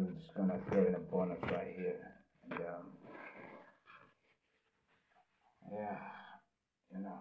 [0.00, 2.00] We're just gonna throw in a bonus right here.
[2.44, 2.86] And um,
[5.70, 6.00] yeah,
[6.90, 7.20] you know,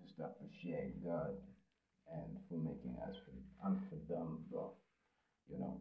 [0.00, 1.36] just appreciate God
[2.08, 4.72] and for making us for and for them, bro.
[5.50, 5.80] You know,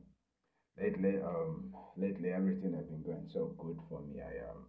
[0.78, 4.20] lately, um, lately everything has been going so good for me.
[4.20, 4.68] I um,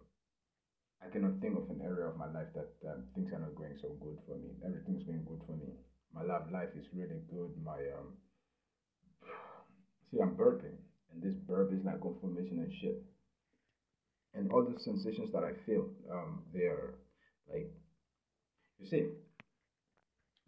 [1.03, 3.75] I cannot think of an area of my life that um, things are not going
[3.81, 4.55] so good for me.
[4.65, 5.75] Everything's going good for me.
[6.13, 7.51] My love life is really good.
[7.61, 8.15] My um,
[10.09, 10.86] see, I'm burping,
[11.17, 13.01] and this burp is like confirmation and shit.
[14.33, 16.95] And all the sensations that I feel, um, they are
[17.51, 17.71] like,
[18.79, 19.07] you see,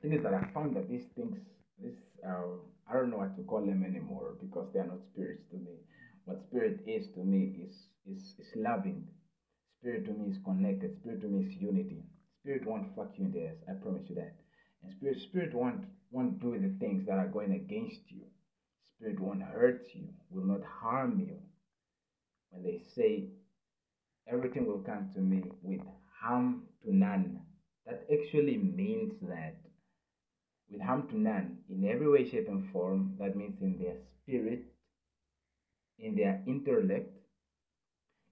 [0.01, 1.37] thing is that I found that these things,
[1.81, 5.43] this, um, I don't know what to call them anymore because they are not spirits
[5.51, 5.77] to me.
[6.25, 9.07] What spirit is to me is is is loving.
[9.79, 10.95] Spirit to me is connected.
[11.01, 12.03] Spirit to me is unity.
[12.41, 13.57] Spirit won't fuck you in the ass.
[13.67, 14.35] I promise you that.
[14.83, 18.28] And spirit, spirit won't won't do the things that are going against you.
[18.99, 20.09] Spirit won't hurt you.
[20.29, 21.37] Will not harm you.
[22.49, 23.29] When they say
[24.27, 25.79] everything will come to me with
[26.21, 27.39] harm to none,
[27.85, 29.55] that actually means that
[30.69, 33.15] with harm to none in every way, shape, and form.
[33.19, 34.65] That means in their spirit,
[35.97, 37.15] in their intellect,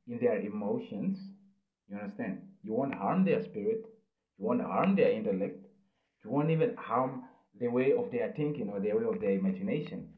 [0.05, 1.17] in their emotions.
[1.89, 2.41] You understand?
[2.61, 3.85] You won't harm their spirit,
[4.37, 5.65] you won't harm their intellect,
[6.25, 7.23] you won't even harm
[7.57, 10.09] the way of their thinking or the way of their imagination.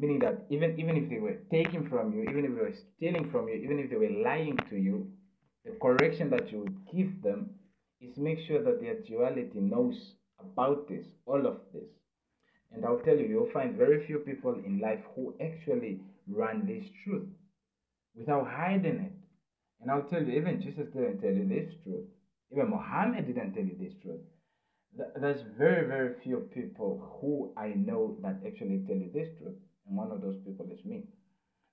[0.00, 3.30] Meaning that even even if they were taking from you, even if they were stealing
[3.30, 5.06] from you, even if they were lying to you,
[5.66, 7.50] the correction that you would give them
[8.00, 11.90] is make sure that their duality knows about this, all of this.
[12.72, 16.88] And I'll tell you, you'll find very few people in life who actually run this
[17.04, 17.28] truth
[18.14, 19.12] without hiding it.
[19.82, 22.06] And I'll tell you, even Jesus didn't tell you this truth.
[22.52, 24.20] Even Muhammad didn't tell you this truth.
[25.20, 29.56] There's very, very few people who I know that actually tell you this truth.
[29.86, 31.06] And one of those people is me.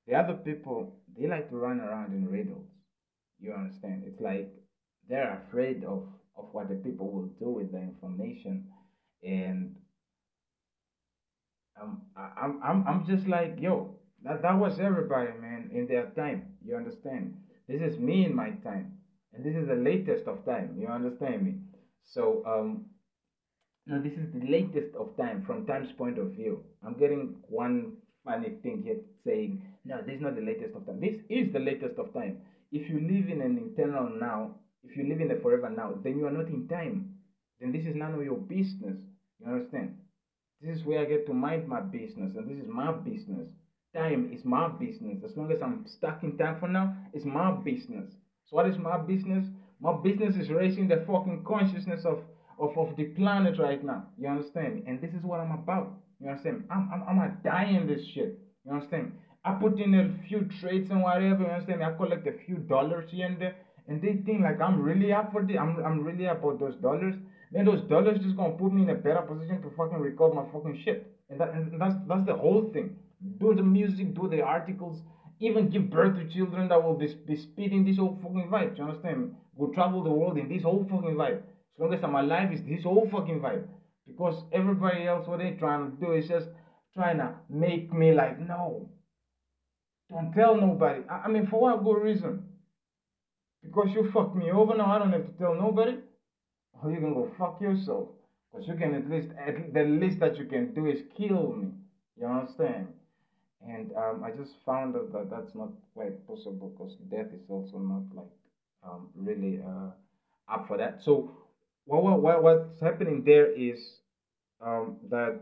[0.07, 2.67] The other people, they like to run around in riddles.
[3.39, 4.03] You understand?
[4.05, 4.51] It's like
[5.07, 6.03] they're afraid of
[6.35, 8.63] of what the people will do with the information.
[9.23, 9.75] And
[11.81, 16.43] um, I'm, I'm, I'm just like yo that, that was everybody man in their time.
[16.63, 17.33] You understand?
[17.67, 18.93] This is me in my time.
[19.33, 20.75] And this is the latest of time.
[20.79, 21.55] You understand me?
[22.03, 22.85] So um
[23.85, 26.63] no this is the latest of time from time's point of view.
[26.83, 30.99] I'm getting one funny thing here saying no this is not the latest of time
[31.07, 32.37] this is the latest of time
[32.71, 34.39] if you live in an eternal now
[34.89, 37.15] if you live in the forever now, then you are not in time.
[37.59, 38.97] Then this is none of your business.
[39.39, 39.97] You understand?
[40.61, 43.47] This is where I get to mind my business, and this is my business.
[43.93, 45.23] Time is my business.
[45.23, 48.09] As long as I'm stuck in time for now, it's my business.
[48.45, 49.45] So what is my business?
[49.79, 52.19] My business is raising the fucking consciousness of,
[52.59, 54.07] of, of the planet right now.
[54.17, 54.83] You understand?
[54.87, 55.93] And this is what I'm about.
[56.19, 56.63] You understand?
[56.71, 58.39] I'm, I'm, I'm not dying this shit.
[58.65, 59.13] You understand?
[59.45, 61.43] I put in a few trades and whatever.
[61.43, 61.83] You understand?
[61.83, 63.55] I collect a few dollars here and there
[63.87, 67.15] and they think like I'm really up for this, I'm, I'm really for those dollars,
[67.51, 70.43] then those dollars just gonna put me in a better position to fucking record my
[70.51, 71.13] fucking shit.
[71.29, 72.97] And that and that's that's the whole thing.
[73.39, 75.01] Do the music, do the articles,
[75.39, 78.77] even give birth to children that will be, be spitting this whole fucking vibe.
[78.77, 79.35] You understand?
[79.57, 81.37] Go travel the world in this whole fucking vibe.
[81.37, 83.67] As long as I'm alive, is this whole fucking vibe.
[84.07, 86.49] Because everybody else, what they trying to do is just
[86.93, 88.89] trying to make me like, no,
[90.09, 91.03] don't tell nobody.
[91.09, 92.41] I, I mean, for what good reason?
[93.61, 95.97] Because you fucked me over now, I don't have to tell nobody.
[96.81, 98.07] Or you can go fuck yourself.
[98.51, 101.67] Because you can at least, at the least that you can do is kill me.
[102.15, 102.93] You understand?
[103.67, 107.79] And um, I just found out that that's not quite possible because death is also
[107.79, 108.31] not like
[108.83, 109.89] um, really uh,
[110.47, 111.01] up for that.
[111.01, 111.31] So
[111.87, 113.79] what, what, what's happening there is
[114.61, 115.39] um, that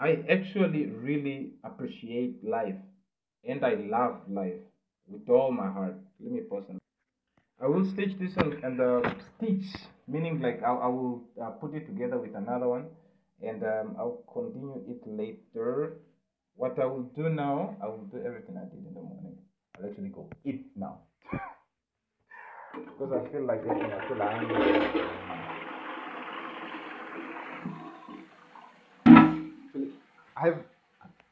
[0.00, 2.76] I actually really appreciate life
[3.46, 4.60] and I love life
[5.06, 5.96] with all my heart.
[6.20, 6.64] Let me pause.
[7.62, 9.64] I will stitch this and, and uh, stitch,
[10.08, 12.86] meaning like I, I will uh, put it together with another one
[13.42, 15.98] and um, I'll continue it later.
[16.54, 19.36] What I will do now, I will do everything I did in the morning.
[19.78, 21.00] I'll actually go eat now.
[22.74, 24.46] Because I feel like eating, I feel I'm
[30.36, 30.58] I've,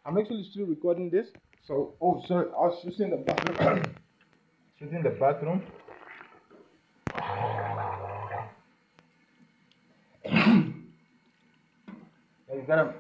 [0.05, 1.29] I'm actually still recording this.
[1.67, 3.83] So, oh, sorry, I was just in the bathroom.
[4.79, 5.63] just in the bathroom.
[12.53, 12.95] you gotta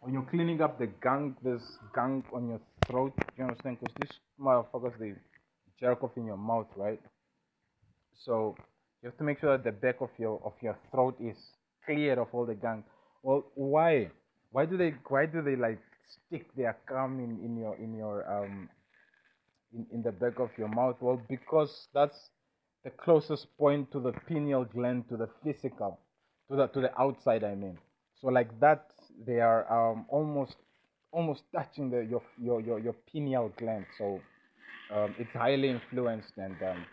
[0.00, 3.12] when you're cleaning up the gunk, there's gunk on your throat.
[3.36, 3.78] You understand?
[3.78, 5.12] Because these motherfuckers they
[5.78, 7.00] jerk off in your mouth, right?
[8.18, 8.56] So
[9.02, 11.36] you have to make sure that the back of your of your throat is
[11.86, 12.84] clear of all the gunk.
[13.22, 14.10] Well, why?
[14.52, 18.16] Why do they why do they like stick their gum in, in your in your
[18.30, 18.68] um
[19.74, 20.96] in, in the back of your mouth?
[21.00, 22.30] Well, because that's
[22.84, 25.98] the closest point to the pineal gland to the physical,
[26.50, 27.44] to the to the outside.
[27.44, 27.78] I mean,
[28.20, 28.86] so like that,
[29.26, 30.56] they are um almost
[31.12, 33.86] almost touching the your your your, your pineal gland.
[33.98, 34.20] So
[34.94, 36.86] um, it's highly influenced and um,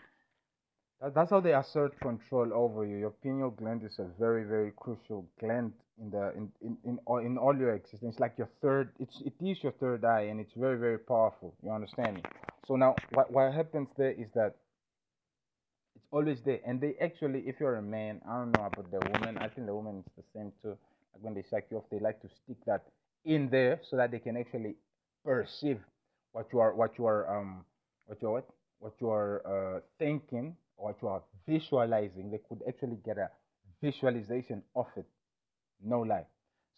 [1.00, 2.96] that, that's how they assert control over you.
[2.96, 7.18] Your pineal gland is a very, very crucial gland in the in in in all,
[7.18, 8.14] in all your existence.
[8.14, 8.90] It's like your third.
[8.98, 11.54] It's it is your third eye, and it's very, very powerful.
[11.62, 12.22] You understand me?
[12.66, 14.56] So now, what what happens there is that
[15.94, 19.00] it's always there, and they actually, if you're a man, I don't know about the
[19.12, 19.38] woman.
[19.38, 20.76] I think the woman is the same too.
[21.14, 22.84] Like when they suck you off, they like to stick that
[23.24, 24.76] in there so that they can actually
[25.24, 25.80] perceive
[26.32, 27.64] what you are what you are um
[28.06, 28.48] what you are what,
[28.78, 29.42] what you are
[29.76, 33.30] uh, thinking what you are visualizing, they could actually get a
[33.82, 35.06] visualization of it.
[35.84, 36.26] No lie.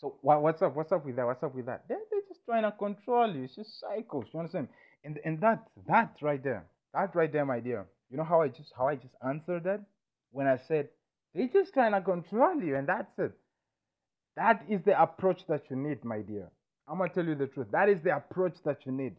[0.01, 0.77] So what, what's up?
[0.77, 1.27] What's up with that?
[1.27, 1.85] What's up with that?
[1.89, 3.45] They're, they're just trying to control you.
[3.45, 4.27] It's just cycles.
[4.33, 4.69] You understand?
[5.05, 6.65] And and that that right there,
[6.95, 7.87] that right there, my dear.
[8.11, 9.81] You know how I just how I just answered that
[10.31, 10.89] when I said
[11.35, 13.33] they're just trying to control you, and that's it.
[14.37, 16.49] That is the approach that you need, my dear.
[16.89, 17.69] I'm gonna tell you the truth.
[17.73, 19.17] That is the approach that you need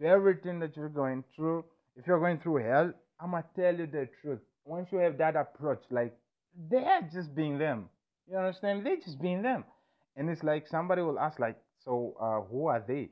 [0.00, 1.64] to everything that you're going through.
[1.96, 4.40] If you're going through hell, I'm gonna tell you the truth.
[4.64, 6.16] Once you have that approach, like
[6.70, 7.88] they're just being them.
[8.30, 8.84] You understand?
[8.84, 9.64] They're just being them.
[10.16, 13.10] And it's like somebody will ask, like, so uh, who are they?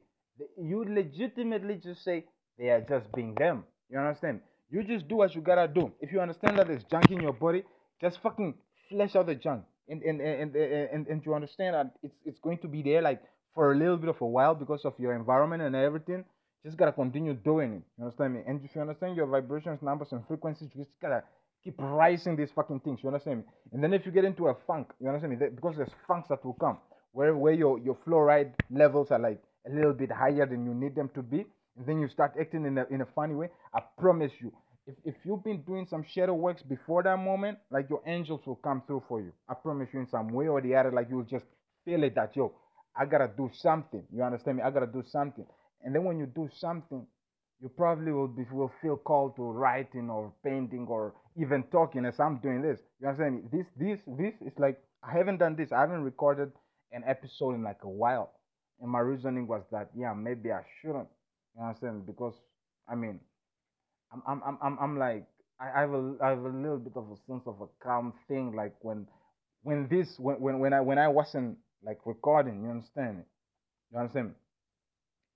[0.60, 2.24] You legitimately just say
[2.58, 3.64] they are just being them.
[3.88, 4.40] You understand?
[4.70, 5.92] You just do what you gotta do.
[6.00, 7.62] If you understand that there's junk in your body,
[8.00, 8.54] just fucking
[8.90, 9.64] flesh out the junk.
[9.88, 13.00] And and and and, and, and you understand that it's it's going to be there
[13.00, 13.22] like
[13.54, 16.24] for a little bit of a while because of your environment and everything
[16.64, 17.82] just gotta continue doing it.
[17.98, 18.40] You understand me?
[18.46, 21.22] And if you understand your vibrations, numbers, and frequencies, you just gotta
[21.62, 23.00] keep rising these fucking things.
[23.02, 23.44] You understand me?
[23.72, 25.46] And then if you get into a funk, you understand me?
[25.54, 26.78] Because there's funks that will come
[27.12, 30.94] where where your your fluoride levels are like a little bit higher than you need
[30.94, 33.48] them to be, and then you start acting in a in a funny way.
[33.74, 34.52] I promise you,
[34.86, 38.56] if if you've been doing some shadow works before that moment, like your angels will
[38.56, 39.32] come through for you.
[39.48, 41.46] I promise you, in some way or the other, like you'll just
[41.84, 42.52] feel it that yo,
[42.94, 44.04] I gotta do something.
[44.12, 44.62] You understand me?
[44.62, 45.46] I gotta do something.
[45.86, 47.06] And then when you do something,
[47.60, 52.18] you probably will be will feel called to writing or painting or even talking as
[52.18, 52.80] I'm doing this.
[53.00, 53.42] You understand me?
[53.52, 55.70] This this this is like I haven't done this.
[55.70, 56.50] I haven't recorded
[56.90, 58.32] an episode in like a while.
[58.80, 61.08] And my reasoning was that yeah, maybe I shouldn't.
[61.56, 62.04] You understand?
[62.04, 62.34] Because
[62.90, 63.20] I mean
[64.12, 65.24] I'm I'm I'm I'm, I'm like
[65.60, 68.56] I, have a I have a little bit of a sense of a calm thing
[68.56, 69.06] like when
[69.62, 73.22] when this when when, when I when I wasn't like recording, you understand?
[73.92, 74.34] You understand me?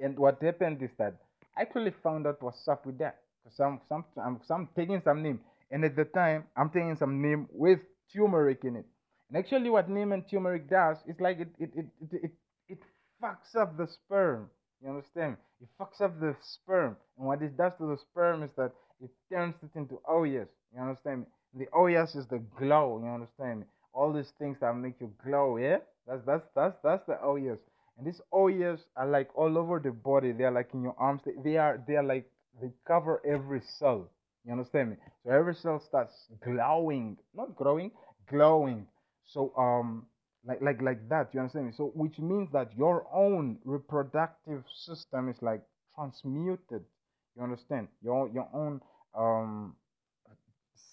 [0.01, 1.15] And what happened is that
[1.57, 3.19] I actually found out what's up with that.
[3.57, 7.49] Some some I'm some taking some neem, and at the time I'm taking some neem
[7.53, 7.81] with
[8.15, 8.87] turmeric in it.
[9.29, 12.33] And actually, what neem and turmeric does is like it it it it it,
[12.69, 12.79] it
[13.23, 14.51] fucks up the sperm.
[14.83, 15.37] You understand?
[15.63, 19.11] It fucks up the sperm, and what it does to the sperm is that it
[19.33, 20.49] turns it into oyas.
[20.75, 21.27] You understand me?
[21.55, 23.01] The oyas is the glow.
[23.05, 23.67] You understand me?
[23.95, 25.59] All these things that make you glow.
[25.59, 27.59] Yeah, that's that's that's that's the oyas.
[28.01, 30.33] And these oyas are like all over the body.
[30.33, 31.23] They are like in your arms.
[31.25, 32.31] They, they are they are like
[32.61, 34.11] they cover every cell.
[34.45, 34.97] You understand me?
[35.25, 37.93] So every cell starts glowing, not growing,
[38.29, 38.87] glowing.
[39.27, 40.07] So um
[40.47, 41.35] like like like that.
[41.35, 41.73] You understand me?
[41.77, 45.63] So which means that your own reproductive system is like
[45.95, 46.85] transmuted.
[47.37, 47.89] You understand?
[48.03, 48.81] Your your own
[49.15, 49.77] um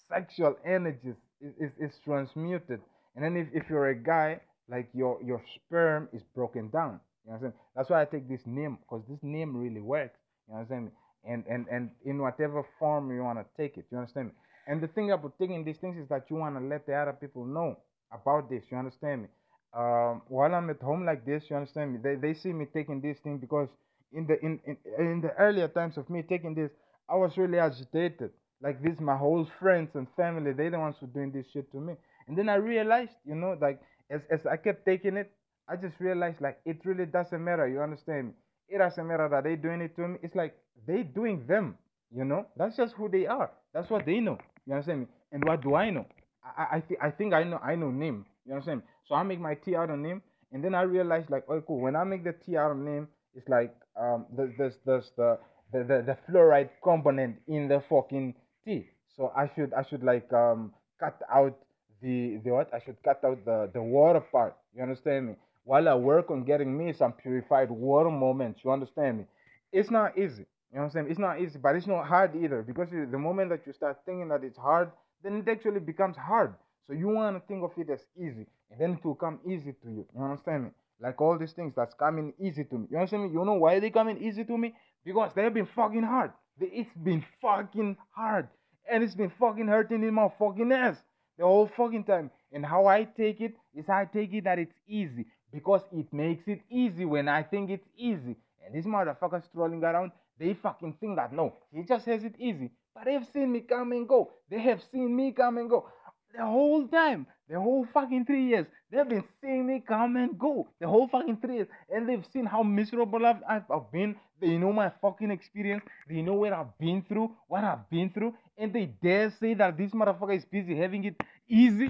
[0.10, 2.82] sexual energies is, is, is transmuted.
[3.16, 7.00] And then if, if you're a guy, like your your sperm is broken down.
[7.26, 7.54] You understand?
[7.76, 10.20] That's why I take this neem because this neem really works.
[10.50, 10.92] You understand?
[11.26, 13.86] And and and in whatever form you want to take it.
[13.92, 14.34] You understand me?
[14.68, 17.14] And the thing about taking these things is that you want to let the other
[17.14, 17.78] people know
[18.12, 18.64] about this.
[18.70, 19.28] You understand me?
[19.74, 22.00] Um, while I'm at home like this, you understand me?
[22.02, 23.70] They they see me taking this thing because
[24.12, 26.72] in the in, in in the earlier times of me taking this,
[27.10, 28.32] I was really agitated.
[28.62, 31.78] Like this, my whole friends and family, they the ones who doing this shit to
[31.78, 31.94] me.
[32.28, 35.32] And then I realized, you know, like as, as I kept taking it,
[35.68, 37.68] I just realized like it really doesn't matter.
[37.68, 38.34] You understand?
[38.70, 40.18] It doesn't matter that they doing it to me.
[40.24, 40.56] It's like
[40.88, 41.78] they doing them.
[42.14, 43.52] You know, that's just who they are.
[43.74, 44.38] That's what they know.
[44.66, 45.08] You understand me?
[45.32, 46.06] And what do I know?
[46.44, 48.26] I I, th- I think I know I know neem.
[48.46, 48.84] You understand?
[49.08, 50.22] So I make my tea out of neem,
[50.52, 51.82] and then I realized like, oh cool.
[51.82, 55.38] When I make the tea out of neem, it's like um there's there's, there's the,
[55.74, 58.36] the the the fluoride component in the fucking
[58.66, 58.88] tea.
[59.16, 61.58] So I should I should like um cut out
[62.02, 64.56] the the what I should cut out the the water part.
[64.76, 65.36] You understand me?
[65.64, 68.62] While I work on getting me some purified water moments.
[68.64, 69.26] You understand me?
[69.72, 70.46] It's not easy.
[70.72, 71.08] You know what I'm saying?
[71.10, 72.62] It's not easy, but it's not hard either.
[72.62, 74.92] Because the moment that you start thinking that it's hard,
[75.24, 76.54] then it actually becomes hard.
[76.86, 79.74] So you want to think of it as easy, and then it will come easy
[79.84, 80.06] to you.
[80.16, 80.70] You understand me?
[81.00, 82.88] like all these things that's coming easy to me.
[82.90, 83.30] You understand me?
[83.30, 84.74] You know why they coming easy to me?
[85.06, 86.32] Because they've been fucking hard.
[86.60, 88.48] It's been fucking hard.
[88.92, 90.98] And it's been fucking hurting in my fucking ass
[91.38, 92.32] the whole fucking time.
[92.52, 96.48] And how I take it is I take it that it's easy because it makes
[96.48, 98.36] it easy when I think it's easy.
[98.66, 102.72] And these motherfuckers strolling around, they fucking think that no, he just has it easy.
[102.94, 104.32] But they've seen me come and go.
[104.50, 105.88] They have seen me come and go
[106.36, 108.66] the whole time, the whole fucking three years.
[108.92, 112.46] They've been seeing me come and go the whole fucking three years, and they've seen
[112.46, 114.16] how miserable I've, I've, been.
[114.40, 115.84] They know my fucking experience.
[116.08, 119.78] They know what I've been through, what I've been through, and they dare say that
[119.78, 121.16] this motherfucker is busy having it
[121.50, 121.90] easy.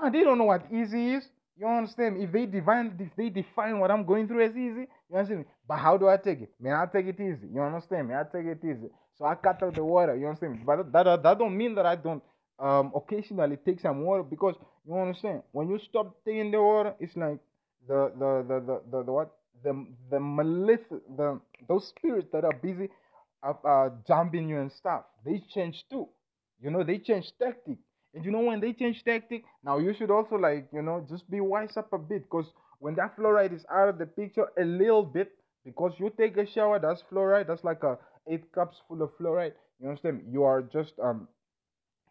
[0.00, 1.28] Man, they don't know what easy is.
[1.56, 2.22] You understand?
[2.22, 5.46] If they define if they define what I'm going through as easy, you understand me?
[5.66, 6.50] But how do I take it?
[6.60, 7.48] Man, I take it easy.
[7.52, 8.14] You understand me?
[8.14, 8.90] I take it easy.
[9.16, 10.16] So I cut out the water.
[10.16, 10.60] You understand me?
[10.64, 12.22] But that that, that don't mean that I don't
[12.58, 14.54] um occasionally take some water because
[14.86, 17.38] you understand when you stop taking the water, it's like
[17.86, 19.30] the the the the, the, the what
[19.62, 22.88] the the malefic the those spirits that are busy
[23.42, 25.04] uh, uh jumping you and stuff.
[25.24, 26.08] They change too.
[26.60, 27.78] You know they change tactic.
[28.14, 31.28] And you know when they change tactic, now you should also like you know just
[31.30, 34.64] be wise up a bit because when that fluoride is out of the picture a
[34.64, 35.32] little bit
[35.64, 37.98] because you take a shower that's fluoride that's like a
[38.30, 41.28] eight cups full of fluoride you understand you are just um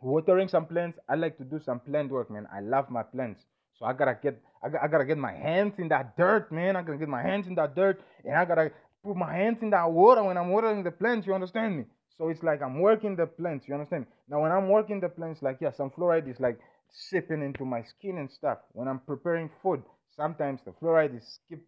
[0.01, 1.00] watering some plants.
[1.10, 2.48] I like to do some plant work man.
[2.54, 3.44] I love my plants.
[3.77, 6.75] So i gotta get I, I gotta get my hands in that dirt man.
[6.75, 8.72] I gotta get my hands in that dirt and i gotta
[9.04, 11.86] put my hands in that water when i'm watering the plants you understand me?
[12.18, 15.42] So it's like i'm working the plants you understand now when i'm working the plants
[15.42, 18.60] like yeah some fluoride is like seeping into my skin and stuff.
[18.72, 19.84] When i'm preparing food
[20.16, 21.62] sometimes the fluoride is skip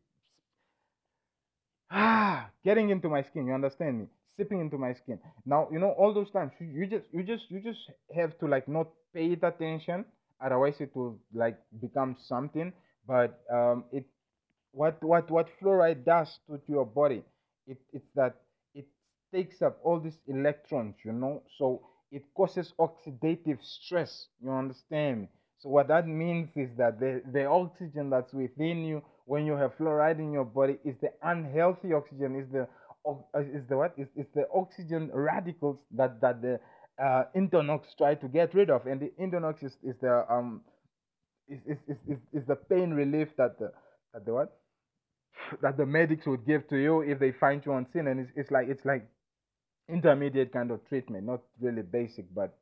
[1.92, 4.06] ah getting into my skin you understand me
[4.40, 5.20] seeping into my skin.
[5.46, 8.68] Now you know all those times you just you just you just have to like
[8.68, 10.06] not pay it attention.
[10.42, 12.72] Otherwise it will like become something.
[13.08, 14.06] But um it
[14.72, 17.24] what what what fluoride does to, to your body
[17.68, 18.36] it it's that
[18.74, 18.88] it
[19.34, 21.44] takes up all these electrons you know?
[21.58, 21.82] So
[22.12, 25.28] it causes oxidative stress you understand?
[25.60, 29.78] So what that means is that the, the oxygen that's within you when you have
[29.78, 32.68] fluoride in your body is the unhealthy oxygen, is the
[33.36, 33.94] is the what?
[33.98, 36.60] Is, the oxygen radicals that that the
[37.02, 40.62] uh, Entonox try to get rid of, and the Entonox is, is the um
[41.48, 43.72] is, is, is, is the pain relief that the
[44.14, 44.58] that the what?
[45.62, 48.32] That the medics would give to you if they find you on scene, and it's,
[48.36, 49.08] it's like it's like
[49.90, 52.58] intermediate kind of treatment, not really basic, but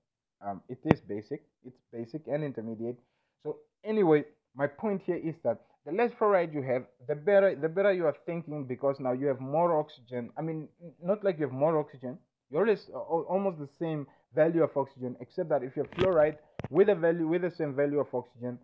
[0.46, 1.44] um, it is basic.
[1.66, 2.98] It's basic and intermediate.
[3.44, 4.26] So anyway,
[4.56, 8.06] my point here is that the less fluoride you have, the better the better you
[8.06, 10.30] are thinking because now you have more oxygen.
[10.38, 10.68] I mean,
[11.02, 12.18] not like you have more oxygen.
[12.50, 16.36] You always uh, almost the same value of oxygen, except that if you have fluoride
[16.70, 18.60] with a value with the same value of oxygen,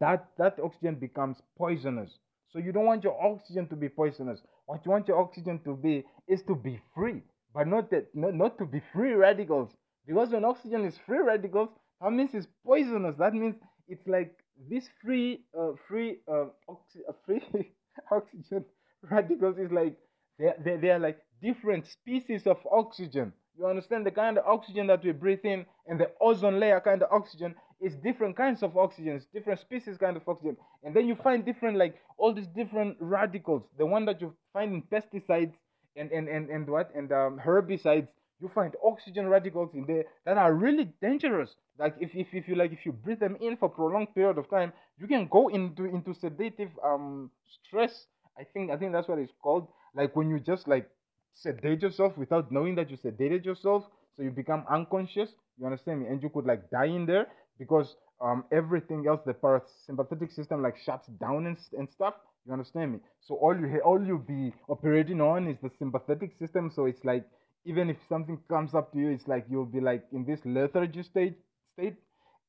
[0.00, 2.10] that that oxygen becomes poisonous.
[2.50, 4.40] So you don't want your oxygen to be poisonous.
[4.66, 7.22] What you want your oxygen to be is to be free,
[7.54, 9.70] but not that not, not to be free radicals.
[10.08, 11.68] Because when oxygen is free radicals,
[12.00, 13.14] that means it's poisonous.
[13.16, 13.54] That means
[13.86, 14.34] it's like
[14.70, 17.72] this free, uh, free, uh, oxy- uh, free
[18.10, 18.64] oxygen
[19.10, 19.96] radicals is like
[20.38, 23.32] they they they are like different species of oxygen.
[23.58, 27.02] You understand the kind of oxygen that we breathe in, and the ozone layer kind
[27.02, 30.56] of oxygen is different kinds of oxygens, different species kind of oxygen.
[30.82, 33.62] And then you find different like all these different radicals.
[33.78, 35.54] The one that you find in pesticides
[35.96, 38.08] and and and, and what and um, herbicides
[38.40, 41.54] you find oxygen radicals in there that are really dangerous.
[41.78, 44.48] Like if, if, if you like if you breathe them in for prolonged period of
[44.50, 47.30] time, you can go into into sedative um
[47.64, 48.06] stress.
[48.38, 49.68] I think I think that's what it's called.
[49.94, 50.88] Like when you just like
[51.34, 53.84] sedate yourself without knowing that you sedated yourself,
[54.16, 55.30] so you become unconscious.
[55.58, 56.08] You understand me?
[56.08, 57.26] And you could like die in there
[57.58, 62.14] because um everything else, the parasympathetic system like shuts down and, and stuff.
[62.46, 62.98] You understand me?
[63.20, 66.70] So all you all you be operating on is the sympathetic system.
[66.74, 67.24] So it's like
[67.64, 71.02] even if something comes up to you, it's like you'll be like in this lethargy
[71.02, 71.38] state
[71.72, 71.96] state,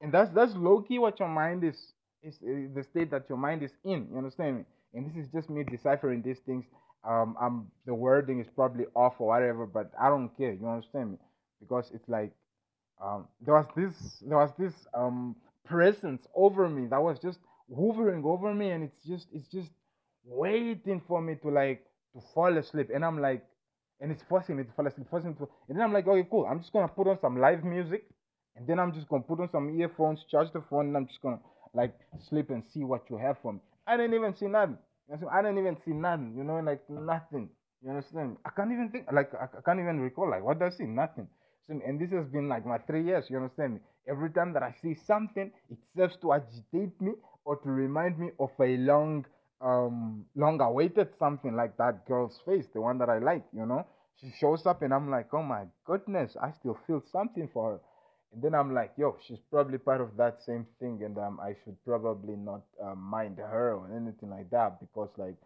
[0.02, 1.94] and that's that's low key what your mind is
[2.24, 4.08] is, is the state that your mind is in.
[4.12, 4.64] You understand me?
[4.94, 6.66] And this is just me deciphering these things.
[7.04, 10.54] Um, um, the wording is probably off or whatever, but I don't care.
[10.54, 11.18] You understand me?
[11.60, 12.32] Because it's like
[13.02, 17.40] um, there was this there was this um presence over me that was just
[17.76, 19.70] hovering over me, and it's just it's just
[20.26, 23.46] waiting for me to like to fall asleep, and I'm like
[24.02, 25.48] and it's forcing me to fall asleep, forcing me to.
[25.70, 26.46] And then I'm like, okay, cool.
[26.46, 28.06] I'm just gonna put on some live music,
[28.56, 31.22] and then I'm just gonna put on some earphones, charge the phone, and I'm just
[31.22, 31.40] gonna
[31.74, 31.94] like
[32.30, 33.60] sleep and see what you have for me.
[33.88, 34.78] I didn't even see nothing.
[35.32, 36.34] I didn't even see nothing.
[36.38, 37.50] You know, like nothing.
[37.84, 38.38] You understand?
[38.46, 39.06] I can't even think.
[39.12, 40.30] Like I I can't even recall.
[40.30, 40.86] Like what does I see?
[40.86, 41.28] Nothing.
[41.68, 43.26] And this has been like my three years.
[43.30, 43.80] You understand me?
[44.08, 48.30] Every time that I see something, it serves to agitate me or to remind me
[48.40, 49.26] of a long
[49.62, 53.86] um long awaited something like that girl's face, the one that I like, you know.
[54.22, 57.80] She shows up and I'm like, oh my goodness, I still feel something for her.
[58.34, 61.56] And then I'm like, yo, she's probably part of that same thing, and um, I
[61.64, 65.38] should probably not um, mind her or anything like that because like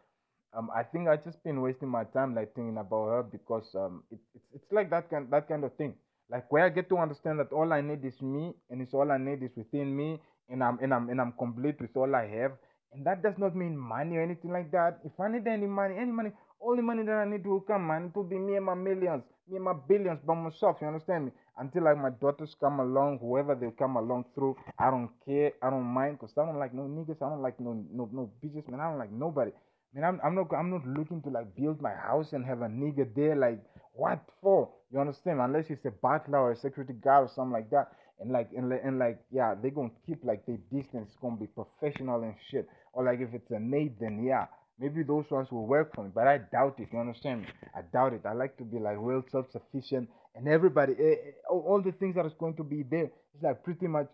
[0.54, 4.04] um, I think I just been wasting my time like thinking about her because um,
[4.12, 5.94] it, it's it's like that kind that kind of thing.
[6.30, 9.12] Like where I get to understand that all I need is me, and it's all
[9.12, 12.28] I need is within me, and I'm and I'm and I'm complete with all I
[12.28, 12.54] have.
[12.94, 15.00] And that does not mean money or anything like that.
[15.06, 17.88] If I need any money, any money, all the money that I need will come,
[17.88, 18.06] man.
[18.08, 20.78] It will be me and my millions, me and my billions by myself.
[20.82, 21.32] You understand me?
[21.58, 25.70] Until like my daughters come along, whoever they come along through, I don't care, I
[25.70, 28.68] don't mind, cause I don't like no niggas, I don't like no no no bitches,
[28.70, 28.80] man.
[28.80, 29.52] I don't like nobody.
[29.94, 32.68] Man, I'm, I'm not I'm not looking to like build my house and have a
[32.68, 33.36] nigga there.
[33.36, 33.60] Like
[33.94, 34.70] what for?
[34.92, 35.40] You understand?
[35.42, 37.92] Unless it's a butler or a security guard or something like that.
[38.20, 41.10] And like and, and like yeah, they gonna keep like their distance.
[41.10, 42.68] It's gonna be professional and shit.
[42.94, 44.46] Or like if it's a maid, then yeah,
[44.80, 46.12] maybe those ones will work for me.
[46.14, 46.90] But I doubt it.
[46.92, 47.48] You understand me?
[47.76, 48.22] I doubt it.
[48.26, 52.26] I like to be like well self-sufficient and everybody, eh, eh, all, the things that
[52.26, 53.12] is going to be there.
[53.34, 54.08] It's like pretty much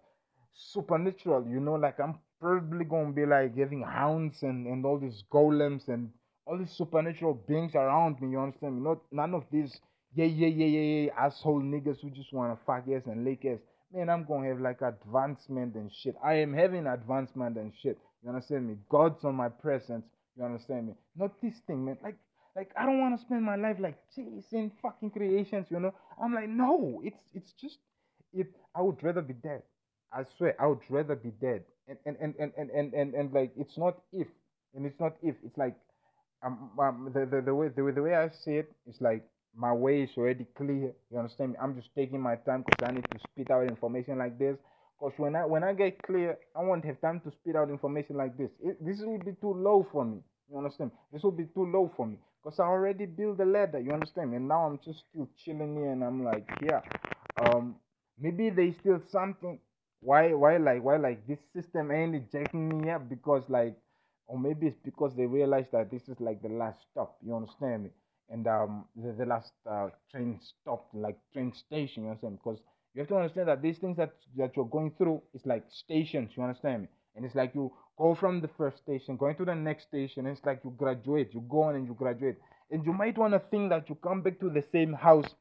[0.53, 1.45] supernatural.
[1.47, 5.87] You know, like I'm probably gonna be like having hounds and and all these golems
[5.87, 6.09] and
[6.45, 8.31] all these supernatural beings around me.
[8.31, 8.81] You understand me?
[8.81, 9.79] Not none of these
[10.15, 13.59] yeah yeah yeah yeah yeah asshole niggas who just wanna fuck ass and lick ass.
[13.93, 16.15] Man, I'm gonna have like advancement and shit.
[16.23, 17.97] I am having advancement and shit.
[18.25, 18.77] You understand me?
[18.89, 20.05] God's on my presence.
[20.37, 20.95] You understand me?
[21.15, 21.99] Not this thing, man.
[22.03, 22.17] Like
[22.55, 25.67] like I don't want to spend my life like chasing fucking creations.
[25.71, 25.93] You know?
[26.21, 27.01] I'm like no.
[27.05, 27.77] It's it's just
[28.33, 28.47] it.
[28.75, 29.63] I would rather be dead.
[30.13, 31.65] I swear, I would rather be dead.
[31.87, 34.27] And and and and and and, and, and like it's not if,
[34.75, 35.35] and it's not if.
[35.45, 35.75] It's like
[36.43, 39.23] um, um the, the the way the the way I see it is like
[39.55, 40.93] my way is already clear.
[41.11, 41.57] You understand me?
[41.61, 44.57] I'm just taking my time because I need to spit out information like this.
[44.99, 48.15] Because when I when I get clear, I won't have time to spit out information
[48.17, 48.51] like this.
[48.63, 50.19] It, this will be too low for me.
[50.49, 50.91] You understand?
[51.11, 53.79] This will be too low for me because I already built the ladder.
[53.79, 54.33] You understand?
[54.33, 56.81] And now I'm just still chilling here, and I'm like, yeah,
[57.37, 57.75] um,
[58.19, 59.59] maybe there's still something
[60.01, 63.75] why why like why like this system ain't ejecting me up because like
[64.27, 67.83] or maybe it's because they realize that this is like the last stop you understand
[67.83, 67.89] me
[68.29, 72.59] and um the, the last uh, train stop like train station you understand because
[72.95, 76.31] you have to understand that these things that that you're going through is like stations
[76.35, 76.87] you understand me?
[77.15, 80.43] And it's like you go from the first station going to the next station it's
[80.45, 82.37] like you graduate you go on and you graduate.
[82.71, 85.35] And you might want to think that you come back to the same house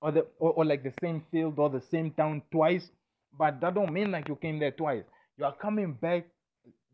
[0.00, 2.90] or the or, or like the same field or the same town twice
[3.38, 5.04] but that don't mean like you came there twice.
[5.38, 6.26] You are coming back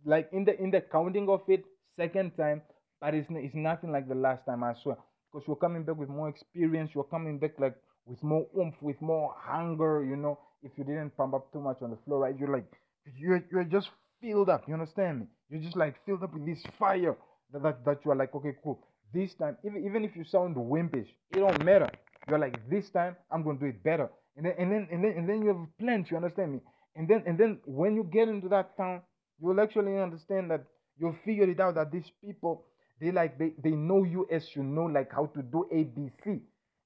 [0.05, 1.65] like in the in the counting of it
[1.97, 2.62] second time
[3.01, 4.97] but it's, it's nothing like the last time i swear.
[5.33, 9.01] Because you're coming back with more experience you're coming back like with more oomph with
[9.01, 12.53] more hunger you know if you didn't pump up too much on the fluoride you're
[12.53, 12.67] like
[13.19, 16.62] you're, you're just filled up you understand me you're just like filled up with this
[16.79, 17.17] fire
[17.53, 18.81] that, that, that you're like okay cool
[19.12, 21.88] this time even, even if you sound wimpish it don't matter
[22.29, 24.11] you're like, this time I'm gonna do it better.
[24.37, 26.61] And then and then and then and then you have a plans, you understand me?
[26.97, 29.03] And then and then when you get into that town,
[29.41, 30.65] you'll actually understand that
[30.99, 32.65] you'll figure it out that these people
[33.01, 36.41] they like they, they know you as you know like how to do ABC.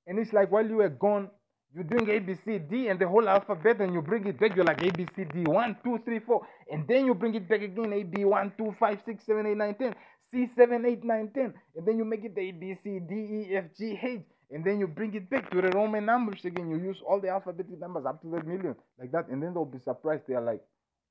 [0.07, 1.31] And it's like while you were gone,
[1.75, 4.57] you're doing A B C D and the whole alphabet and you bring it back,
[4.57, 7.49] you're like A B C D one, two, three, four, and then you bring it
[7.49, 9.95] back again, A B one, two, five, six, seven, eight, nine, ten,
[10.33, 13.57] C seven, eight, nine, ten, and then you make it A B C D E
[13.57, 16.71] F G H and then you bring it back to the Roman numbers again.
[16.71, 19.65] You use all the alphabetic numbers up to the million, like that, and then they'll
[19.65, 20.23] be surprised.
[20.29, 20.63] They are like,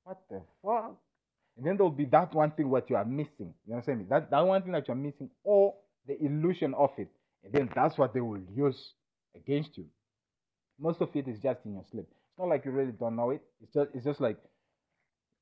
[0.03, 0.95] "What the fuck?"
[1.57, 3.53] And then there'll be that one thing what you are missing.
[3.67, 4.05] You understand me?
[4.09, 5.75] That that one thing that you're missing, or
[6.07, 7.09] the illusion of it,
[7.45, 8.93] and then that's what they will use
[9.35, 9.85] against you.
[10.79, 12.07] Most of it is just in your sleep.
[12.09, 13.41] It's not like you really don't know it.
[13.63, 14.37] It's just it's just like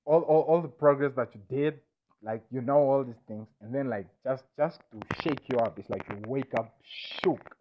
[0.06, 1.80] all all, all the progress that you did
[2.24, 5.78] like you know all these things and then like just just to shake you up
[5.80, 7.56] it's like you wake up shook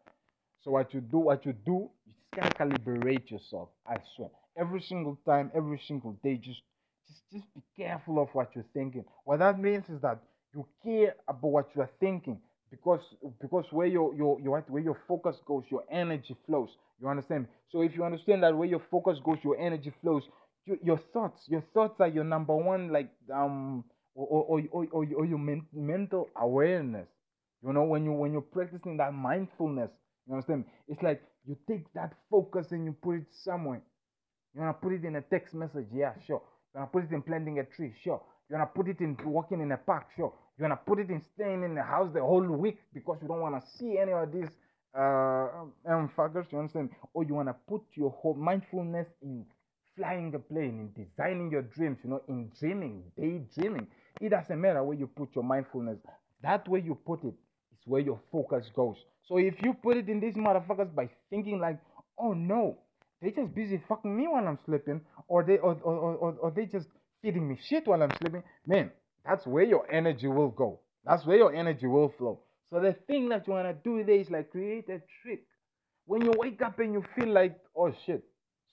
[0.64, 3.70] so what you do, what you do, you just gotta calibrate yourself.
[3.86, 4.30] I swear.
[4.56, 6.62] Every single time, every single day, just
[7.08, 9.04] just just be careful of what you're thinking.
[9.24, 10.20] What that means is that
[10.54, 12.38] you care about what you are thinking
[12.72, 13.02] because
[13.40, 16.70] because where your your your where your focus goes, your energy flows.
[17.00, 17.46] You understand?
[17.70, 20.24] So if you understand that where your focus goes, your energy flows.
[20.64, 25.06] Your, your thoughts, your thoughts are your number one like um or or or, or,
[25.16, 27.08] or your men, mental awareness.
[27.62, 29.90] You know when you when you're practicing that mindfulness,
[30.26, 30.64] you understand?
[30.88, 33.82] It's like you take that focus and you put it somewhere.
[34.54, 36.42] You wanna put it in a text message, yeah, sure.
[36.74, 38.22] You wanna put it in planting a tree, sure.
[38.48, 40.32] You wanna put it in walking in a park, sure.
[40.62, 43.40] You wanna put it in staying in the house the whole week because you don't
[43.40, 44.46] wanna see any of these
[44.96, 45.48] uh
[45.88, 46.90] um fuckers, you understand?
[47.14, 49.44] Or you wanna put your whole mindfulness in
[49.96, 53.88] flying the plane, in designing your dreams, you know, in dreaming, daydreaming.
[54.20, 55.98] It doesn't matter where you put your mindfulness.
[56.44, 57.34] That way you put it
[57.72, 58.98] is where your focus goes.
[59.26, 61.80] So if you put it in these motherfuckers by thinking like,
[62.16, 62.78] oh no,
[63.20, 66.66] they just busy fucking me while I'm sleeping, or they or, or, or, or they
[66.66, 66.86] just
[67.20, 68.92] feeding me shit while I'm sleeping, man,
[69.24, 70.80] that's where your energy will go.
[71.04, 72.40] That's where your energy will flow.
[72.70, 75.44] So the thing that you wanna do there is like create a trick.
[76.06, 78.24] When you wake up and you feel like, oh shit,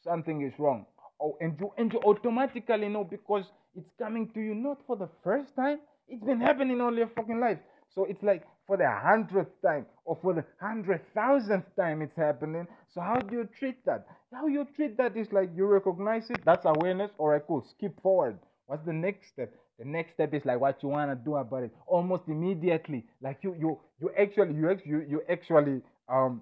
[0.04, 0.86] something is wrong.
[1.22, 5.10] Oh, and you and you automatically know because it's coming to you not for the
[5.24, 5.80] first time.
[6.08, 7.60] It's been happening all your fucking life.
[7.94, 12.68] So it's like for the hundredth time or for the hundred thousandth time it's happening.
[12.94, 14.06] So how do you treat that?
[14.34, 18.00] How you treat that is like you recognize it, that's awareness, all right, cool, skip
[18.02, 18.40] forward.
[18.68, 19.54] What's the next step?
[19.80, 23.06] The next step is like what you wanna do about it almost immediately.
[23.22, 26.42] Like you you you actually you you, you actually um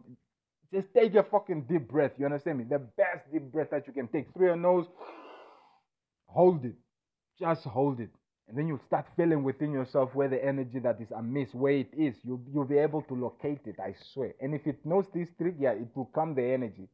[0.73, 2.11] just take a fucking deep breath.
[2.17, 2.65] You understand me?
[2.65, 4.85] The best deep breath that you can take through your nose.
[6.27, 6.75] Hold it.
[7.39, 8.09] Just hold it.
[8.47, 11.89] And then you start feeling within yourself where the energy that is amiss, where it
[11.97, 12.15] is.
[12.23, 14.33] You'll, you'll be able to locate it, I swear.
[14.41, 16.87] And if it knows this trick, yeah, it will come the energy.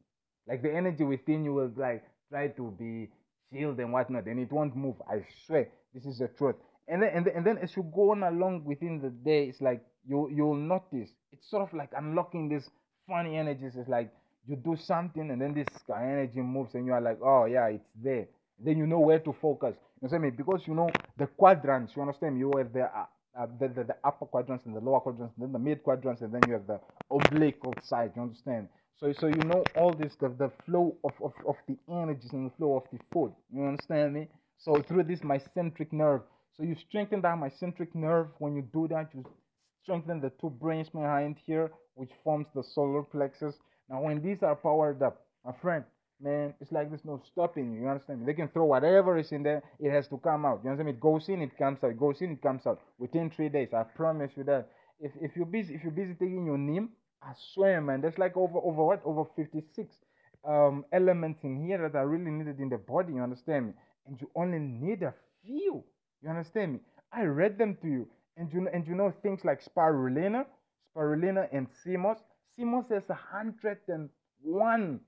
[0.48, 3.08] Like the energy within you will like try to be
[3.52, 4.96] chilled and whatnot, and it won't move.
[5.08, 6.56] I swear, this is the truth.
[6.88, 9.60] And then, and then, and then as you go on along within the day, it's
[9.60, 12.68] like you you'll notice it's sort of like unlocking this
[13.08, 13.72] funny energies.
[13.76, 14.10] It's like
[14.46, 17.88] you do something and then this energy moves and you are like, oh yeah, it's
[18.02, 18.26] there.
[18.62, 19.76] Then you know where to focus.
[20.00, 20.30] You understand me?
[20.30, 21.94] Because you know the quadrants.
[21.96, 22.38] You understand?
[22.38, 23.06] You have the uh,
[23.38, 26.22] uh, the, the, the upper quadrants and the lower quadrants, and then the mid quadrants,
[26.22, 26.80] and then you have the
[27.10, 28.12] oblique side.
[28.14, 28.68] You understand?
[28.96, 32.50] So so you know all this the, the flow of, of, of the energies and
[32.50, 33.32] the flow of the food.
[33.52, 34.28] You understand me?
[34.58, 36.22] So through this mycentric nerve.
[36.56, 38.28] So you strengthen that mycentric nerve.
[38.38, 39.24] When you do that, you
[39.82, 43.56] strengthen the two brains behind here, which forms the solar plexus.
[43.88, 45.84] Now, when these are powered up, my friend,
[46.20, 47.82] man, it's like there's no stopping you.
[47.82, 48.26] You understand me?
[48.26, 50.60] They can throw whatever is in there, it has to come out.
[50.62, 50.92] You understand me?
[50.92, 51.90] It goes in, it comes out.
[51.90, 53.68] It goes in, it comes out within three days.
[53.74, 54.68] I promise you that.
[55.00, 56.90] If if you're busy, if you're busy taking your neem,
[57.24, 59.94] I swear, man, there's like over over what over 56
[60.44, 63.14] um elements in here that are really needed in the body.
[63.14, 63.72] You understand me?
[64.06, 65.82] And you only need a few.
[66.22, 66.80] You understand me?
[67.12, 68.08] I read them to you.
[68.36, 70.46] And you know, and you know things like spirulina,
[70.94, 72.18] spirulina and sea moss.
[72.58, 74.10] CMOS has a hundred and
[74.42, 75.00] one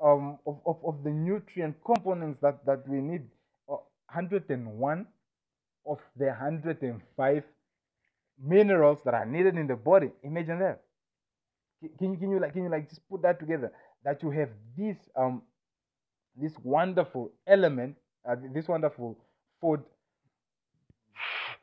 [0.00, 3.22] um, of, of, of the nutrient components that, that we need.
[3.68, 3.76] Uh,
[4.12, 5.06] 101
[5.86, 7.44] of the 105
[8.42, 10.10] minerals that are needed in the body.
[10.22, 10.82] Imagine that.
[11.80, 13.72] Can you can you like can you like just put that together?
[14.04, 15.42] That you have this um
[16.36, 17.96] this wonderful element,
[18.28, 19.18] uh, this wonderful
[19.60, 19.82] food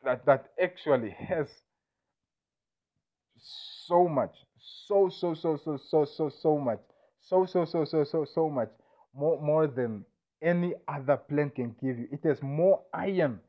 [0.04, 1.48] that that actually has
[3.38, 4.36] so much,
[4.88, 6.80] so so so so so so so much,
[7.22, 8.70] so so so so so so much
[9.14, 10.06] more more than
[10.42, 12.08] any other plant can give you.
[12.12, 13.40] It has more iron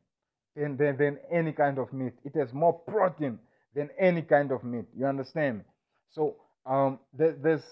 [0.55, 2.15] than, than, than any kind of meat.
[2.25, 3.39] It has more protein
[3.75, 4.87] than any kind of meat.
[4.97, 5.65] You understand?
[6.11, 7.65] So um, there, there's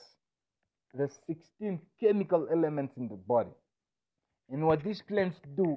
[0.94, 3.50] there's 16 chemical elements in the body,
[4.50, 5.76] and what these plants do,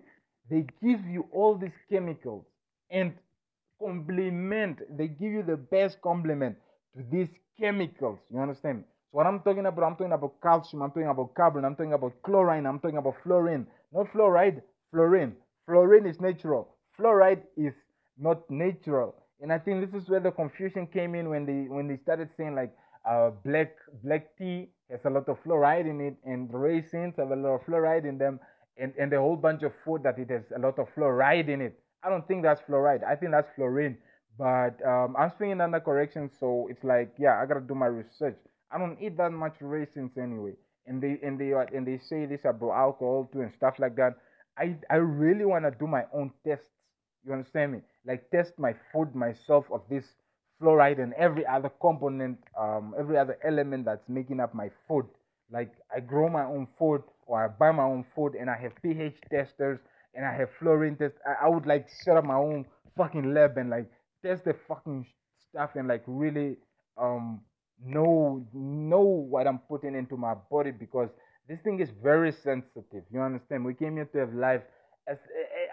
[0.49, 2.45] they give you all these chemicals
[2.91, 3.13] and
[3.82, 4.80] complement.
[4.97, 6.58] They give you the best complement
[6.95, 8.19] to these chemicals.
[8.32, 8.84] You understand?
[9.12, 11.93] So what I'm talking about, I'm talking about calcium, I'm talking about carbon, I'm talking
[11.93, 13.65] about chlorine, I'm talking about fluorine.
[13.93, 15.34] Not fluoride, fluorine.
[15.65, 16.75] Fluorine is natural.
[16.99, 17.73] Fluoride is
[18.17, 19.15] not natural.
[19.39, 22.30] And I think this is where the confusion came in when they when they started
[22.38, 22.73] saying like
[23.07, 27.35] uh, black black tea has a lot of fluoride in it, and raisins have a
[27.35, 28.39] lot of fluoride in them,
[28.77, 31.61] and and a whole bunch of food that it has a lot of fluoride in
[31.61, 31.79] it.
[32.03, 33.03] I don't think that's fluoride.
[33.03, 33.97] I think that's fluorine.
[34.37, 38.37] But um, I'm swinging under correction, so it's like, yeah, I gotta do my research.
[38.71, 40.53] I don't eat that much raisins anyway,
[40.85, 44.15] and they and they and they say this about alcohol too and stuff like that.
[44.57, 46.69] I I really wanna do my own tests.
[47.25, 47.81] You understand me?
[48.05, 50.05] Like test my food myself of this
[50.61, 55.05] fluoride and every other component, um, every other element that's making up my food.
[55.51, 58.73] Like I grow my own food or I buy my own food and I have
[58.81, 59.79] pH testers
[60.13, 61.15] and I have fluorine test.
[61.25, 62.65] I, I would like set up my own
[62.97, 63.89] fucking lab and like
[64.25, 65.05] test the fucking
[65.49, 66.57] stuff and like really
[66.97, 67.41] um
[67.85, 71.09] know know what I'm putting into my body because
[71.47, 73.03] this thing is very sensitive.
[73.11, 73.63] You understand?
[73.63, 74.63] We came here to have life
[75.07, 75.17] as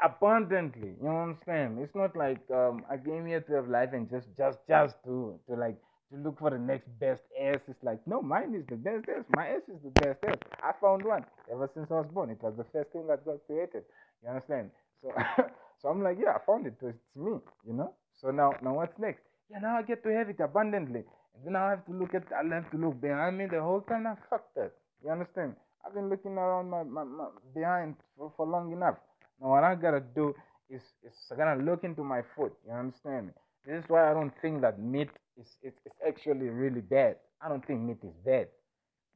[0.05, 0.95] abundantly.
[1.03, 1.79] You understand?
[1.81, 5.39] It's not like um I came here to have life and just just just to
[5.49, 5.79] to like
[6.11, 7.61] to look for the next best ass.
[7.69, 9.25] It's like no, mine is the best ass.
[9.37, 10.39] My ass is the best ass.
[10.63, 12.31] I found one ever since I was born.
[12.31, 13.85] It was the first thing that got created.
[14.23, 14.71] You understand?
[15.03, 15.13] So
[15.81, 16.75] so I'm like, yeah, I found it.
[16.83, 17.39] It's me.
[17.67, 17.95] You know.
[18.21, 19.23] So now now what's next?
[19.51, 21.05] Yeah, now I get to have it abundantly.
[21.35, 23.81] And then I have to look at I have to look behind me the whole
[23.81, 24.05] time.
[24.05, 24.73] Now fuck that.
[25.05, 25.57] You understand?
[25.87, 28.97] I've been looking around my, my, my behind for, for long enough.
[29.41, 30.35] Now what I gotta do
[30.69, 32.53] is is I gotta look into my foot.
[32.67, 33.33] You understand me?
[33.67, 37.17] This is why I don't think that meat is it's, it's actually really bad.
[37.41, 38.49] I don't think meat is bad.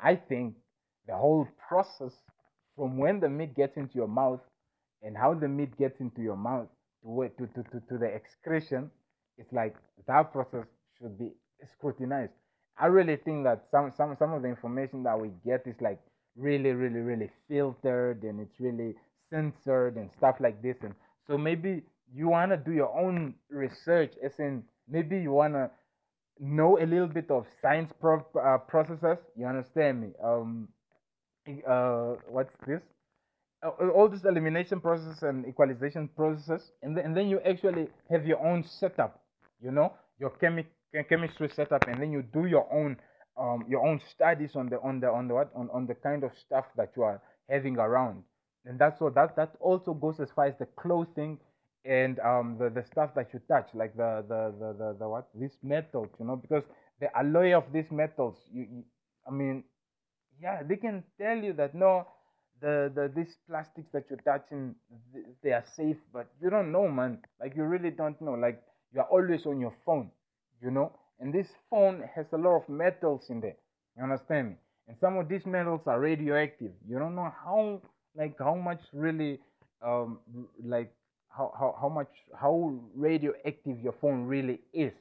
[0.00, 0.54] I think
[1.07, 2.12] the whole process
[2.76, 4.40] from when the meat gets into your mouth
[5.02, 6.68] and how the meat gets into your mouth
[7.04, 8.90] to, to, to, to, to the excretion,
[9.37, 9.74] it's like
[10.07, 10.66] that process
[10.98, 11.33] should be
[11.72, 12.33] scrutinized.
[12.78, 15.98] I really think that some, some, some of the information that we get is like
[16.37, 18.94] really, really, really filtered and it's really
[19.31, 20.77] censored and stuff like this.
[20.83, 20.95] And
[21.27, 21.83] so maybe
[22.14, 25.71] you want to do your own research, as in maybe you want to
[26.41, 29.19] know a little bit of science pro- uh, processes.
[29.37, 30.09] You understand me?
[30.23, 30.69] Um,
[31.67, 32.81] uh, what's this?
[33.62, 38.25] Uh, all these elimination processes and equalization processes, and then, and then you actually have
[38.25, 39.21] your own setup.
[39.61, 40.67] You know, your chemi-
[41.09, 42.97] chemistry setup, and then you do your own
[43.37, 46.23] um, your own studies on the on the on the what on, on the kind
[46.23, 48.23] of stuff that you are having around
[48.68, 51.38] and that's what that that also goes as far as the clothing
[51.87, 55.28] and um the, the stuff that you touch like the the, the the the what?
[55.35, 56.64] These metals you know because
[57.00, 58.85] the alloy of these metals you, you
[59.28, 59.64] i mean
[60.42, 62.07] yeah they can tell you that no
[62.61, 64.74] the the these plastics that you're touching
[65.42, 67.18] they are safe but you don't know man.
[67.40, 68.33] Like you really don't know.
[68.35, 70.11] Like you are always on your phone
[70.62, 70.92] you know?
[71.20, 73.57] And this phone has a lot of metals in there.
[73.96, 74.57] You understand me?
[74.88, 76.72] And some of these metals are radioactive.
[76.88, 77.83] You don't know how
[78.18, 79.40] like how much really
[79.83, 80.18] um
[80.64, 80.92] like
[81.31, 84.92] how, how, how much how radioactive your phone really is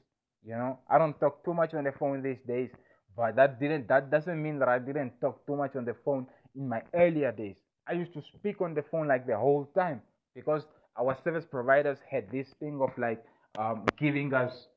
[0.45, 0.79] you know?
[0.89, 2.71] I don't talk too much on the phone these days
[3.17, 6.27] but that didn't that doesn't mean that i didn't talk too much on the phone
[6.55, 7.57] in my earlier days.
[7.87, 10.01] I used to speak on the phone like the whole time
[10.35, 10.63] because
[10.99, 13.23] our service providers had this thing of like
[13.57, 14.67] um, giving us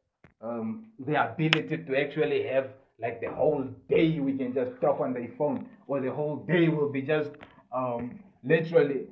[0.43, 2.69] um, the ability to actually have
[3.01, 6.69] like the whole day we can just talk on the phone or the whole day
[6.69, 7.31] will be just
[7.75, 9.07] um, literally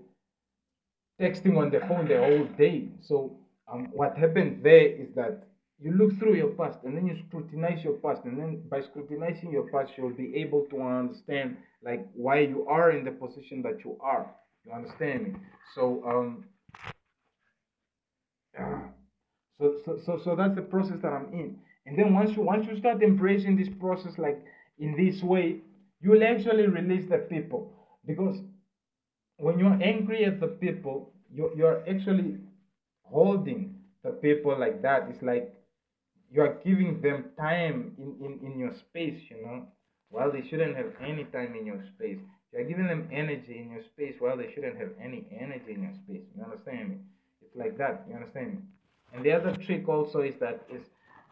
[1.21, 2.89] texting on the phone the whole day.
[3.01, 3.37] So
[3.71, 5.45] um, what happened there is that
[5.81, 9.51] you look through your past and then you scrutinize your past and then by scrutinizing
[9.53, 13.85] your past you'll be able to understand like why you are in the position that
[13.85, 14.27] you are.
[14.65, 15.35] You understand me?
[15.75, 16.45] So um
[19.61, 21.59] so so so, so that's the process that i'm in.
[21.87, 24.43] And then once you once you start embracing this process like
[24.79, 25.61] in this way
[26.01, 27.73] you'll actually release the people.
[28.07, 28.41] Because
[29.39, 32.39] when you're angry at the people, you're, you're actually
[33.03, 35.07] holding the people like that.
[35.11, 35.55] It's like
[36.31, 39.67] you are giving them time in, in, in your space, you know,
[40.11, 42.19] while they shouldn't have any time in your space.
[42.53, 45.95] You're giving them energy in your space while they shouldn't have any energy in your
[46.05, 46.27] space.
[46.37, 46.97] You understand me?
[47.43, 48.05] It's like that.
[48.09, 48.59] You understand me?
[49.15, 50.83] And the other trick also is that is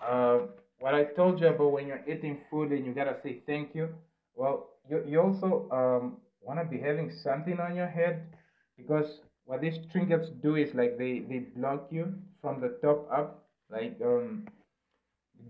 [0.07, 0.41] uh,
[0.79, 3.89] what I told you about when you're eating food and you gotta say thank you.
[4.35, 8.23] Well, you, you also um, want to be having something on your head
[8.77, 13.45] because what these trinkets do is like they they block you from the top up
[13.71, 14.47] like um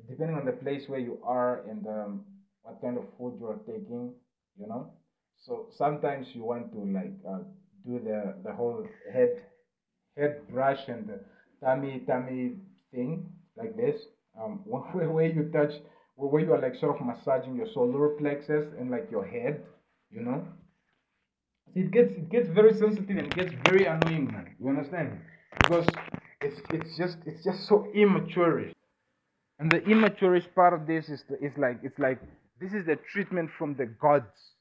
[0.09, 2.25] depending on the place where you are and um,
[2.63, 4.13] what kind of food you are taking
[4.59, 4.91] you know?
[5.45, 7.41] So sometimes you want to like uh,
[7.85, 9.43] do the the whole head
[10.17, 11.21] head brush and the
[11.65, 12.57] tummy tummy
[12.93, 14.01] thing like this
[14.41, 15.75] um where, where you touch
[16.17, 19.63] where you are like sort of massaging your solar plexus and like your head
[20.11, 20.45] you know
[21.77, 24.55] it gets it gets very sensitive and it gets very annoying, man.
[24.59, 25.21] You understand?
[25.61, 25.87] Because
[26.41, 28.71] it's it's just it's just so immature.
[29.59, 32.19] And the immature part of this is the, is like it's like
[32.61, 34.55] this is the treatment from the gods,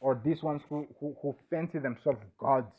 [0.00, 2.74] or these ones who who, who fancy themselves gods.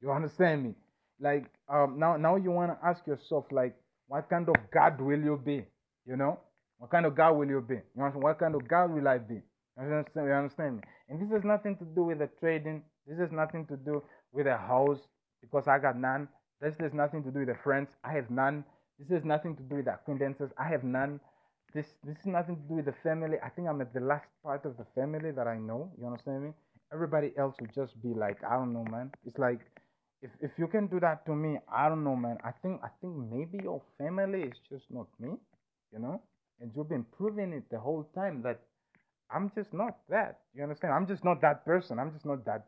[0.00, 0.74] You understand me?
[1.20, 3.76] Like um now now you wanna ask yourself like
[4.08, 5.64] what kind of God will you be?
[6.06, 6.40] You know?
[6.78, 7.74] What kind of God will you be?
[7.74, 9.40] You know what kind of God will I be?
[9.76, 10.82] You understand, you understand me?
[11.08, 12.82] And this has nothing to do with the trading.
[13.06, 15.00] This has nothing to do with a house
[15.40, 16.28] because I got none.
[16.60, 17.90] This has nothing to do with the friends.
[18.04, 18.64] I have none.
[18.98, 20.50] This has nothing to do with acquaintances.
[20.58, 21.20] I have none.
[21.74, 23.36] This this is nothing to do with the family.
[23.44, 25.90] I think I'm at the last part of the family that I know.
[25.98, 26.52] You understand me?
[26.92, 29.10] Everybody else would just be like, I don't know, man.
[29.26, 29.60] It's like
[30.22, 32.38] if if you can do that to me, I don't know, man.
[32.44, 35.36] I think I think maybe your family is just not me,
[35.92, 36.22] you know.
[36.60, 38.60] And you've been proving it the whole time that
[39.30, 40.38] I'm just not that.
[40.54, 40.94] You understand?
[40.94, 41.98] I'm just not that person.
[41.98, 42.66] I'm just not that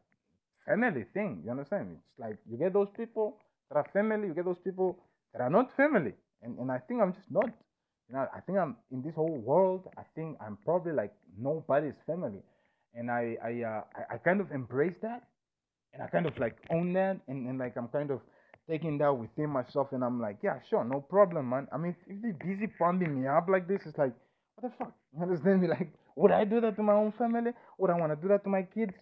[0.66, 1.42] family thing.
[1.44, 1.96] You understand?
[1.96, 3.38] It's like you get those people
[3.70, 4.98] that are family, you get those people
[5.32, 6.14] that are not family.
[6.42, 7.50] And and I think I'm just not.
[8.08, 11.98] You know, I think I'm in this whole world, I think I'm probably like nobody's
[12.06, 12.42] family.
[12.94, 15.22] And I I uh, I, I kind of embrace that
[15.92, 18.20] and I kind of like own that and, and like I'm kind of
[18.68, 21.68] taking that within myself and I'm like, yeah, sure, no problem, man.
[21.72, 24.12] I mean if they busy pumping me up like this, it's like,
[24.56, 24.92] what the fuck?
[25.16, 25.68] You understand me?
[25.76, 27.52] Like, would I do that to my own family?
[27.78, 28.92] Would I want to do that to my kids?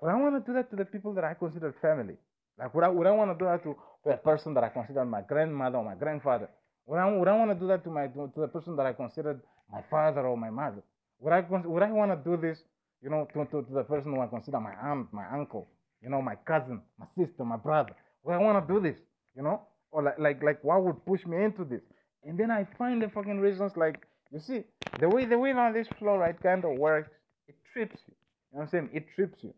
[0.00, 2.16] Would I want to do that to the people that I consider family?
[2.58, 3.76] Like, would I, would I want to do that to,
[4.10, 6.48] a person that I consider my grandmother or my grandfather?
[6.86, 8.86] Would I, would I want to do that to my to, to the person that
[8.86, 10.82] I considered my father or my mother?
[11.18, 12.58] Would I would I want to do this,
[13.02, 15.68] you know, to, to, to the person who I consider my aunt, my uncle,
[16.02, 17.92] you know, my cousin, my sister, my brother?
[18.22, 18.98] Would I want to do this,
[19.34, 19.62] you know?
[19.90, 21.82] Or like like like what would push me into this?
[22.22, 24.62] And then I find the fucking reasons like you see
[25.00, 27.10] the way the way now this flow right kind of works,
[27.48, 28.14] it trips you.
[28.52, 28.90] You know what I'm saying?
[28.92, 29.52] It trips you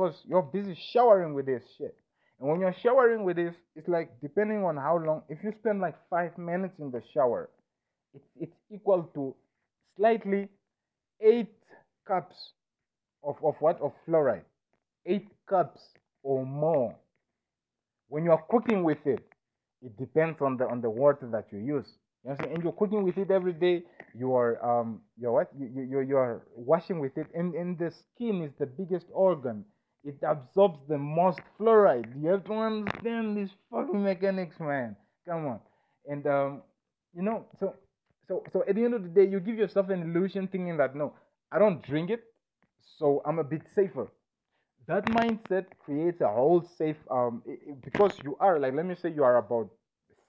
[0.00, 1.94] because you're busy showering with this shit.
[2.38, 5.22] And when you're showering with this, it's like depending on how long.
[5.28, 7.50] If you spend like five minutes in the shower,
[8.14, 9.34] it's it's equal to
[9.96, 10.48] slightly
[11.20, 11.52] eight
[12.06, 12.36] cups
[13.22, 14.44] of of what of fluoride,
[15.04, 15.80] eight cups
[16.22, 16.96] or more.
[18.08, 19.22] When you are cooking with it,
[19.82, 21.86] it depends on the on the water that you use.
[22.24, 23.82] You And you're cooking with it every day.
[24.14, 27.26] You are um you're what you you you are washing with it.
[27.34, 29.66] And and the skin is the biggest organ
[30.04, 32.10] it absorbs the most fluoride.
[32.20, 34.96] You have to understand this fucking mechanics, man.
[35.28, 35.60] Come on.
[36.06, 36.62] And um,
[37.14, 37.74] you know, so
[38.28, 40.94] so so at the end of the day, you give yourself an illusion thinking that
[40.96, 41.14] no,
[41.52, 42.24] I don't drink it,
[42.98, 44.08] so I'm a bit safer.
[44.86, 47.42] That mindset creates a whole safe um
[47.84, 49.70] because you are like let me say you are about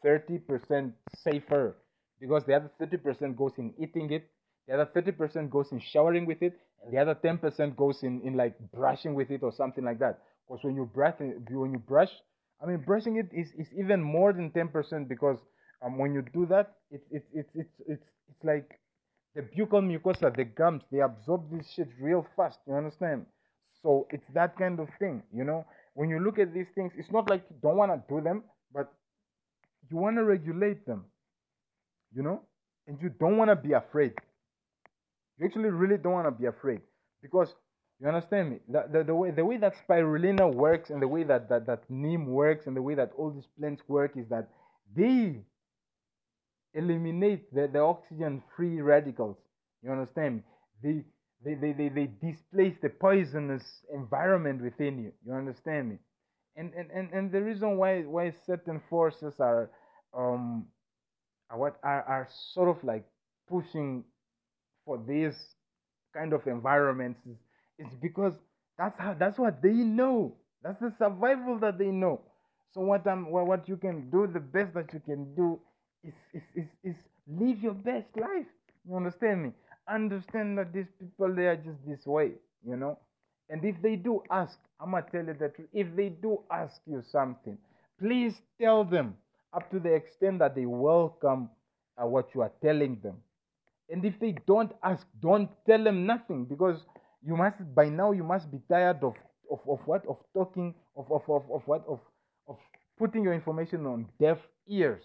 [0.04, 1.76] 30% safer
[2.20, 4.30] because the other 30% goes in eating it,
[4.68, 8.36] the other 30% goes in showering with it, and the other 10% goes in, in
[8.36, 10.20] like brushing with it or something like that.
[10.48, 12.10] Because when you brush, when you brush,
[12.62, 15.38] I mean, brushing it is, is even more than 10% because
[15.84, 18.80] um, when you do that, it's it's it's it's it's it's like
[19.36, 22.60] the buccal mucosa, the gums, they absorb this shit real fast.
[22.68, 23.26] You understand?
[23.82, 25.66] So it's that kind of thing, you know.
[25.94, 28.44] When you look at these things, it's not like you don't want to do them,
[28.74, 28.94] but
[29.90, 31.06] you want to regulate them,
[32.14, 32.42] you know,
[32.88, 34.14] and you don't want to be afraid.
[35.42, 36.82] You actually really don't want to be afraid
[37.24, 37.56] because
[38.00, 38.58] you understand me.
[38.70, 41.82] The, the, the, way the way that spirulina works and the way that, that that
[41.90, 44.50] neem works and the way that all these plants work is that
[44.96, 45.42] they
[46.76, 49.38] eliminate the, the oxygen free radicals.
[49.82, 50.42] You understand me?
[50.84, 51.04] They,
[51.44, 55.12] they, they, they, they displace the poisonous environment within you.
[55.26, 55.98] You understand me?
[56.56, 59.72] And, and, and, and the reason why why certain forces are
[60.16, 60.68] um
[61.50, 63.06] are what are, are sort of like
[63.50, 64.04] pushing
[64.86, 65.36] for these
[66.14, 67.38] kind of environments is,
[67.80, 68.34] is because
[68.78, 70.36] that's how that's what they know.
[70.64, 72.22] That's the survival that they know.
[72.74, 75.60] So what I'm what you can do, the best that you can do
[76.04, 76.96] is is, is, is
[77.28, 78.48] live your best life.
[78.88, 79.52] You understand me?
[79.88, 82.32] Understand that these people they are just this way,
[82.66, 82.98] you know.
[83.50, 85.68] And if they do ask, I'm gonna tell you the truth.
[85.74, 87.58] If they do ask you something,
[88.00, 89.16] please tell them
[89.54, 91.50] up to the extent that they welcome
[92.02, 93.18] uh, what you are telling them.
[93.92, 96.80] And if they don't ask, don't tell them nothing because
[97.22, 99.16] you must by now you must be tired of
[99.52, 102.00] of, of what of talking of, of, of, of what of
[102.48, 102.58] of
[102.98, 105.04] putting your information on deaf ears.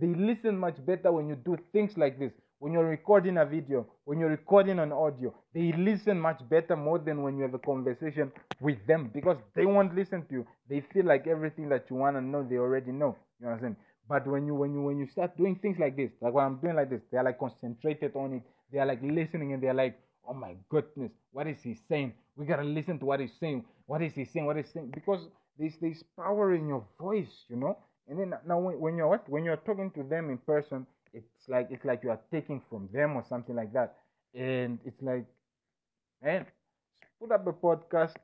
[0.00, 2.32] They listen much better when you do things like this.
[2.60, 6.98] When you're recording a video, when you're recording an audio, they listen much better more
[6.98, 10.46] than when you have a conversation with them because they won't listen to you.
[10.68, 13.16] They feel like everything that you want to know, they already know.
[13.40, 13.76] You understand?
[14.08, 16.56] But when you when you when you start doing things like this, like what I'm
[16.56, 18.42] doing like this, they are like concentrated on it.
[18.72, 22.14] They are like listening and they are like, oh my goodness, what is he saying?
[22.36, 23.64] We gotta listen to what he's saying.
[23.86, 24.46] What is he saying?
[24.46, 24.92] What is he saying?
[24.94, 27.76] Because there's there's power in your voice, you know.
[28.08, 31.48] And then now when, when you're what when you're talking to them in person, it's
[31.48, 33.96] like it's like you are taking from them or something like that.
[34.34, 35.26] And it's like,
[36.22, 36.46] man,
[37.20, 38.14] put up a podcast,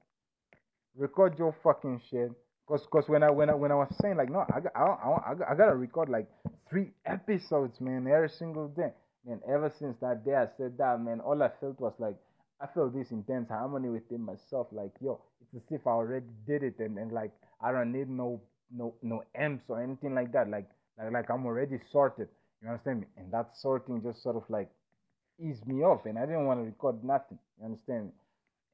[0.97, 2.31] record your fucking shit,
[2.66, 4.85] Cause, cause when I when I when I was saying like no, I got I,
[4.85, 6.27] I, I gotta record like
[6.70, 8.90] three episodes, man, every single day.
[9.27, 12.16] Man, ever since that day I said that, man, all I felt was like
[12.61, 14.68] I felt this intense harmony within myself.
[14.72, 18.09] Like, yo, it's as if I already did it, and, and like I don't need
[18.09, 18.40] no
[18.74, 20.48] no no amps or anything like that.
[20.48, 22.29] Like like like I'm already sorted.
[22.62, 23.07] You understand me?
[23.18, 24.70] And that sorting just sort of like
[25.38, 27.38] eased me off, and I didn't want to record nothing.
[27.59, 28.12] You understand me?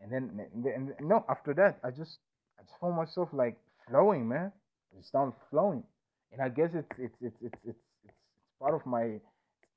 [0.00, 2.18] And then and, then, and no, after that, I just
[2.56, 4.52] I just found myself like flowing, man.
[4.98, 5.84] It started flowing,
[6.32, 8.14] and I guess it's it's it's it's it's it's,
[8.60, 9.20] part of my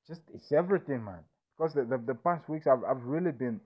[0.06, 1.20] just it's everything, man.
[1.56, 3.60] Because the, the, the past weeks I've I've really been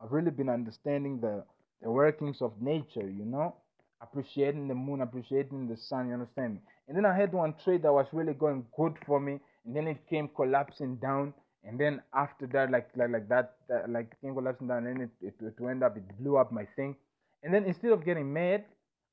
[0.00, 1.44] I've really been understanding the
[1.82, 3.54] the workings of nature, you know,
[4.00, 6.08] appreciating the moon, appreciating the sun.
[6.08, 6.60] You understand me?
[6.88, 9.86] And then I had one trade that was really going good for me, and then
[9.88, 11.34] it came collapsing down.
[11.64, 15.10] And then after that, like like like that, that like came collapsing down, and it,
[15.20, 16.96] it it went up, it blew up my thing.
[17.42, 18.64] And then instead of getting mad,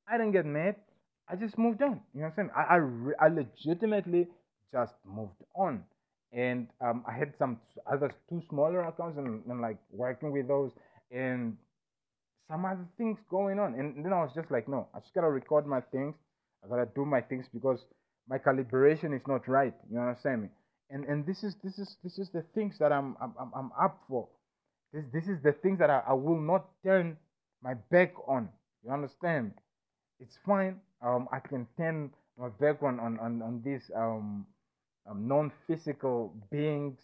[0.07, 0.75] I didn't get mad.
[1.29, 2.01] I just moved on.
[2.13, 2.49] You know what I'm saying?
[2.55, 4.27] I I, re- I legitimately
[4.71, 5.83] just moved on,
[6.33, 7.59] and um, I had some
[7.91, 10.71] other two smaller accounts and, and like working with those,
[11.11, 11.57] and
[12.49, 13.73] some other things going on.
[13.75, 16.15] And then I was just like, no, I just gotta record my things.
[16.63, 17.79] I gotta do my things because
[18.27, 19.73] my calibration is not right.
[19.91, 20.49] You understand me?
[20.89, 23.99] And and this is this is this is the things that I'm I'm I'm up
[24.09, 24.27] for.
[24.93, 27.17] This this is the things that I, I will not turn
[27.63, 28.49] my back on.
[28.85, 29.53] You understand?
[30.20, 30.80] It's fine.
[31.01, 34.45] Um, I can turn my back on on on, on these um,
[35.09, 36.99] um non-physical beings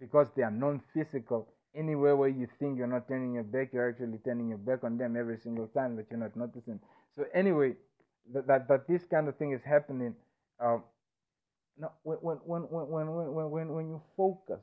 [0.00, 4.18] because they are non-physical anywhere where you think you're not turning your back, you're actually
[4.24, 6.78] turning your back on them every single time that you're not noticing.
[7.16, 7.74] So anyway,
[8.32, 10.14] that that, that this kind of thing is happening.
[10.60, 10.84] Um,
[11.78, 14.60] now when when when when when when when you focus,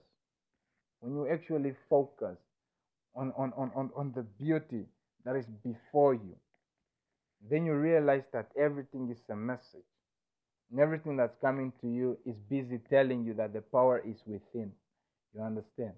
[0.99, 2.37] when you actually focus
[3.15, 4.85] on on on on, on the beauty
[5.25, 6.35] that is before you,
[7.49, 9.85] then you realize that everything is a message.
[10.71, 14.71] And everything that's coming to you is busy telling you that the power is within.
[15.33, 15.93] You understand?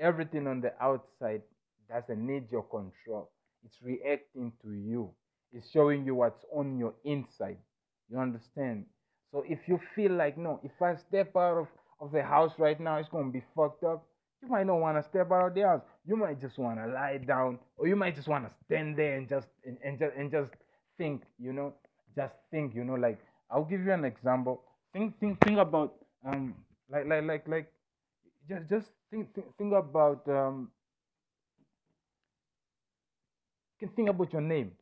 [0.00, 1.42] Everything on the outside
[1.88, 3.30] doesn't need your control.
[3.64, 5.10] It's reacting to you.
[5.52, 7.58] It's showing you what's on your inside.
[8.10, 8.86] You understand?
[9.32, 11.68] So if you feel like, no, if I step out of,
[12.00, 14.04] of the house right now, it's going to be fucked up,
[14.42, 15.82] you might not want to step out of the house.
[16.06, 19.16] You might just want to lie down, or you might just want to stand there
[19.16, 20.50] and just and, and just and just
[20.98, 21.74] think, you know,
[22.14, 23.20] just think, you know, like
[23.50, 24.62] I'll give you an example.
[24.92, 25.94] Think think think about
[26.24, 26.54] um
[26.90, 27.72] like like like like
[28.48, 30.70] just just think think, think about um
[33.78, 34.72] can think about your name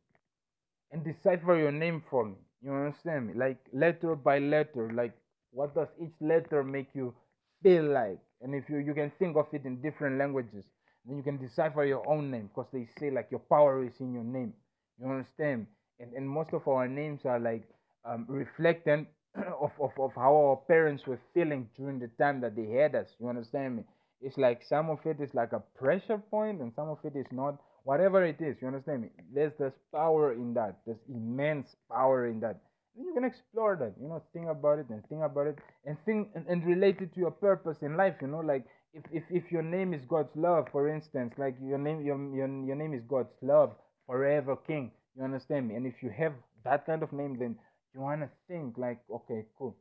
[0.93, 2.37] and decipher your name for me.
[2.63, 3.35] You understand me?
[3.35, 5.15] Like letter by letter, like
[5.51, 7.15] what does each letter make you
[7.63, 8.19] feel like?
[8.41, 10.65] And if you you can think of it in different languages,
[11.05, 14.13] then you can decipher your own name because they say like your power is in
[14.15, 14.55] your name.
[14.99, 15.67] You understand?
[16.01, 17.65] And and most of our names are like
[18.05, 19.07] um, reflecting
[19.61, 23.09] of, of, of how our parents were feeling during the time that they had us.
[23.21, 23.85] You understand me?
[24.21, 27.27] It's like some of it is like a pressure point and some of it is
[27.31, 27.59] not.
[27.85, 29.09] Whatever it is, you understand me?
[29.35, 30.79] There's this power in that.
[30.87, 32.61] There's immense power in that.
[32.97, 35.97] And you can explore that, you know, think about it and think about it and
[36.07, 38.65] think and, and relate it to your purpose in life, you know, like
[38.95, 42.49] if, if, if your name is God's love, for instance, like your name your, your
[42.65, 43.73] your name is God's love,
[44.07, 44.93] forever king.
[45.17, 45.75] You understand me?
[45.77, 46.35] And if you have
[46.65, 47.57] that kind of name, then
[47.95, 49.77] you want to think like, okay, cool.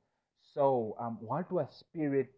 [0.54, 2.30] So, um, what was spirit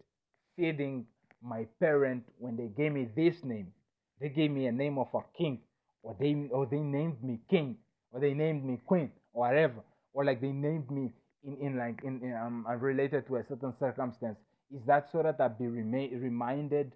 [0.55, 1.05] feeding
[1.41, 3.73] my parent when they gave me this name?
[4.19, 5.59] They gave me a name of a king,
[6.03, 7.77] or they or they named me king,
[8.11, 9.83] or they named me queen, or whatever,
[10.13, 11.11] or like they named me
[11.43, 14.37] in in like in, in um related to a certain circumstance.
[14.73, 16.93] Is that so that I be reminded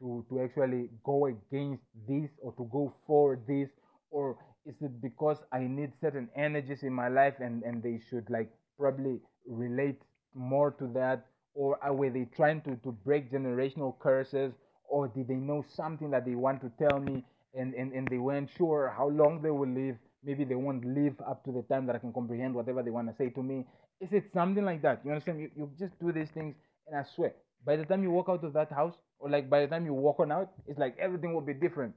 [0.00, 3.68] to to actually go against this or to go for this,
[4.10, 8.28] or is it because I need certain energies in my life and, and they should
[8.30, 10.00] like probably relate
[10.34, 11.26] more to that?
[11.54, 14.52] Or were they trying to, to break generational curses?
[14.88, 18.18] Or did they know something that they want to tell me and, and, and they
[18.18, 19.96] weren't sure how long they will live?
[20.24, 23.08] Maybe they won't live up to the time that I can comprehend whatever they want
[23.08, 23.66] to say to me.
[24.00, 25.00] Is it something like that?
[25.04, 25.40] You understand?
[25.40, 26.54] You, you just do these things,
[26.86, 27.34] and I swear,
[27.64, 29.94] by the time you walk out of that house, or like by the time you
[29.94, 31.94] walk on out, it's like everything will be different.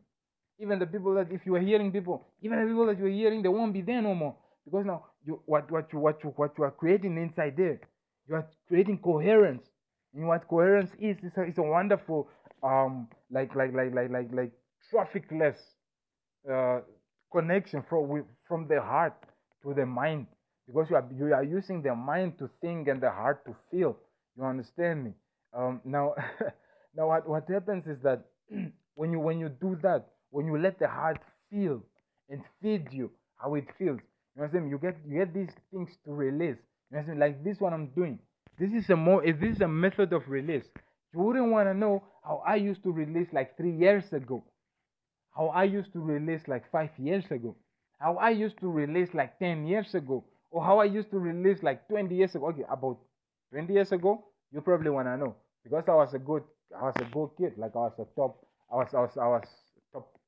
[0.60, 3.10] Even the people that if you are hearing people, even the people that you are
[3.10, 4.36] hearing, they won't be there no more.
[4.64, 7.80] Because now you what what you what you what you are creating inside there,
[8.28, 9.64] you are creating coherence.
[10.14, 12.30] And what coherence is, it's a, it's a wonderful
[12.64, 14.52] um like like like like like like
[14.90, 15.58] trafficless
[16.50, 16.80] uh
[17.32, 19.16] connection from from the heart
[19.64, 20.28] to the mind
[20.68, 23.98] because you are you are using the mind to think and the heart to feel.
[24.38, 25.12] You understand me?
[25.54, 26.14] Um, now,
[26.96, 28.26] now what what happens is that
[28.96, 31.20] when you when you do that, when you let the heart
[31.50, 31.82] feel
[32.30, 34.02] and feed you how it feels.
[34.36, 34.70] You know I'm saying?
[34.70, 36.58] You get you get these things to release.
[36.92, 37.20] You know I'm saying?
[37.20, 38.20] Like this one I'm doing.
[38.60, 40.66] This is a more this is a method of release.
[41.14, 44.44] You wouldn't want to know how I used to release like three years ago.
[45.34, 47.56] How I used to release like five years ago.
[48.00, 50.26] How I used to release like ten years ago.
[50.52, 52.48] Or how I used to release like 20 years ago.
[52.48, 52.98] Okay, about
[53.52, 55.36] 20 years ago, you probably wanna know.
[55.64, 56.44] Because I was a good
[56.78, 57.58] I was a good kid.
[57.58, 59.48] Like I was a top I was I was I was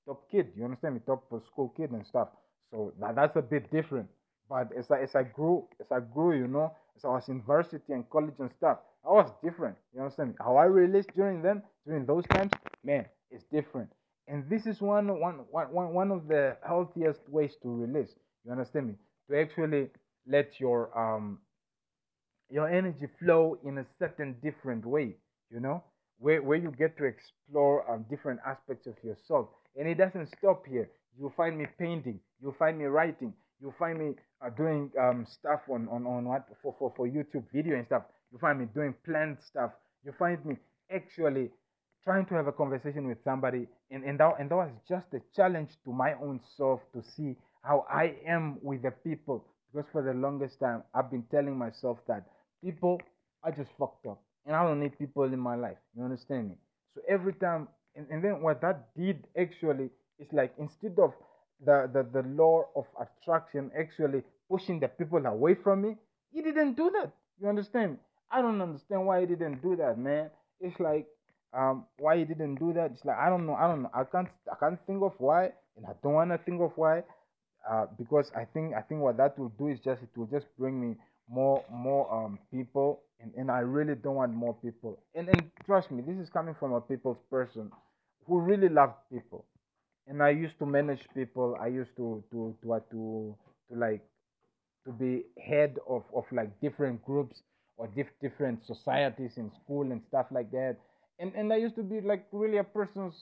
[0.08, 0.48] top kid.
[0.58, 1.02] You understand me?
[1.06, 2.30] Top school kid and stuff.
[2.72, 4.08] So that, that's a bit different.
[4.50, 7.36] But as I, as I grew, as I grew, you know, as I was in
[7.36, 9.76] university and college and stuff, I was different.
[9.94, 10.36] You understand me?
[10.40, 12.52] How I released during then, during those times,
[12.84, 13.90] man, it's different.
[14.28, 18.14] And this is one, one, one, one of the healthiest ways to release.
[18.46, 18.96] You understand me?
[19.30, 19.90] To actually
[20.26, 21.40] let your um
[22.50, 25.16] your energy flow in a certain different way.
[25.52, 25.84] You know,
[26.20, 29.48] where where you get to explore um, different aspects of yourself
[29.78, 30.90] and it doesn't stop here.
[31.20, 32.20] You'll find me painting.
[32.42, 33.34] You'll find me writing.
[33.60, 34.14] You'll find me
[34.46, 38.04] uh, doing um, stuff on, on, on what for, for, for YouTube video and stuff.
[38.32, 39.72] You'll find me doing plant stuff.
[40.06, 40.58] You find me
[40.94, 41.50] actually
[42.04, 45.22] trying to have a conversation with somebody, and, and, that, and that was just a
[45.36, 49.46] challenge to my own self to see how I am with the people.
[49.74, 52.24] Because for the longest time, I've been telling myself that
[52.64, 53.02] people
[53.44, 55.78] are just fucked up, and I don't need people in my life.
[55.96, 56.56] You understand me?
[56.96, 57.68] So every time,
[57.98, 59.90] and, and then what that did actually
[60.20, 61.14] is like instead of
[61.66, 65.98] the, the, the law of attraction actually pushing the people away from me,
[66.32, 67.12] he didn't do that.
[67.42, 67.98] You understand?
[68.32, 70.30] I don't understand why he didn't do that, man.
[70.62, 71.08] It's like
[71.54, 72.92] um why he didn't do that.
[72.92, 73.56] It's like I don't know.
[73.56, 73.92] I don't know.
[73.94, 77.04] I can't I can't think of why, and I don't wanna think of why.
[77.70, 80.48] Uh, because I think I think what that will do is just it will just
[80.58, 80.96] bring me
[81.30, 85.00] more more um people, and, and I really don't want more people.
[85.16, 87.72] And and trust me, this is coming from a people's person
[88.28, 89.46] who really loved people.
[90.08, 91.58] And I used to manage people.
[91.62, 93.36] I used to to to uh, to
[93.70, 94.04] to like
[94.86, 97.42] to be head of, of like different groups
[97.78, 100.78] or dif- different societies in school and stuff like that.
[101.20, 103.16] And and I used to be like really a person's,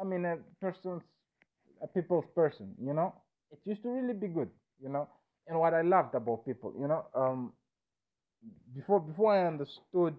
[0.00, 1.02] I mean a person's,
[1.82, 3.14] a people's person, you know.
[3.52, 4.50] It used to really be good,
[4.82, 5.08] you know.
[5.46, 7.52] And what I loved about people, you know, um,
[8.74, 10.14] before before I understood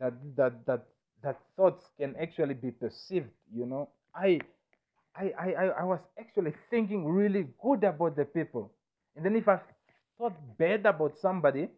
[0.00, 0.86] that that that
[1.24, 4.40] that thoughts can actually be perceived, you know, I
[5.16, 8.72] I, I, I was actually thinking really good about the people.
[9.16, 9.60] And then if I
[10.18, 11.68] thought bad about somebody,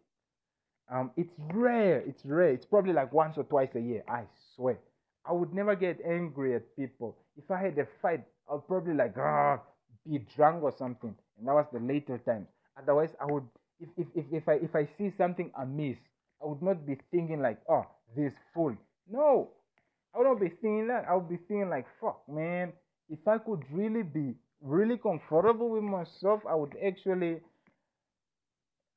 [0.91, 1.99] um, it's rare.
[2.01, 2.49] It's rare.
[2.49, 4.03] It's probably like once or twice a year.
[4.07, 4.23] I
[4.55, 4.79] swear.
[5.25, 7.17] I would never get angry at people.
[7.37, 9.59] If I had a fight, I'll probably like ah,
[10.09, 11.13] be drunk or something.
[11.37, 12.47] And that was the later times.
[12.81, 13.43] Otherwise, I would
[13.79, 15.97] if if, if, if I if I see something amiss,
[16.41, 17.85] I would not be thinking like, oh,
[18.15, 18.75] this fool.
[19.09, 19.53] No.
[20.13, 21.05] I would not be thinking that.
[21.09, 22.73] I would be thinking like, fuck, man.
[23.09, 27.41] If I could really be really comfortable with myself, I would actually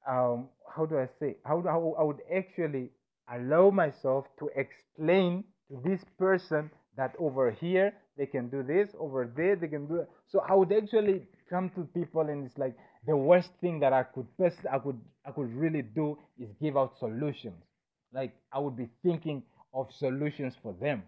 [0.08, 2.90] um, how do I say, how, how I would actually
[3.32, 9.30] allow myself to explain to this person that over here they can do this, over
[9.36, 10.08] there they can do that.
[10.28, 12.74] So I would actually come to people and it's like
[13.06, 16.76] the worst thing that I could best I could I could really do is give
[16.76, 17.62] out solutions.
[18.12, 19.42] Like I would be thinking
[19.74, 21.02] of solutions for them.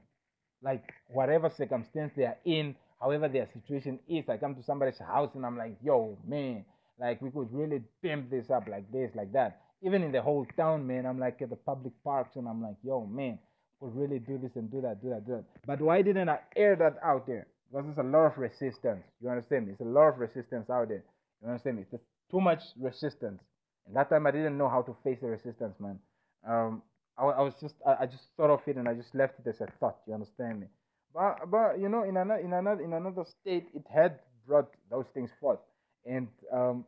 [0.62, 5.30] Like whatever circumstance they are in, however their situation is, I come to somebody's house
[5.34, 6.64] and I'm like, yo, man,
[7.00, 9.60] like we could really pimp this up like this, like that.
[9.82, 12.76] Even in the whole town, man, I'm like at the public parks and I'm like,
[12.84, 13.38] yo, man,
[13.80, 15.44] could really do this and do that, do that, do that.
[15.66, 17.48] But why didn't I air that out there?
[17.70, 19.02] Because there's a lot of resistance.
[19.20, 19.72] You understand me?
[19.72, 21.02] It's a lot of resistance out there.
[21.42, 21.84] You understand me?
[21.90, 23.42] It's too much resistance.
[23.86, 25.98] And that time I didn't know how to face the resistance, man.
[26.46, 26.82] Um,
[27.18, 29.48] I, I was just, I, I just thought of it and I just left it
[29.48, 29.98] as a thought.
[30.06, 30.66] You understand me?
[31.14, 35.06] But, but you know, in another, in another, in another state, it had brought those
[35.14, 35.60] things forth
[36.06, 36.84] and um,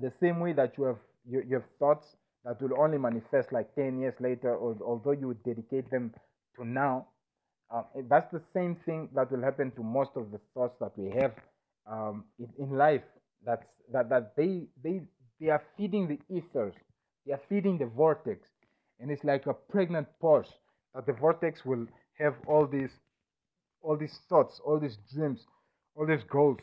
[0.00, 3.74] the same way that you have you, you have thoughts that will only manifest like
[3.74, 6.12] 10 years later or, although you would dedicate them
[6.56, 7.06] to now
[7.74, 11.10] uh, that's the same thing that will happen to most of the thoughts that we
[11.20, 11.32] have
[11.90, 13.02] um, in, in life
[13.44, 15.02] that's that, that they they
[15.40, 16.74] they are feeding the ethers
[17.26, 18.48] they are feeding the vortex
[19.00, 20.52] and it's like a pregnant pause
[20.94, 21.86] that the vortex will
[22.18, 22.90] have all these
[23.82, 25.40] all these thoughts all these dreams
[25.96, 26.58] all these goals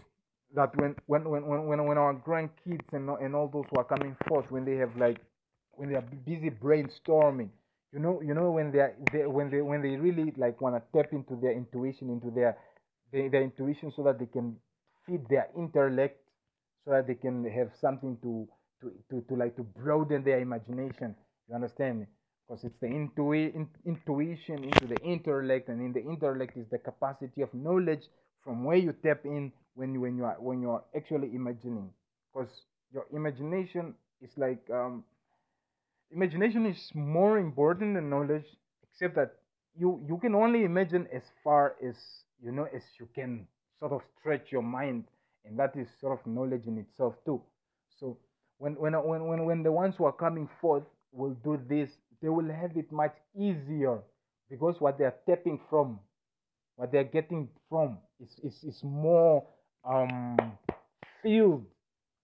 [0.56, 4.16] that when when when when when our grandkids and and all those who are coming
[4.28, 5.20] forth when they have like
[5.72, 7.50] when they are busy brainstorming
[7.94, 10.76] you know you know when they are they, when they when they really like want
[10.76, 12.58] to tap into their intuition into their,
[13.12, 14.56] their their intuition so that they can
[15.06, 16.20] feed their intellect
[16.86, 18.48] so that they can have something to
[18.82, 21.16] to to, to like to broaden their imagination.
[21.48, 22.06] You understand me
[22.52, 26.78] because it's the intui- in, intuition into the intellect and in the intellect is the
[26.78, 28.04] capacity of knowledge
[28.43, 31.89] from where you tap in when you when you are when you are actually imagining.
[32.34, 32.49] Because
[32.91, 35.06] your imagination is like um,
[36.12, 38.45] imagination is more important than knowledge
[38.84, 39.36] except that
[39.78, 41.95] you you can only imagine as far as
[42.43, 43.47] you know as you can
[43.80, 45.06] sort of stretch your mind
[45.45, 47.41] and that is sort of knowledge in itself too.
[47.99, 48.18] So
[48.58, 50.84] when when when when, when the ones who are coming forth
[51.14, 51.89] will do this
[52.22, 54.00] they will have it much easier
[54.50, 56.00] because what they are tapping from
[56.76, 59.46] what they're getting from is, is, is more
[59.88, 60.36] um,
[61.22, 61.66] filled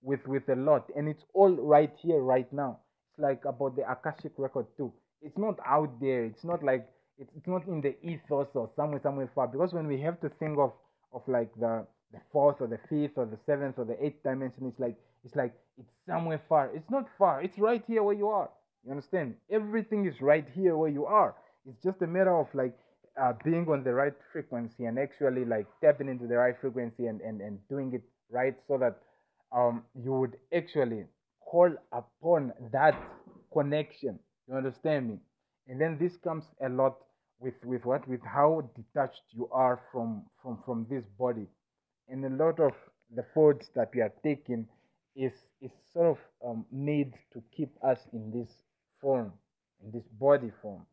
[0.02, 0.86] with, with a lot.
[0.96, 2.80] And it's all right here, right now.
[3.12, 4.92] It's like about the Akashic record too.
[5.22, 6.26] It's not out there.
[6.26, 6.88] It's not like,
[7.20, 9.48] it's, it's not in the ethos or somewhere, somewhere far.
[9.48, 10.74] Because when we have to think of,
[11.14, 14.68] of like the, the fourth or the fifth or the seventh or the eighth dimension,
[14.68, 16.72] it's like, it's like, it's somewhere far.
[16.74, 17.42] It's not far.
[17.42, 18.50] It's right here where you are.
[18.88, 19.36] You understand?
[19.52, 21.36] Everything is right here where you are.
[21.68, 22.74] It's just a matter of like
[23.22, 27.20] uh, being on the right frequency and actually like tapping into the right frequency and,
[27.20, 28.98] and, and doing it right so that
[29.54, 31.04] um, you would actually
[31.42, 32.98] call upon that
[33.52, 34.20] connection.
[34.48, 35.20] You understand me?
[35.68, 36.96] And then this comes a lot
[37.40, 41.48] with with what with how detached you are from from from this body
[42.08, 42.72] and a lot of
[43.16, 44.68] the foods that we are taking
[45.16, 46.18] is is sort of
[46.48, 48.50] um, made to keep us in this
[49.02, 49.34] form
[49.84, 50.86] in this body form.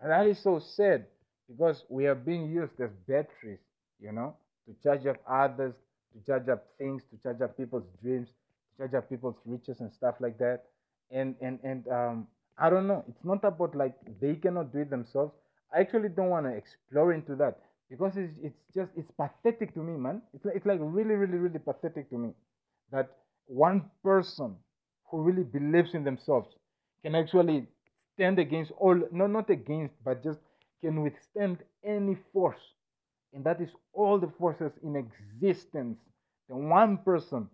[0.00, 1.06] And that is so sad
[1.48, 3.60] because we are being used as batteries
[4.00, 4.36] you know
[4.66, 5.74] to charge up others
[6.12, 9.92] to charge up things to charge up people's dreams to charge up people's riches and
[9.92, 10.64] stuff like that.
[11.10, 12.26] And and and um
[12.58, 13.04] i don't know.
[13.08, 15.32] It's not about like they cannot do it themselves.
[15.72, 17.58] I actually don't want to explore into that
[17.90, 20.22] because it's, it's just it's pathetic to me, man.
[20.34, 22.30] It's like, it's like really, really, really pathetic to me
[22.92, 23.10] that
[23.46, 24.56] one person
[25.10, 26.48] who really believes in themselves
[27.04, 27.66] can actually
[28.14, 30.40] stand against all, no, not against, but just
[30.82, 32.60] can withstand any force,
[33.34, 35.98] and that is all the forces in existence.
[36.48, 37.48] The one person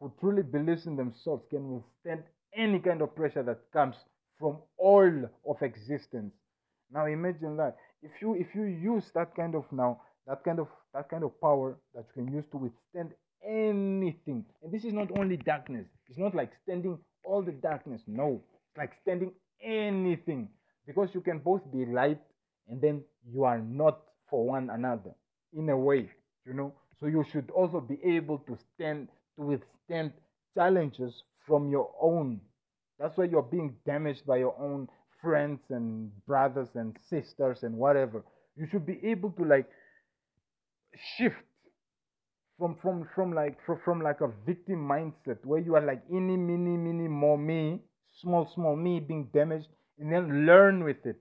[0.00, 3.96] who truly believes in themselves can withstand any kind of pressure that comes
[4.38, 5.12] from all
[5.48, 6.32] of existence
[6.92, 10.68] now imagine that if you if you use that kind of now that kind of
[10.94, 13.12] that kind of power that you can use to withstand
[13.44, 15.86] anything, and this is not only darkness.
[16.08, 18.02] It's not like standing all the darkness.
[18.06, 18.42] No,
[18.76, 20.48] like standing anything
[20.86, 22.20] because you can both be light
[22.68, 23.02] and then
[23.32, 25.14] you are not for one another
[25.56, 26.10] in a way,
[26.46, 26.72] you know.
[27.00, 30.12] So you should also be able to stand to withstand
[30.56, 32.40] challenges from your own.
[32.98, 34.88] That's why you're being damaged by your own
[35.20, 38.22] friends and brothers and sisters and whatever
[38.56, 39.66] you should be able to like
[41.16, 41.36] shift
[42.58, 46.36] from from from like from, from like a victim mindset where you are like any
[46.36, 47.80] mini mini more me
[48.20, 51.16] small small me being damaged and then learn with it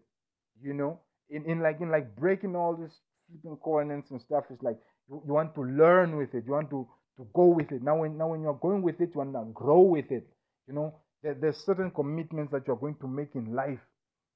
[0.62, 2.96] you know in, in like in like breaking all these
[3.28, 4.78] sleeping covenants and stuff is like
[5.10, 6.88] you, you want to learn with it you want to
[7.18, 9.52] to go with it now when now when you're going with it you want to
[9.54, 10.28] grow with it
[10.68, 13.80] you know there, there's certain commitments that you're going to make in life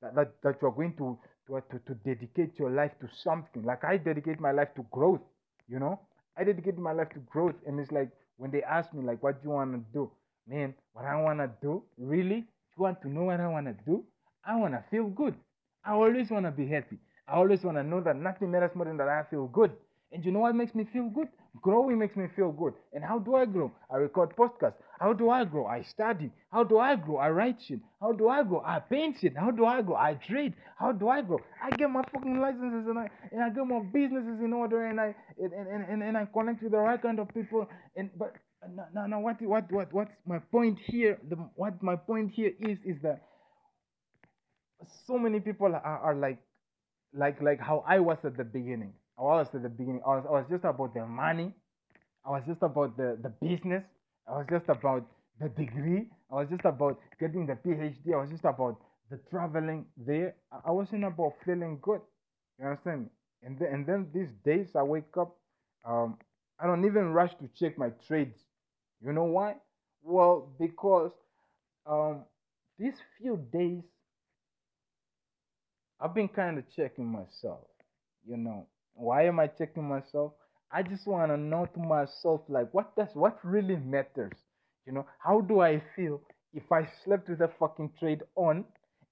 [0.02, 3.64] that, that, that you're going to, to, uh, to, to dedicate your life to something.
[3.64, 5.22] Like I dedicate my life to growth,
[5.68, 6.00] you know?
[6.38, 7.56] I dedicate my life to growth.
[7.66, 10.12] And it's like when they ask me, like, what do you want to do?
[10.48, 11.84] Man, what I want to do?
[11.98, 12.46] Really?
[12.78, 14.04] You want to know what I want to do?
[14.46, 15.36] I want to feel good.
[15.84, 17.00] I always want to be happy.
[17.28, 19.72] I always want to know that nothing matters more than that I feel good.
[20.14, 21.28] And you know what makes me feel good?
[21.62, 22.74] Growing makes me feel good.
[22.94, 23.72] And how do I grow?
[23.92, 24.76] I record podcasts.
[25.00, 25.66] How do I grow?
[25.66, 26.32] I study.
[26.50, 27.18] How do I grow?
[27.18, 27.80] I write shit.
[28.00, 28.64] How do I grow?
[28.66, 29.36] I paint shit.
[29.36, 29.96] How do I grow?
[29.96, 30.54] I trade.
[30.80, 31.40] How do I grow?
[31.62, 35.00] I get my fucking licenses and I and I get my businesses in order and
[35.00, 37.68] I and, and, and, and I connect with the right kind of people.
[37.98, 38.34] And but
[38.94, 41.20] now, now what what what what's my point here?
[41.30, 43.22] The what my point here is is that
[45.06, 46.40] so many people are, are like
[47.14, 48.94] like like how I was at the beginning.
[49.20, 50.02] I was at the beginning.
[50.06, 51.54] I was, I was just about the money.
[52.26, 53.84] I was just about the, the business.
[54.28, 55.06] I was just about
[55.40, 56.10] the degree.
[56.32, 58.14] I was just about getting the PhD.
[58.14, 58.78] I was just about
[59.10, 60.36] the traveling there.
[60.66, 62.02] I wasn't about feeling good.
[62.60, 63.10] You understand?
[63.44, 65.36] And then, and then these days I wake up,
[65.88, 66.18] um,
[66.60, 68.38] I don't even rush to check my trades.
[69.04, 69.56] You know why?
[70.04, 71.12] Well, because
[71.86, 72.26] um,
[72.78, 73.84] these few days
[76.00, 77.68] I've been kind of checking myself.
[78.26, 80.34] You know, why am I checking myself?
[80.72, 84.34] I just want to know to myself, like, what does what really matters?
[84.86, 86.22] You know, how do I feel
[86.54, 88.66] if I slept with a fucking trade on,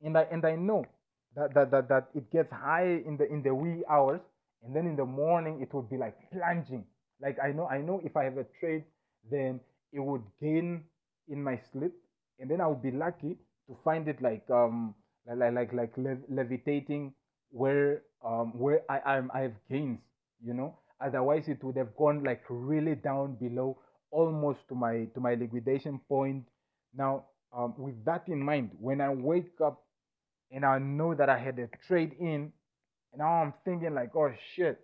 [0.03, 0.85] and I and I know
[1.35, 4.21] that that that, that it gets high in the in the wee hours,
[4.63, 6.85] and then in the morning it would be like plunging.
[7.21, 8.83] Like I know I know if I have a trade,
[9.31, 9.59] then
[9.95, 10.83] it would gain
[11.29, 11.93] in my sleep,
[12.39, 13.37] and then I would be lucky
[13.67, 14.93] to find it like um
[15.25, 17.13] like like like, like levitating
[17.49, 20.01] where um where I I'm, I have gains,
[20.43, 20.77] you know.
[21.01, 23.77] Otherwise, it would have gone like really down below,
[24.11, 26.45] almost to my to my liquidation point.
[26.93, 27.25] Now,
[27.55, 29.83] um, with that in mind, when I wake up
[30.51, 32.51] and I know that I had a trade in,
[33.11, 34.79] and now I'm thinking like, oh shit,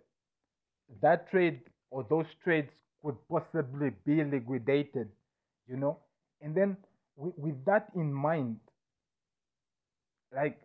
[1.02, 1.60] that trade
[1.90, 2.72] or those trades
[3.04, 5.08] could possibly be liquidated,
[5.68, 5.98] you know.
[6.40, 6.76] And then
[7.16, 8.58] with, with that in mind,
[10.34, 10.58] like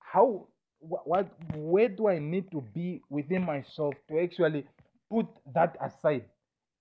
[0.00, 0.46] how
[0.80, 4.66] what, what where do I need to be within myself to actually
[5.10, 6.24] put that aside,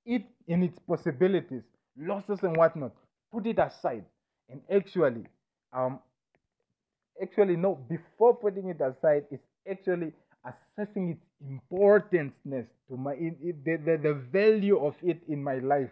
[0.05, 1.63] it in its possibilities,
[1.97, 2.93] losses and whatnot,
[3.31, 4.05] put it aside,
[4.49, 5.25] and actually,
[5.73, 5.99] um,
[7.21, 10.13] actually no, before putting it aside, it's actually
[10.45, 12.33] assessing its importance
[12.89, 15.91] to my the, the, the value of it in my life.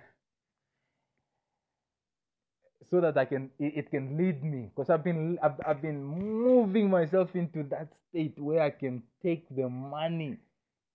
[2.89, 4.71] So that I can it, it can lead me.
[4.73, 9.47] Because I've been I've, I've been moving myself into that state where I can take
[9.55, 10.37] the money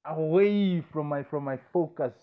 [0.07, 2.15] away from my from my focus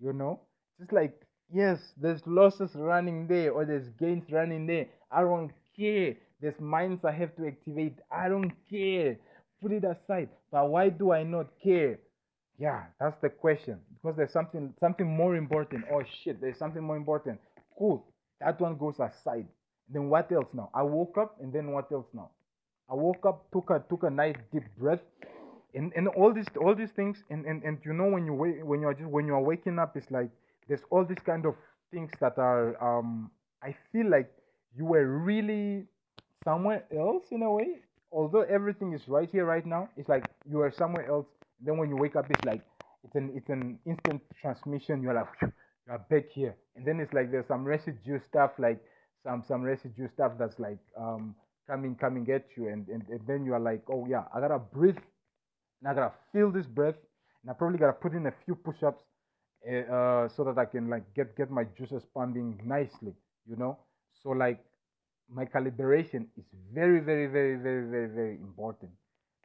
[0.00, 0.40] you know?
[0.80, 4.86] Just like yes there's losses running there or there's gains running there.
[5.10, 6.16] I don't care.
[6.40, 7.98] There's minds I have to activate.
[8.10, 9.16] I don't care
[9.64, 10.28] put it aside.
[10.52, 11.98] But why do I not care?
[12.58, 13.78] Yeah, that's the question.
[13.94, 15.84] Because there's something something more important.
[15.90, 17.40] Oh shit, there's something more important.
[17.78, 18.04] Cool.
[18.40, 19.46] That one goes aside.
[19.88, 20.68] Then what else now?
[20.74, 22.30] I woke up and then what else now?
[22.90, 25.00] I woke up, took a took a nice deep breath,
[25.74, 28.80] and and all these all these things, and and, and you know when you when
[28.82, 30.28] you're just when you're waking up, it's like
[30.68, 31.54] there's all these kind of
[31.90, 33.30] things that are um
[33.62, 34.30] I feel like
[34.76, 35.86] you were really
[36.44, 37.80] somewhere else in a way.
[38.14, 41.26] Although everything is right here right now, it's like you are somewhere else.
[41.60, 42.62] Then when you wake up, it's like
[43.04, 45.02] it's an it's an instant transmission.
[45.02, 45.26] You're like
[45.86, 48.80] you're back here, and then it's like there's some residue stuff like
[49.24, 51.34] some some residue stuff that's like um
[51.66, 54.98] coming coming at you and, and, and then you're like oh yeah i gotta breathe
[55.80, 56.96] and i gotta feel this breath
[57.42, 59.02] and i probably gotta put in a few push-ups
[59.66, 63.14] uh, so that i can like get get my juices pumping nicely
[63.48, 63.78] you know
[64.22, 64.60] so like
[65.32, 68.90] my calibration is very very very very very very important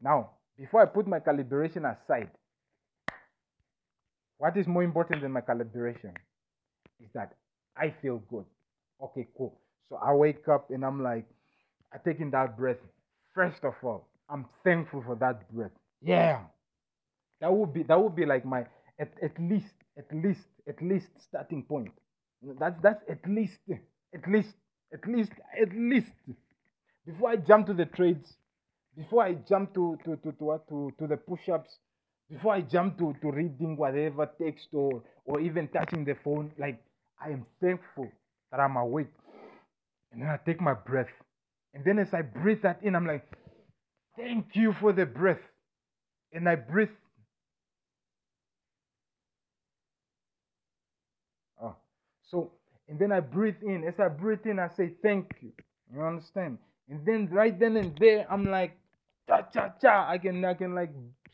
[0.02, 2.30] now before i put my calibration aside
[4.38, 6.14] what is more important than my calibration
[7.04, 7.34] is that
[7.78, 8.46] i feel good
[9.02, 9.58] okay cool
[9.88, 11.26] so i wake up and i'm like
[11.94, 12.78] I take in that breath.
[13.34, 15.72] First of all, I'm thankful for that breath.
[16.02, 16.42] Yeah.
[17.42, 18.66] That would be that would be like my
[19.00, 21.92] at, at least at least at least starting point.
[22.60, 23.58] That's that's at least
[24.14, 24.54] at least
[24.94, 25.32] at least
[25.62, 26.12] at least
[27.06, 28.34] before I jump to the trades,
[28.98, 31.78] before I jump to to to to to, to the push-ups,
[32.30, 36.82] before I jump to, to reading whatever text or or even touching the phone, like
[37.22, 38.10] I am thankful
[38.52, 39.12] that I'm awake.
[40.12, 41.10] And then I take my breath.
[41.74, 43.26] And then as I breathe that in, I'm like,
[44.18, 45.42] thank you for the breath.
[46.34, 46.90] And I breathe.
[51.62, 51.76] Oh,
[52.32, 52.52] so,
[52.90, 53.86] and then I breathe in.
[53.86, 55.52] As I breathe in, I say, thank you.
[55.94, 56.60] You understand?
[56.90, 58.78] And then right then and there, I'm like,
[59.30, 60.10] cha cha cha.
[60.10, 60.92] I can, I can like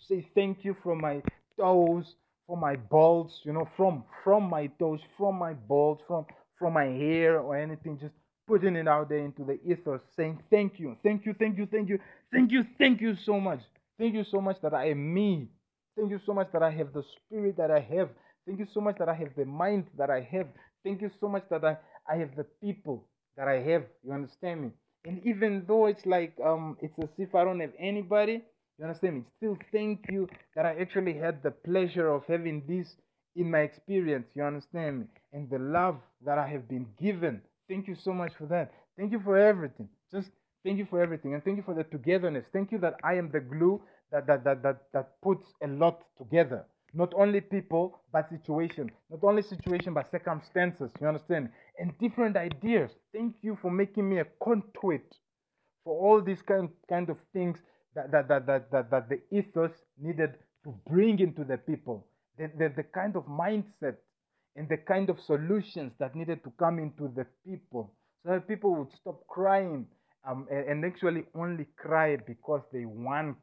[0.07, 1.23] say thank you from my
[1.59, 2.15] toes,
[2.47, 6.25] from my balls, you know, from from my toes, from my balls, from
[6.59, 7.99] from my hair or anything.
[7.99, 8.13] Just
[8.47, 11.89] putting it out there into the ether, saying thank you, thank you, thank you, thank
[11.89, 11.99] you,
[12.33, 13.61] thank you, thank you so much.
[13.99, 15.49] Thank you so much that I am me.
[15.97, 18.09] Thank you so much that I have the spirit that I have.
[18.47, 20.47] Thank you so much that I have the mind that I have.
[20.86, 21.77] Thank you so much that I,
[22.09, 23.05] I have the people
[23.38, 23.83] that I have.
[24.05, 24.71] You understand me?
[25.05, 28.43] And even though it's like um it's as if I don't have anybody,
[28.79, 29.23] you understand me?
[29.38, 32.95] Still thank you that I actually had the pleasure of having this
[33.36, 34.27] in my experience.
[34.36, 35.05] You understand me?
[35.33, 38.73] And the love that I have been given Thank you so much for that.
[38.97, 39.89] Thank you for everything.
[40.11, 40.29] Just
[40.63, 41.33] thank you for everything.
[41.33, 42.45] And thank you for the togetherness.
[42.53, 43.81] Thank you that I am the glue
[44.11, 46.65] that that that that, that puts a lot together.
[46.95, 48.89] Not only people, but situation.
[49.11, 50.91] Not only situation, but circumstances.
[51.01, 51.49] You understand?
[51.79, 52.91] And different ideas.
[53.13, 55.13] Thank you for making me a conduit
[55.83, 57.59] for all these kind kind of things
[57.95, 62.07] that that that that, that, that the ethos needed to bring into the people.
[62.37, 63.97] The, the, the kind of mindset
[64.55, 67.93] and the kind of solutions that needed to come into the people
[68.25, 69.85] so that people would stop crying
[70.27, 73.37] um, and, and actually only cry because they want.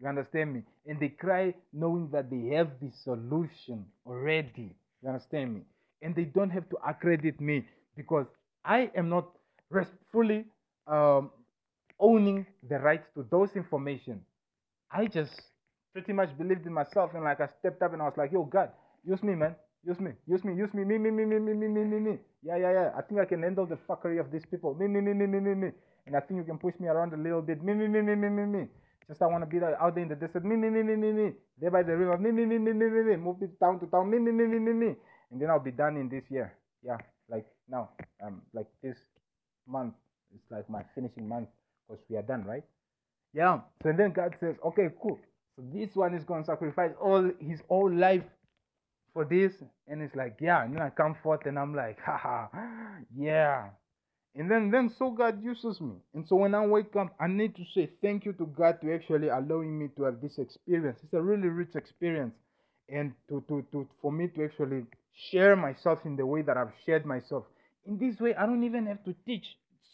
[0.00, 0.62] You understand me?
[0.86, 4.74] And they cry knowing that they have the solution already.
[5.02, 5.62] You understand me?
[6.02, 7.66] And they don't have to accredit me
[7.96, 8.26] because
[8.64, 9.28] I am not
[10.12, 10.44] fully
[10.86, 11.30] um,
[11.98, 14.20] owning the rights to those information.
[14.90, 15.40] I just
[15.92, 18.44] pretty much believed in myself and like I stepped up and I was like, yo,
[18.44, 18.70] God,
[19.04, 19.54] use me, man.
[19.84, 22.18] Use me, use me, use me, me, me, me, me, me, me, me, me, me.
[22.42, 22.90] Yeah, yeah, yeah.
[22.96, 24.74] I think I can handle the fuckery of these people.
[24.74, 25.68] Me, me, me, me, me, me, me.
[26.06, 27.62] And I think you can push me around a little bit.
[27.62, 28.68] Me, me, me, me, me, me, me.
[29.08, 30.44] Just I want to be out there in the desert.
[30.44, 31.32] Me, me, me, me, me, me.
[31.58, 32.18] There by the river.
[32.18, 33.16] Me, me, me, me, me, me, me.
[33.16, 34.10] Move it town to town.
[34.10, 34.94] Me, me, me, me, me, me.
[35.30, 36.54] And then I'll be done in this year.
[36.82, 36.98] Yeah,
[37.28, 37.90] like now.
[38.24, 38.96] Um, like this
[39.66, 39.94] month.
[40.34, 41.48] It's like my finishing month
[41.88, 42.64] because we are done, right?
[43.32, 43.60] Yeah.
[43.82, 45.18] So then God says, okay, cool.
[45.56, 48.24] So this one is going to sacrifice all his whole life
[49.16, 49.54] for this?
[49.88, 50.64] And it's like, yeah.
[50.64, 52.48] And then I come forth and I'm like, haha,
[53.16, 53.70] yeah.
[54.36, 55.94] And then, then so God uses me.
[56.14, 58.92] And so when I wake up, I need to say thank you to God to
[58.94, 60.98] actually allowing me to have this experience.
[61.02, 62.34] It's a really rich experience.
[62.88, 64.84] And to, to, to for me to actually
[65.30, 67.44] share myself in the way that I've shared myself.
[67.86, 69.44] In this way, I don't even have to teach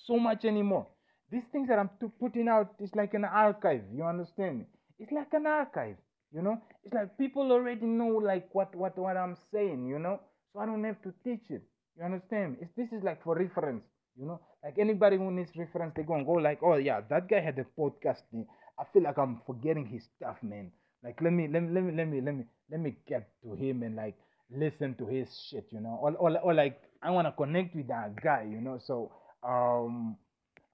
[0.07, 0.89] so much anymore.
[1.31, 1.91] These things that I'm
[2.21, 3.83] putting out is like an archive.
[3.95, 4.67] You understand?
[4.99, 5.97] It's like an archive.
[6.35, 9.87] You know, it's like people already know like what what what I'm saying.
[9.87, 10.21] You know,
[10.53, 11.63] so I don't have to teach it.
[11.97, 12.57] You understand?
[12.61, 13.85] It's, this is like for reference.
[14.19, 17.29] You know, like anybody who needs reference, they go and go like, oh yeah, that
[17.29, 18.23] guy had a podcast.
[18.31, 18.47] Thing.
[18.79, 20.71] I feel like I'm forgetting his stuff, man.
[21.03, 23.55] Like let me let me let me let me let me let me get to
[23.55, 24.15] him and like
[24.51, 27.89] listen to his shit, you know, or or, or like I want to connect with
[27.89, 28.79] that guy, you know.
[28.85, 29.11] So
[29.43, 30.17] um,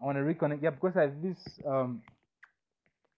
[0.00, 2.02] I want to reconnect, yeah, because I have this um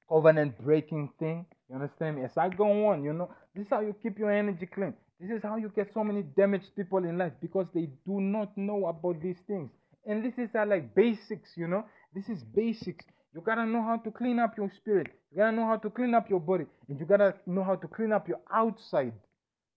[0.09, 1.47] covenant breaking thing.
[1.69, 2.25] You understand me?
[2.25, 4.95] As I go on, you know, this is how you keep your energy clean.
[5.21, 8.57] This is how you get so many damaged people in life because they do not
[8.57, 9.71] know about these things.
[10.07, 11.85] And this is uh, like basics, you know.
[12.15, 13.05] This is basics.
[13.35, 15.09] You gotta know how to clean up your spirit.
[15.31, 17.87] You gotta know how to clean up your body, and you gotta know how to
[17.87, 19.13] clean up your outside.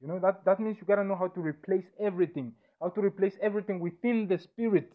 [0.01, 2.53] You know that that means you gotta know how to replace everything.
[2.81, 4.91] How to replace everything within the spirit.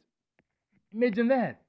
[0.92, 1.60] Imagine that.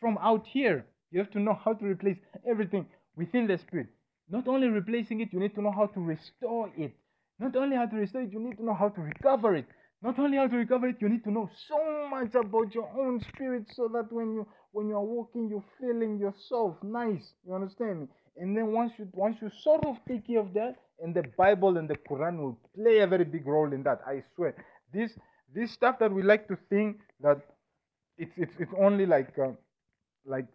[0.00, 2.86] From out here, you have to know how to replace everything
[3.16, 3.88] within the spirit.
[4.30, 6.92] Not only replacing it, you need to know how to restore it.
[7.38, 9.66] Not only how to restore it, you need to know how to recover it.
[10.00, 13.20] Not only how to recover it, you need to know so much about your own
[13.20, 17.32] spirit so that when you when you are walking, you're feeling yourself nice.
[17.44, 18.08] You understand me?
[18.36, 21.78] And then once you once you sort of take care of that, and the Bible
[21.78, 24.00] and the Quran will play a very big role in that.
[24.06, 24.54] I swear.
[24.92, 25.10] This
[25.52, 27.40] this stuff that we like to think that
[28.18, 29.50] it's it's it's only like uh,
[30.24, 30.46] like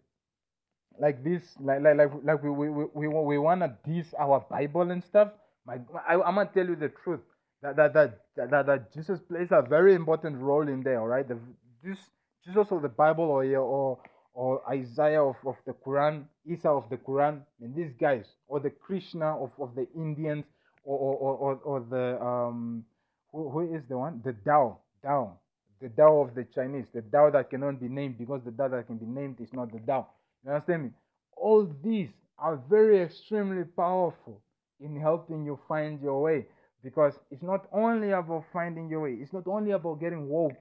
[0.98, 4.90] like this like like like, like we we we, we, we wanna diss our Bible
[4.90, 5.28] and stuff.
[5.66, 5.78] My
[6.08, 7.20] I, I'm gonna tell you the truth
[7.64, 7.94] that that,
[8.36, 11.00] that that that Jesus plays a very important role in there.
[11.00, 11.38] All right, the,
[11.82, 13.98] Jesus of the Bible or or
[14.34, 18.70] or Isaiah of, of the Quran, Isa of the Quran, and these guys, or the
[18.70, 20.44] Krishna of, of the Indians,
[20.84, 22.84] or or, or, or the um
[23.32, 24.20] who, who is the one?
[24.24, 25.38] The Tao, Tao,
[25.80, 28.86] the Tao of the Chinese, the Tao that cannot be named because the Tao that
[28.86, 30.06] can be named is not the Tao.
[30.44, 30.90] You understand me?
[31.36, 34.40] All these are very extremely powerful
[34.80, 36.46] in helping you find your way
[36.84, 40.52] because it's not only about finding your way, it's not only about getting woke.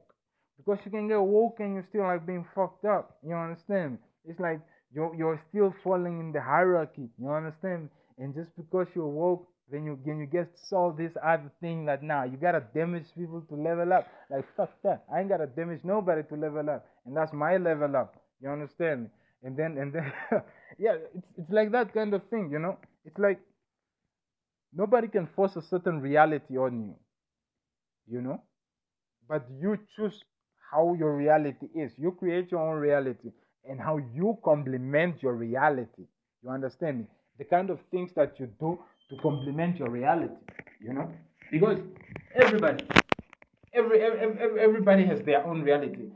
[0.57, 3.17] Because you can get woke and you're still like being fucked up.
[3.27, 3.99] You understand?
[4.25, 4.61] It's like
[4.93, 7.09] you're you're still falling in the hierarchy.
[7.19, 7.89] You understand?
[8.17, 12.03] And just because you're woke, then you then you get solve this other thing that
[12.03, 14.07] now you gotta damage people to level up.
[14.29, 15.03] Like fuck that.
[15.13, 16.85] I ain't gotta damage nobody to level up.
[17.05, 18.15] And that's my level up.
[18.39, 19.09] You understand?
[19.43, 20.13] And then and then
[20.77, 22.77] yeah, it's it's like that kind of thing, you know?
[23.05, 23.41] It's like
[24.75, 26.95] Nobody can force a certain reality on you,
[28.07, 28.41] you know,
[29.29, 30.23] but you choose
[30.71, 31.91] how your reality is.
[31.97, 33.31] You create your own reality
[33.69, 36.03] and how you complement your reality.
[36.43, 37.05] You understand me?
[37.37, 40.33] The kind of things that you do to complement your reality,
[40.81, 41.11] you know,
[41.51, 41.79] because
[42.35, 42.85] everybody,
[43.73, 46.09] every, every everybody has their own reality.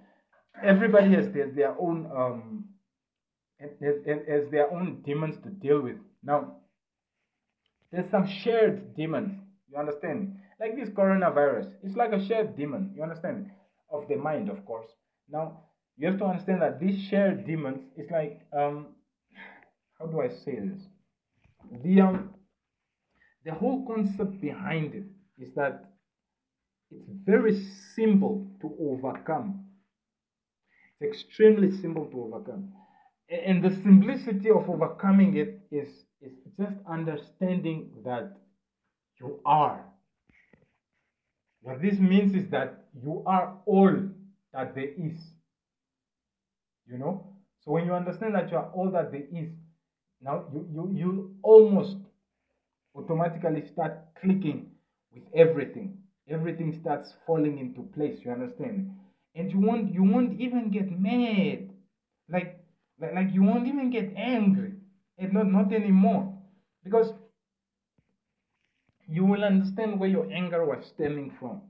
[0.63, 2.65] Everybody has their, their own um
[3.59, 3.71] has,
[4.27, 5.97] has their own demons to deal with.
[6.23, 6.57] Now,
[7.91, 9.39] there's some shared demons.
[9.69, 10.37] You understand?
[10.59, 12.93] Like this coronavirus, it's like a shared demon.
[12.95, 13.51] You understand?
[13.89, 14.89] Of the mind, of course.
[15.29, 15.63] Now,
[15.97, 18.87] you have to understand that these shared demons is like um,
[19.99, 20.81] how do I say this?
[21.83, 22.33] The um,
[23.45, 25.05] the whole concept behind it
[25.41, 25.85] is that
[26.91, 27.53] it's very
[27.95, 29.65] simple to overcome.
[30.99, 32.73] It's extremely simple to overcome.
[33.29, 35.89] And the simplicity of overcoming it is
[36.21, 38.37] it's just understanding that
[39.19, 39.85] you are.
[41.61, 43.95] What this means is that you are all
[44.53, 45.17] that there is.
[46.87, 47.27] You know?
[47.63, 49.49] So when you understand that you are all that there is,
[50.21, 51.97] now you, you, you almost
[52.95, 54.71] automatically start clicking
[55.13, 55.97] with everything.
[56.29, 58.91] Everything starts falling into place, you understand?
[59.35, 61.69] And you won't you won't even get mad.
[62.29, 62.59] Like
[62.99, 64.66] like, like you won't even get angry
[65.17, 66.33] and not, not anymore.
[66.83, 67.13] Because
[69.07, 71.61] you will understand where your anger was stemming from.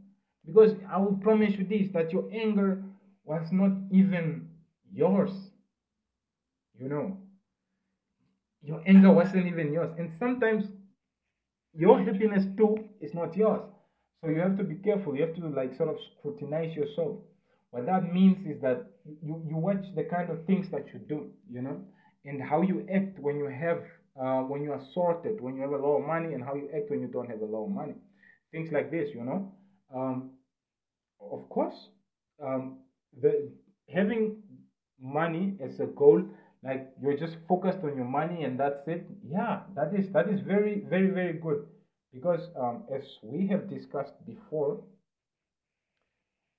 [0.46, 2.84] Because I will promise you this that your anger
[3.26, 4.50] was not even
[4.92, 5.32] yours.
[6.80, 7.18] You know,
[8.62, 9.92] your anger wasn't even yours.
[9.98, 10.66] And sometimes
[11.74, 13.62] your happiness too is not yours.
[14.22, 15.16] So you have to be careful.
[15.16, 17.18] You have to like sort of scrutinize yourself.
[17.72, 18.86] What that means is that
[19.22, 21.82] you, you watch the kind of things that you do, you know
[22.28, 23.84] and how you act when you have
[24.20, 26.70] uh, when you are sorted, when you have a lot of money, and how you
[26.76, 27.96] act when you don't have a lot of money.
[28.52, 29.52] Things like this, you know.
[29.94, 30.32] Um,
[31.22, 31.90] of course,
[32.42, 32.78] um,
[33.22, 33.52] the
[33.94, 34.38] having
[35.00, 36.24] money as a goal,
[36.64, 39.06] like you're just focused on your money and that's it.
[39.24, 41.66] Yeah, that is that is very very very good
[42.14, 44.82] because um, as we have discussed before,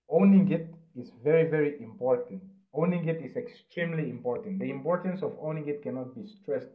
[0.09, 2.43] owning it is very very important
[2.75, 4.59] owning it is extremely important.
[4.61, 6.69] The importance of owning it cannot be stressed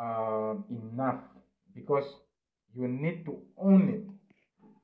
[0.00, 1.20] uh, enough
[1.74, 2.04] because
[2.74, 4.04] you need to own it.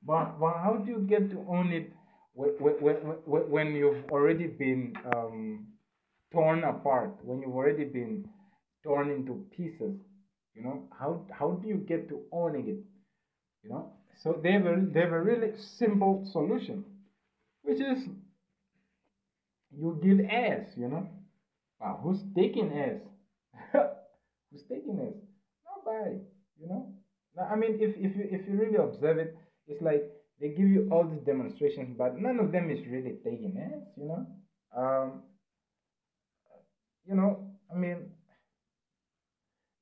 [0.05, 1.93] But, but how do you get to own it
[2.35, 5.67] when, when, when you've already been um,
[6.33, 8.29] torn apart, when you've already been
[8.85, 9.97] torn into pieces?
[10.55, 12.79] You know, how, how do you get to owning it?
[13.63, 16.85] You know, so they have a, they have a really simple solution,
[17.63, 17.99] which is
[19.71, 21.09] you give ass, you know.
[21.81, 23.01] Wow, who's taking ass?
[24.51, 25.15] Who's taking us?
[25.67, 26.17] Nobody.
[26.61, 26.95] You know.
[27.39, 30.11] I mean, if if you if you really observe it, it's like
[30.41, 34.01] they give you all these demonstrations, but none of them is really taking it.
[34.01, 34.27] You know.
[34.75, 35.23] Um.
[37.07, 37.51] You know.
[37.73, 38.11] I mean.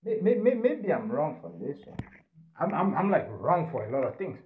[0.05, 1.79] Maybe, maybe I'm wrong for this.
[2.61, 4.39] I'm, I'm, I'm like wrong for a lot of things.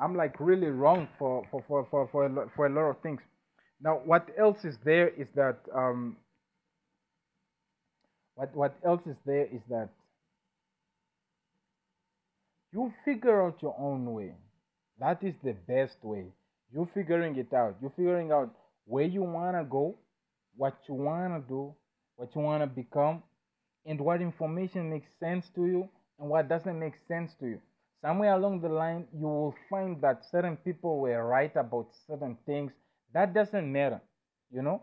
[0.00, 3.00] I'm like really wrong for for for for for a, lot, for a lot of
[3.02, 3.20] things.
[3.82, 6.16] Now, what else is there is that um,
[8.34, 9.90] what what else is there is that
[12.72, 14.32] you figure out your own way.
[14.98, 16.26] That is the best way.
[16.72, 17.76] You figuring it out.
[17.82, 18.54] You figuring out
[18.86, 19.96] where you wanna go,
[20.56, 21.74] what you wanna do,
[22.16, 23.22] what you wanna become,
[23.84, 25.88] and what information makes sense to you
[26.18, 27.60] and what doesn't make sense to you
[28.00, 32.72] somewhere along the line you will find that certain people were right about certain things.
[33.14, 34.00] That doesn't matter
[34.50, 34.82] you know?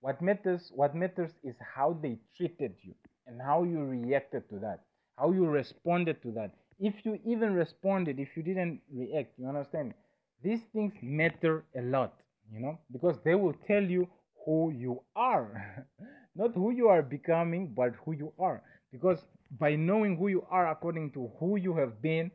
[0.00, 2.94] What matters what matters is how they treated you
[3.26, 4.80] and how you reacted to that
[5.18, 6.50] how you responded to that.
[6.80, 9.94] If you even responded if you didn't react you understand?
[10.42, 12.14] These things matter a lot
[12.52, 12.78] you know?
[12.92, 14.08] Because they will tell you
[14.44, 15.86] who you are.
[16.36, 18.62] Not who you are becoming but who you are.
[18.92, 19.24] Because
[19.58, 22.30] by knowing who you are according to who you have been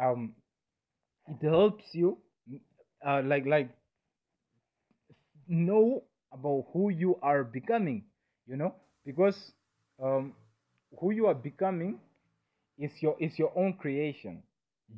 [0.00, 0.34] um,
[1.28, 2.18] it helps you
[3.06, 3.70] uh, like like
[5.48, 8.04] know about who you are becoming
[8.46, 8.74] you know?
[9.06, 9.52] Because
[10.02, 10.32] um,
[10.98, 11.98] who you are becoming
[12.78, 14.42] is your is your own creation.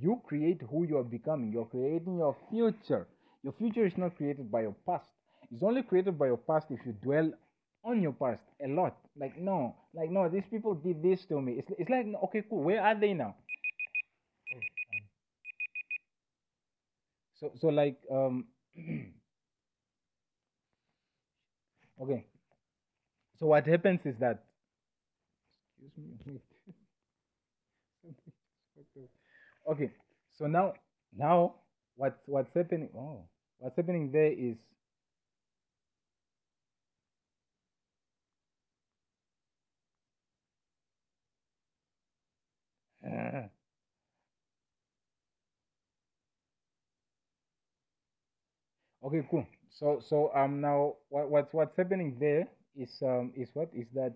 [0.00, 1.52] You create who you are becoming.
[1.52, 3.06] You're creating your future.
[3.42, 5.08] Your future is not created by your past.
[5.52, 7.32] It's only created by your past if you dwell
[7.84, 8.96] on your past a lot.
[9.16, 11.54] Like no like no these people did this to me.
[11.58, 12.62] It's, it's like okay cool.
[12.64, 13.36] Where are they now
[17.34, 18.46] so so like um
[22.00, 22.24] okay.
[23.38, 24.44] So what happens is that
[25.84, 26.40] excuse me
[29.70, 29.90] okay
[30.36, 30.72] so now
[31.16, 31.54] now
[31.96, 33.24] what what's happening oh
[33.58, 34.56] what's happening there is
[43.06, 43.48] uh,
[49.04, 49.46] Okay, cool.
[49.70, 53.70] So so um now what what's what's happening there is um is what?
[53.74, 54.14] Is that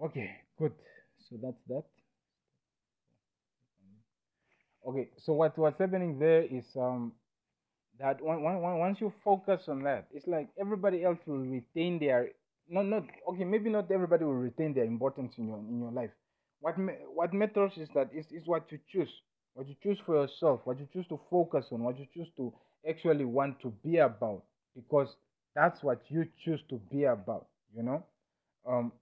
[0.00, 0.72] okay good.
[1.28, 1.84] So that's that.
[4.86, 7.12] Okay so what what's happening there is um
[8.00, 11.98] that one, one, one, once you focus on that it's like everybody else will retain
[11.98, 12.30] their
[12.68, 16.10] not not okay maybe not everybody will retain their importance in your in your life.
[16.60, 16.76] What
[17.14, 19.12] what matters is that is is what you choose
[19.56, 22.54] what you choose for yourself, what you choose to focus on, what you choose to
[22.88, 24.44] actually want to be about,
[24.76, 25.16] because
[25.56, 28.04] that's what you choose to be about, you know,
[28.68, 28.92] um,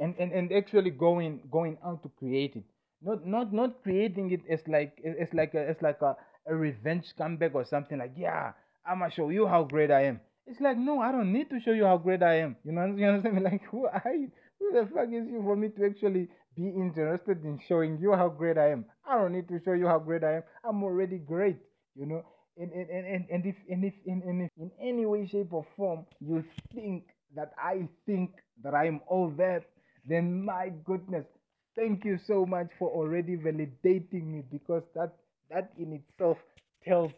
[0.00, 2.64] and and and actually going going out to create it,
[3.02, 6.16] not not not creating it as like it's like a, it's like a,
[6.46, 8.52] a revenge comeback or something like yeah
[8.86, 10.20] I'ma show you how great I am.
[10.46, 12.56] It's like no, I don't need to show you how great I am.
[12.64, 13.42] You know, you understand me?
[13.42, 14.28] Like who I
[14.58, 18.28] who the fuck is you for me to actually be interested in showing you how
[18.28, 18.84] great I am.
[19.06, 20.42] I don't need to show you how great I am.
[20.64, 21.58] I'm already great,
[21.94, 22.24] you know.
[22.56, 25.64] And and, and, and if and if in, and if in any way, shape or
[25.76, 26.44] form you
[26.74, 28.32] think that I think
[28.62, 29.64] that I'm all that,
[30.04, 31.26] then my goodness,
[31.76, 35.12] thank you so much for already validating me because that
[35.50, 36.38] that in itself
[36.84, 37.12] tells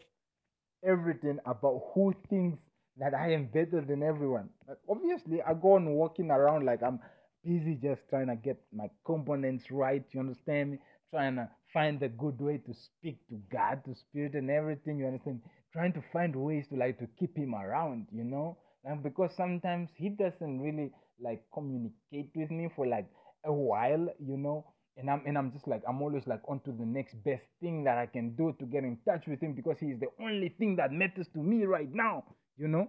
[0.83, 2.59] everything about who thinks
[2.97, 4.49] that I am better than everyone.
[4.67, 6.99] But obviously, I go on walking around like I'm
[7.43, 10.03] busy just trying to get my components right.
[10.11, 10.79] You understand me?
[11.11, 14.99] Trying to find a good way to speak to God, to Spirit, and everything.
[14.99, 15.41] You understand?
[15.71, 18.07] Trying to find ways to like to keep Him around.
[18.11, 20.91] You know, and because sometimes He doesn't really
[21.21, 23.07] like communicate with me for like
[23.45, 24.07] a while.
[24.19, 24.65] You know.
[24.95, 27.83] And I'm and I'm just like I'm always like on to the next best thing
[27.85, 30.49] that I can do to get in touch with him because he is the only
[30.49, 32.23] thing that matters to me right now,
[32.57, 32.87] you know?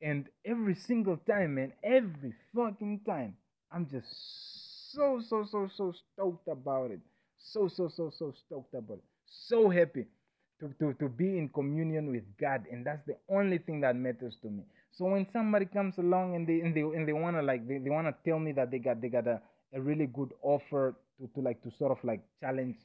[0.00, 3.36] And every single time, man, every fucking time,
[3.72, 4.06] I'm just
[4.92, 7.00] so, so, so, so stoked about it.
[7.38, 9.04] So, so, so, so stoked about it.
[9.26, 10.06] So happy
[10.60, 12.64] to, to, to be in communion with God.
[12.70, 14.64] And that's the only thing that matters to me.
[14.92, 17.88] So when somebody comes along and they and they and they wanna like they, they
[17.88, 19.40] wanna tell me that they got they got a,
[19.72, 22.76] a really good offer to, to like to sort of like challenge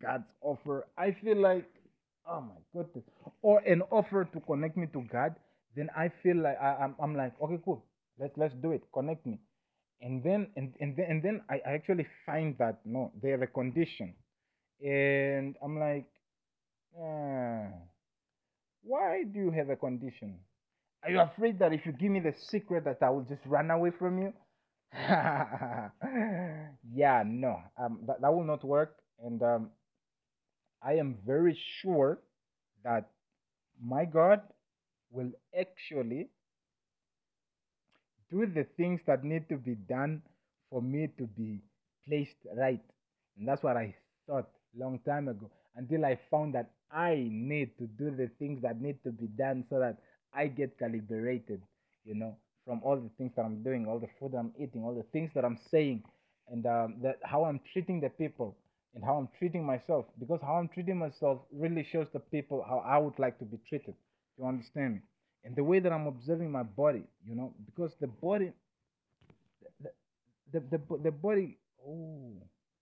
[0.00, 1.68] God's offer, I feel like
[2.28, 3.04] oh my goodness.
[3.42, 5.34] Or an offer to connect me to God,
[5.74, 7.84] then I feel like I, I'm I'm like, okay, cool.
[8.18, 8.82] Let's let's do it.
[8.92, 9.38] Connect me
[10.00, 13.42] and then and, and then and then I, I actually find that no they have
[13.42, 14.14] a condition
[14.82, 16.06] and i'm like
[16.98, 17.68] uh,
[18.82, 20.38] why do you have a condition
[21.04, 23.70] Are you afraid that if you give me the secret that I will just run
[23.70, 24.32] away from you?
[26.94, 28.96] yeah, no, um, that, that will not work.
[29.24, 29.70] And um,
[30.82, 32.18] I am very sure
[32.84, 33.10] that
[33.82, 34.42] my God
[35.10, 36.28] will actually
[38.30, 40.22] do the things that need to be done
[40.70, 41.60] for me to be
[42.06, 42.80] placed right.
[43.38, 43.94] And that's what I
[44.26, 48.80] thought long time ago until I found that I need to do the things that
[48.80, 49.98] need to be done so that
[50.34, 51.62] I get calibrated,
[52.04, 54.94] you know, from all the things that I'm doing, all the food I'm eating, all
[54.94, 56.02] the things that I'm saying,
[56.48, 58.56] and um, that how I'm treating the people
[58.94, 60.06] and how I'm treating myself.
[60.18, 63.58] Because how I'm treating myself really shows the people how I would like to be
[63.68, 63.94] treated.
[64.38, 65.00] You understand me?
[65.46, 68.52] And the way that I'm observing my body, you know, because the body,
[69.80, 69.90] the
[70.52, 71.56] the the, the body,
[71.88, 72.32] oh,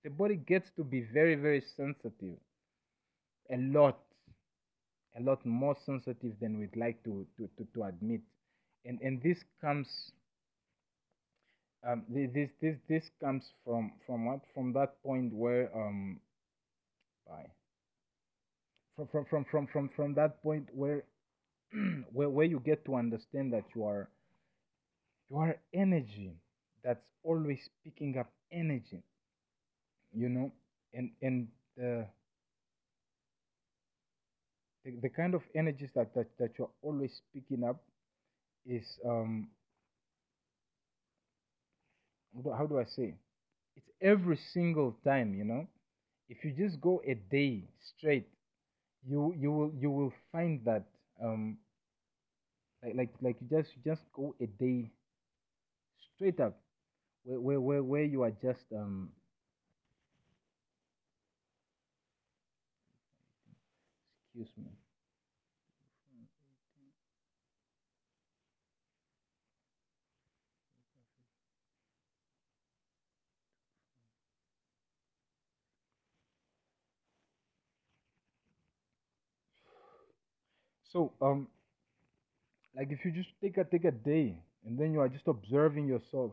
[0.03, 2.39] the body gets to be very very sensitive,
[3.53, 3.99] a lot,
[5.19, 8.23] a lot more sensitive than we'd like to to to, to admit,
[8.87, 10.13] and and this comes.
[11.87, 16.19] Um, this this this comes from from what from that point where um,
[17.29, 17.51] bye.
[18.97, 21.05] From from from from from from that point where
[22.13, 24.09] where, where you get to understand that you are
[25.29, 26.33] you are energy
[26.83, 29.03] that's always picking up energy
[30.13, 30.51] you know?
[30.93, 32.07] And and the
[34.85, 37.83] the, the kind of energies that, that that you're always picking up
[38.67, 39.49] is um
[42.57, 43.15] how do i say?
[43.77, 45.67] It's every single time you know?
[46.29, 48.29] If you just go a day straight
[49.07, 50.85] you you will you will find that
[51.23, 51.59] um
[52.85, 54.91] like like like you just you just go a day
[56.15, 56.57] straight up.
[57.25, 59.11] Where where where, where you are just um
[64.35, 64.71] excuse me.
[80.93, 81.49] So um
[82.77, 85.87] like if you just take a take a day and then you are just observing
[85.87, 86.33] yourself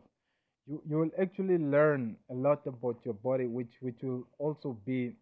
[0.66, 5.12] you you will actually learn a lot about your body which which will also be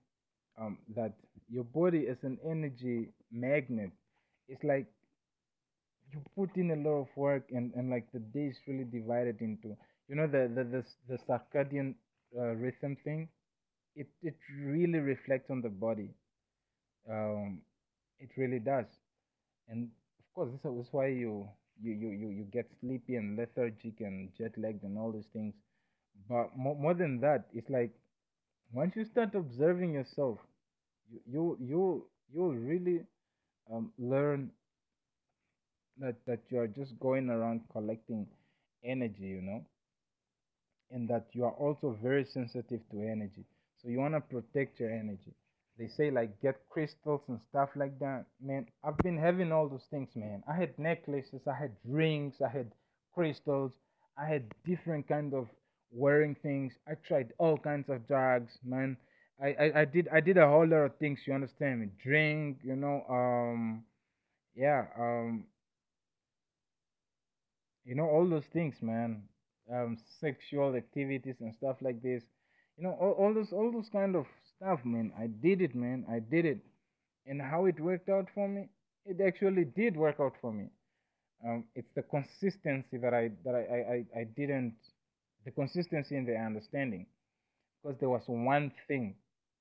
[0.59, 1.13] um that
[1.49, 3.91] your body is an energy magnet.
[4.49, 4.87] It's like
[6.13, 9.41] you put in a lot of work and and like the day is really divided
[9.41, 9.77] into
[10.09, 11.95] you know the the the, the circadian
[12.39, 13.29] uh, rhythm thing?
[13.97, 16.11] It it really reflects on the body.
[17.11, 17.63] Um
[18.19, 18.87] it really does.
[19.69, 19.91] And
[20.35, 21.49] course this is why you
[21.83, 25.55] you you you, you get sleepy and lethargic and jet lagged and all these things.
[26.29, 27.93] But more, more than that it's like
[28.73, 30.39] once you start observing yourself
[31.11, 33.05] you you you you'll really
[33.73, 34.51] um, learn
[35.99, 38.27] that that you are just going around collecting
[38.85, 39.65] energy you know
[40.91, 43.45] and that you are also very sensitive to energy.
[43.83, 45.35] So you want to protect your energy
[45.81, 48.27] they say like get crystals and stuff like that.
[48.43, 50.45] Man i've been having all those things man.
[50.49, 52.73] I had necklaces i had rings i had
[53.15, 53.73] crystals
[54.19, 55.49] i had different kind of
[55.93, 56.75] wearing things.
[56.89, 58.99] I tried all kinds of drugs man.
[59.43, 61.89] I i, I did i did a whole lot of things you understand me?
[62.03, 63.85] Drink you know um
[64.57, 65.47] yeah um
[67.87, 69.23] you know all those things man.
[69.73, 72.25] Um sexual activities and stuff like this.
[72.77, 74.27] You know all, all those all those kind of
[74.61, 75.13] stuff man.
[75.19, 76.05] I did it man.
[76.11, 76.61] I did it.
[77.27, 78.69] And how it worked out for me?
[79.07, 80.69] It actually did work out for me.
[81.45, 83.65] Um it's the consistency that i that i
[84.17, 84.77] i, I didn't
[85.45, 87.07] the consistency in the understanding.
[87.83, 89.17] Because there was one thing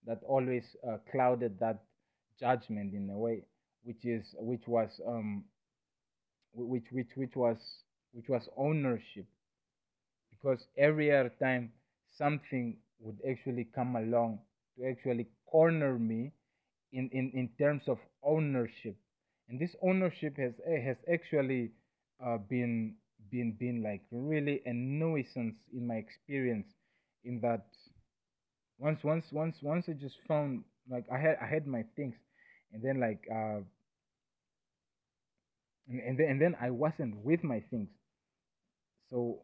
[0.05, 1.83] that always uh, clouded that
[2.39, 3.43] judgment in a way
[3.83, 5.45] which is which was um
[6.53, 7.57] which which which was
[8.13, 9.25] which was ownership.
[10.31, 11.71] Because every other time
[12.09, 14.39] something would actually come along
[14.79, 16.31] to actually corner me
[16.93, 18.95] in, in, in terms of ownership.
[19.49, 21.71] And this ownership has eh, has actually
[22.25, 22.95] uh, been
[23.31, 26.67] been been like really a nuisance in my experience
[27.23, 27.65] in that
[28.79, 32.15] once once once once I just found like I had I had my things.
[32.73, 33.61] And then like uh
[35.89, 37.89] and, and then and then I wasn't with my things.
[39.11, 39.39] So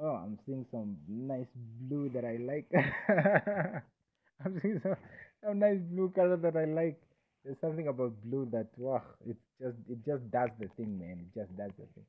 [0.00, 1.48] oh I'm seeing some nice
[1.80, 2.70] blue that I like
[4.44, 4.96] I'm seeing some,
[5.44, 7.00] some nice blue color that I like.
[7.44, 11.18] There's something about blue that wow it just it just does the thing man.
[11.26, 12.06] It just does the thing.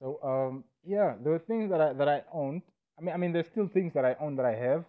[0.00, 2.62] So um yeah there were things that I that I owned.
[2.98, 4.84] I mean I mean there's still things that I own that I have.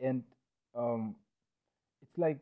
[0.00, 0.22] And
[0.74, 1.16] um
[2.02, 2.38] it's like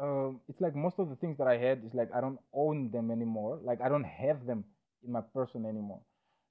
[0.00, 2.90] um, it's like most of the things that I had is like I don't own
[2.90, 3.58] them anymore.
[3.62, 4.64] Like I don't have them
[5.04, 6.00] in my person anymore.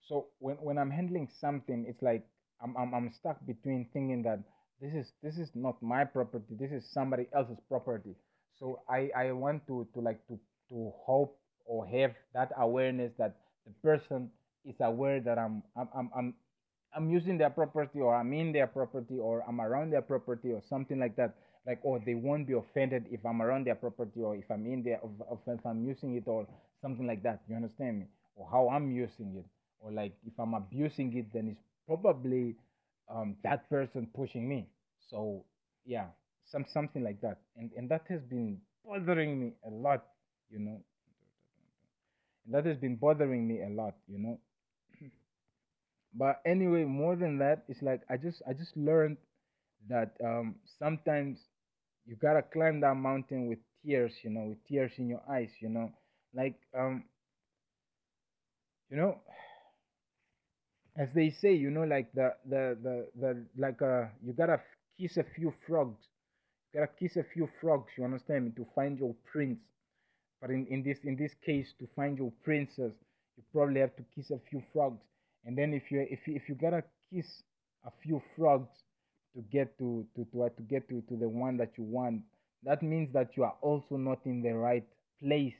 [0.01, 2.26] So when when I'm handling something, it's like
[2.61, 4.40] I'm I'm, I'm stuck between thinking that
[4.82, 6.56] this is this is not my property.
[6.60, 8.15] This is somebody else's property.
[8.60, 13.36] So I I want to to like to to hope or have that awareness that
[13.65, 14.30] the person
[14.65, 16.34] is aware that I'm I'm I'm, I'm
[16.95, 20.61] I'm using their property or I'm in their property or I'm around their property or
[20.69, 21.36] something like that.
[21.68, 24.84] Like, oh, they won't be offended if I'm around their property or if I'm in
[24.84, 25.11] there, or
[25.48, 26.48] if I'm using it or
[26.82, 27.41] something like that.
[27.49, 28.06] You understand me?
[28.36, 29.45] Or how I'm using it.
[29.80, 32.56] Or like if I'm abusing it, then it's probably
[33.10, 34.68] um, that person pushing me.
[35.10, 35.45] So
[35.86, 36.07] yeah,
[36.45, 37.40] some something like that.
[37.57, 40.06] And and that has been bothering me a lot,
[40.49, 40.82] you know.
[42.45, 44.40] And that has been bothering me a lot, you know
[46.14, 49.18] but anyway more than that it's like i just i just learned
[49.88, 51.40] that um sometimes
[52.06, 55.70] you gotta climb that mountain with tears you know with tears in your eyes you
[55.70, 55.91] know
[56.34, 57.03] like um
[58.90, 59.20] you know
[60.97, 64.61] as they say you know like the the the, the like uh you gotta
[64.99, 66.01] kiss a few frogs.
[66.73, 69.59] You gotta kiss a few frogs you understand me to find your prince.
[70.41, 72.93] But in, in this in this case to find your princess
[73.38, 75.01] you probably have to kiss a few frogs.
[75.45, 77.43] And then if you if you, if you gotta kiss
[77.85, 78.69] a few frogs
[79.35, 82.22] to get to to to, uh, to get to, to the one that you want
[82.63, 84.85] that means that you are also not in the right
[85.22, 85.53] place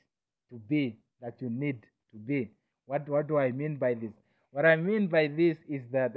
[0.52, 1.82] to be that you need
[2.12, 2.50] to be.
[2.88, 4.14] What what do i mean by this
[4.56, 6.14] what i mean by this is that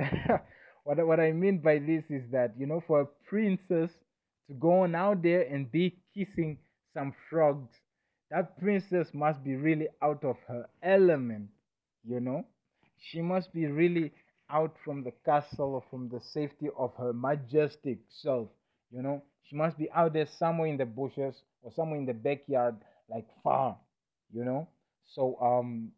[0.84, 3.90] what what i mean by this is that you know for a princess
[4.48, 6.58] to go on out there and be kissing
[6.94, 7.70] some frogs
[8.30, 11.48] that princess must be really out of her element
[12.04, 12.44] you know
[12.98, 14.12] she must be really
[14.50, 18.48] out from the castle or from the safety of her majestic self.
[18.90, 22.14] You know, she must be out there somewhere in the bushes or somewhere in the
[22.14, 22.76] backyard,
[23.08, 23.78] like far.
[24.32, 24.68] You know,
[25.06, 25.92] so um,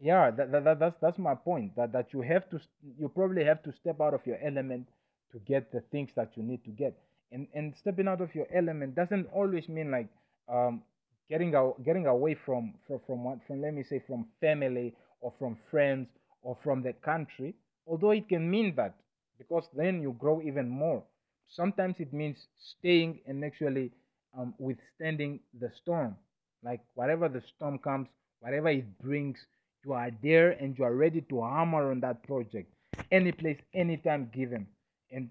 [0.00, 1.76] yeah, that, that, that's that's my point.
[1.76, 2.60] That that you have to,
[2.98, 4.88] you probably have to step out of your element
[5.32, 6.96] to get the things that you need to get.
[7.32, 10.08] And and stepping out of your element doesn't always mean like
[10.48, 10.82] um
[11.30, 15.32] getting out getting away from from from what from let me say from family or
[15.38, 16.08] from friends
[16.42, 17.54] or from the country,
[17.86, 18.94] although it can mean that
[19.38, 21.02] because then you grow even more.
[21.48, 23.92] Sometimes it means staying and actually
[24.36, 26.16] um, withstanding the storm.
[26.62, 28.08] Like whatever the storm comes,
[28.40, 29.38] whatever it brings,
[29.84, 32.72] you are there and you are ready to hammer on that project,
[33.10, 34.66] any place, anytime given.
[35.10, 35.30] And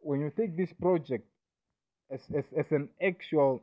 [0.00, 1.24] when you take this project
[2.10, 3.62] as, as, as an actual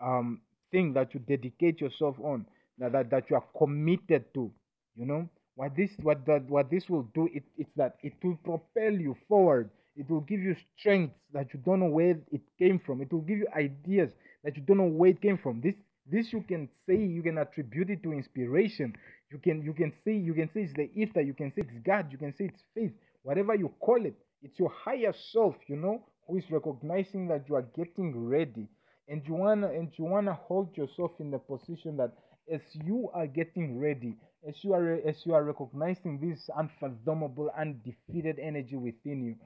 [0.00, 0.40] um,
[0.70, 2.46] thing that you dedicate yourself on,
[2.78, 4.50] that, that, that you are committed to
[4.96, 8.36] you know what this what that what this will do it, it's that it will
[8.44, 9.70] propel you forward.
[9.96, 13.02] It will give you strength that you don't know where it came from.
[13.02, 14.10] It will give you ideas
[14.44, 15.60] that you don't know where it came from.
[15.60, 15.74] This
[16.10, 18.94] this you can say you can attribute it to inspiration
[19.30, 21.86] you can you can say you can say it's the ether you can say it's
[21.86, 22.92] god you can say it's faith
[23.22, 27.54] whatever you call it it's your higher self you know who is recognizing that you
[27.54, 28.68] are getting ready
[29.08, 32.12] and you wanna and you wanna hold yourself in the position that
[32.52, 34.16] as you are getting ready,
[34.48, 39.36] as you are as you are recognizing this unfathomable, undefeated energy within you,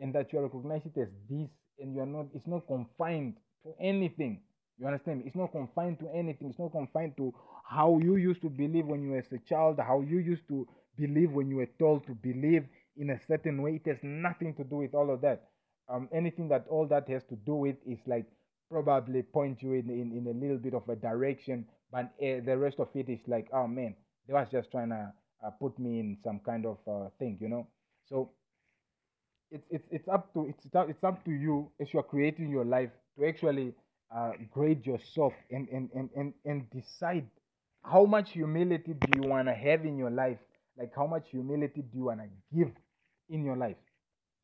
[0.00, 1.48] and that you are recognizing it as this,
[1.78, 3.34] and you are not, it's not confined
[3.64, 4.40] to anything.
[4.78, 5.24] You understand me?
[5.26, 6.50] It's not confined to anything.
[6.50, 7.32] It's not confined to
[7.64, 11.32] how you used to believe when you were a child, how you used to believe
[11.32, 12.64] when you were told to believe
[12.96, 13.80] in a certain way.
[13.84, 15.48] It has nothing to do with all of that.
[15.88, 18.26] Um, anything that all that has to do with is like
[18.70, 22.56] probably point you in, in, in a little bit of a direction but uh, the
[22.56, 23.94] rest of it is like oh man
[24.26, 25.12] they was just trying to
[25.46, 27.66] uh, put me in some kind of uh, thing you know
[28.08, 28.30] so
[29.50, 32.50] it's it's it's up to it's up, it's up to you as you are creating
[32.50, 33.72] your life to actually
[34.14, 37.26] uh, grade yourself and and, and and and decide
[37.82, 40.38] how much humility do you want to have in your life
[40.78, 42.70] like how much humility do you want to give
[43.30, 43.76] in your life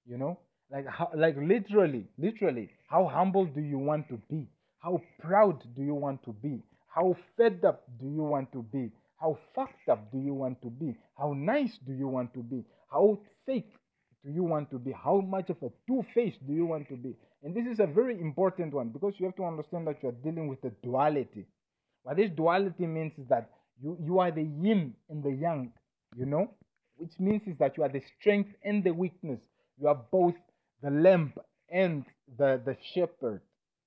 [0.07, 0.39] you know
[0.71, 4.47] like how like literally literally how humble do you want to be
[4.79, 8.91] how proud do you want to be how fed up do you want to be?
[9.21, 10.97] How fucked up do you want to be?
[11.17, 12.65] How nice do you want to be?
[12.91, 13.73] How fake
[14.25, 14.93] do you want to be?
[14.93, 17.15] How much of a two face do you want to be?
[17.43, 20.13] And this is a very important one because you have to understand that you are
[20.25, 21.47] dealing with a duality.
[22.03, 23.51] What this duality means is that
[23.83, 25.73] you, you are the yin and the yang,
[26.17, 26.51] you know,
[26.97, 29.41] which means is that you are the strength and the weakness.
[29.81, 30.35] You are both
[30.83, 31.33] the lamb
[31.71, 32.05] and
[32.39, 33.41] the, the shepherd.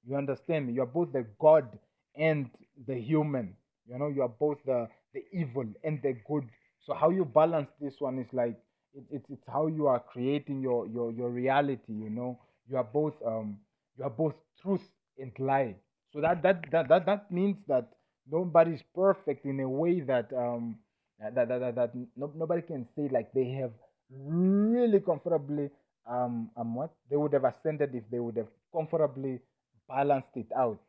[0.08, 0.74] You understand?
[0.74, 1.68] You are both the God
[2.16, 2.50] and
[2.88, 3.56] the human.
[3.88, 6.48] You know, you are both the the evil and the good.
[6.86, 8.58] So how you balance this one is like
[8.96, 11.94] it, it's it's how you are creating your your your reality.
[11.94, 12.40] You know,
[12.70, 13.60] you are both um
[13.98, 14.88] you are both truth
[15.18, 15.76] and lie.
[16.12, 17.90] So that that that that, that means that
[18.30, 20.78] nobody's perfect in a way that um
[21.20, 23.72] that that, that, that no, nobody can say like they have
[24.10, 25.70] really comfortably
[26.08, 26.92] um um what?
[27.10, 29.40] They would have ascended if they would have comfortably
[29.88, 30.80] balanced it out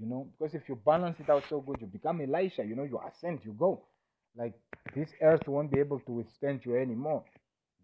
[0.00, 0.28] you know?
[0.38, 3.40] Because if you balance it out so good you become elisha you know you ascend
[3.44, 3.82] you go.
[4.36, 4.54] Like
[4.94, 7.24] this earth won't be able to withstand you anymore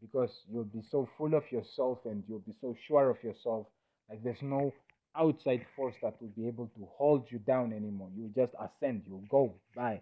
[0.05, 3.67] because you'll be so full of yourself and you'll be so sure of yourself
[4.09, 4.73] like there's no
[5.17, 9.25] outside force that will be able to hold you down anymore You'll just ascend you'll
[9.31, 10.01] go by,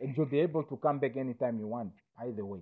[0.00, 2.60] and you'll be able to come back anytime you want by the way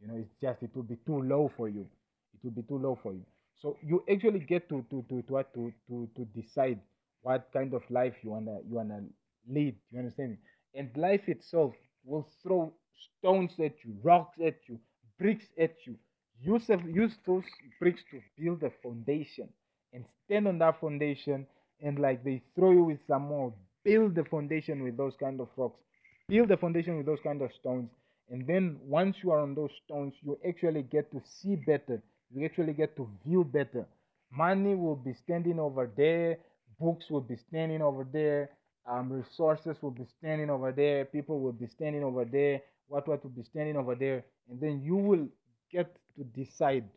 [0.00, 1.86] you know it's just it will be too low for you
[2.34, 3.24] it will be too low for you
[3.60, 6.80] so you actually get to to to to to to, to decide
[7.22, 9.00] what kind of life you wanna you wanna
[9.48, 9.76] lead.
[9.90, 10.38] You understand?
[10.74, 12.72] And life itself will throw
[13.18, 14.78] stones at you, rocks at you,
[15.18, 15.96] bricks at you.
[16.40, 17.44] Use use those
[17.78, 19.48] bricks to build a foundation
[19.92, 21.46] and stand on that foundation.
[21.80, 23.52] And like they throw you with some more,
[23.84, 25.80] build the foundation with those kind of rocks,
[26.28, 27.90] build the foundation with those kind of stones.
[28.30, 32.00] And then once you are on those stones, you actually get to see better.
[32.32, 33.86] You actually get to view better.
[34.30, 36.38] Money will be standing over there
[36.82, 38.50] books will be standing over there
[38.90, 43.22] um, resources will be standing over there people will be standing over there what what
[43.22, 45.26] will be standing over there and then you will
[45.72, 46.88] get to decide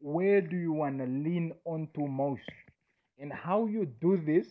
[0.00, 2.42] where do you want to lean onto most.
[3.18, 4.48] And how you do this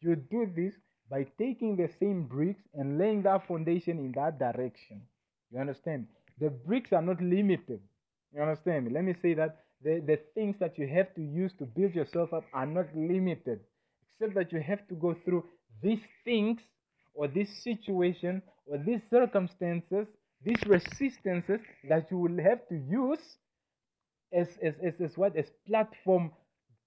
[0.00, 0.74] you do this
[1.10, 5.02] by taking the same bricks and laying that foundation in that direction.
[5.50, 6.06] You understand?
[6.38, 7.80] The bricks are not limited.
[8.34, 8.92] You understand?
[8.92, 12.32] Let me say that the, the things that you have to use to build yourself
[12.32, 13.60] up are not limited
[14.12, 15.44] except that you have to go through
[15.82, 16.60] these things
[17.14, 20.06] or this situation or these circumstances,
[20.44, 23.20] these resistances that you will have to use
[24.32, 25.36] as, as, as, as what?
[25.36, 26.32] As platform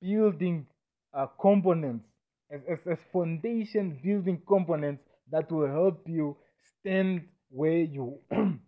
[0.01, 0.65] building
[1.13, 2.05] uh, components,
[2.51, 6.37] as, as, as foundation building components that will help you
[6.79, 8.17] stand where you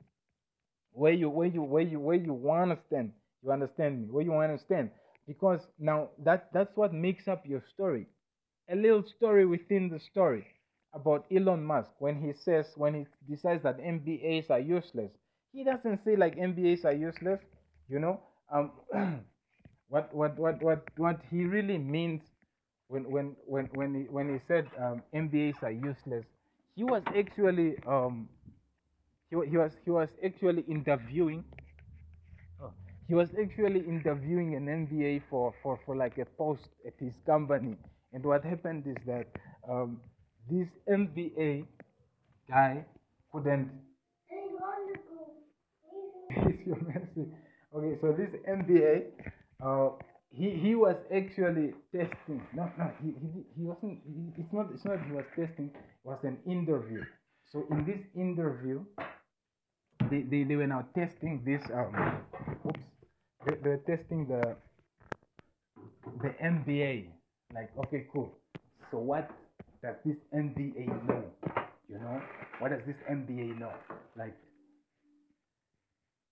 [0.94, 3.12] where you where you where you where you want to stand.
[3.44, 4.08] You understand me?
[4.12, 4.92] Where you want to stand.
[5.28, 8.08] Because now that that's what makes up your story
[8.70, 10.46] a little story within the story
[10.94, 15.12] about Elon Musk when he says when he decides that MBAs are useless.
[15.54, 17.40] He doesn't say like MBAs are useless,
[17.90, 18.20] you know.
[18.52, 18.72] Um,
[19.90, 22.22] what what what what what he really means
[22.88, 26.26] when when when when he when he said um, MBAs are useless,
[26.76, 28.30] he was actually um
[29.30, 31.44] he, he was he was actually interviewing.
[32.62, 32.74] Oh,
[33.08, 37.78] he was actually interviewing an MBA for, for, for like a post at his company
[38.14, 39.28] and what happened is that
[39.70, 40.00] um,
[40.50, 41.66] this MBA
[42.50, 42.86] guy
[43.32, 43.70] couldn't.
[46.66, 47.28] your mercy.
[47.74, 49.04] Okay, so this MBA,
[49.64, 49.90] uh,
[50.30, 52.42] he he was actually testing.
[52.54, 54.00] No, no, he he, he wasn't.
[54.06, 54.68] He, it's not.
[54.74, 55.00] It's not.
[55.06, 55.72] He was testing.
[55.74, 57.04] It was an interview.
[57.52, 58.84] So in this interview,
[60.10, 61.62] they they, they were now testing this.
[61.74, 62.18] Um,
[62.68, 62.80] oops.
[63.46, 64.56] They, they were testing the
[66.22, 67.08] the MBA
[67.54, 68.32] like, okay, cool.
[68.92, 69.30] So what
[69.84, 71.24] does this MBA know?
[71.90, 72.22] You know,
[72.60, 73.74] what does this MBA know?
[74.16, 74.36] Like,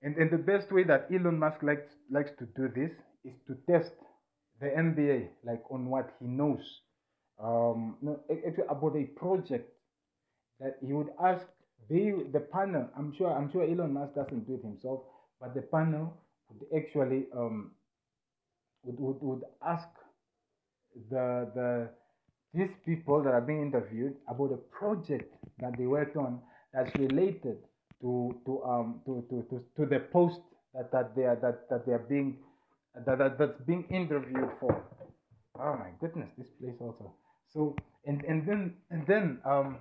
[0.02, 2.92] and, and the best way that Elon Musk likes likes to do this
[3.26, 3.92] is to test
[4.62, 6.82] the MBA like on what he knows.
[7.42, 9.72] Um, no, actually about a project
[10.60, 11.46] that he would ask
[11.90, 12.88] the the panel.
[12.98, 15.02] I'm sure I'm sure Elon Musk doesn't do it himself,
[15.42, 16.14] but the panel
[16.50, 17.72] would actually um
[18.84, 19.88] would, would, would ask
[21.10, 21.90] the the
[22.54, 26.40] these people that are being interviewed about a project that they worked on
[26.74, 27.58] that's related
[28.02, 30.40] to to um to to to, to the post
[30.74, 32.38] that, that they are that, that they are being
[33.06, 34.84] that, that that's being interviewed for.
[35.60, 37.14] Oh my goodness, this place also.
[37.54, 39.78] So and and then and then um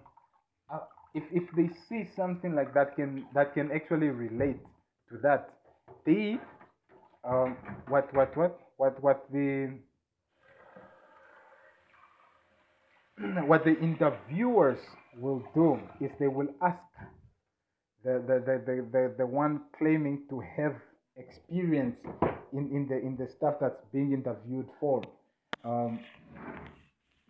[0.73, 0.81] uh,
[1.15, 4.61] if if they see something like that can that can actually relate
[5.11, 5.51] to that,
[6.05, 6.39] they
[7.25, 7.57] um
[7.89, 9.79] what what what what what the
[13.47, 14.79] what the interviewers
[15.17, 16.79] will do is they will ask
[18.05, 20.75] the, the, the, the, the, the one claiming to have
[21.17, 21.97] experience
[22.53, 25.03] in, in, the, in the stuff that's being interviewed for
[25.65, 25.99] um,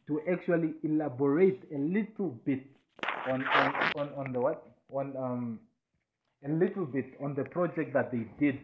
[0.07, 2.65] to actually elaborate a little bit
[3.31, 4.65] on, on, on, on the what?
[4.91, 5.61] On um,
[6.47, 8.59] a little bit on the project that they did.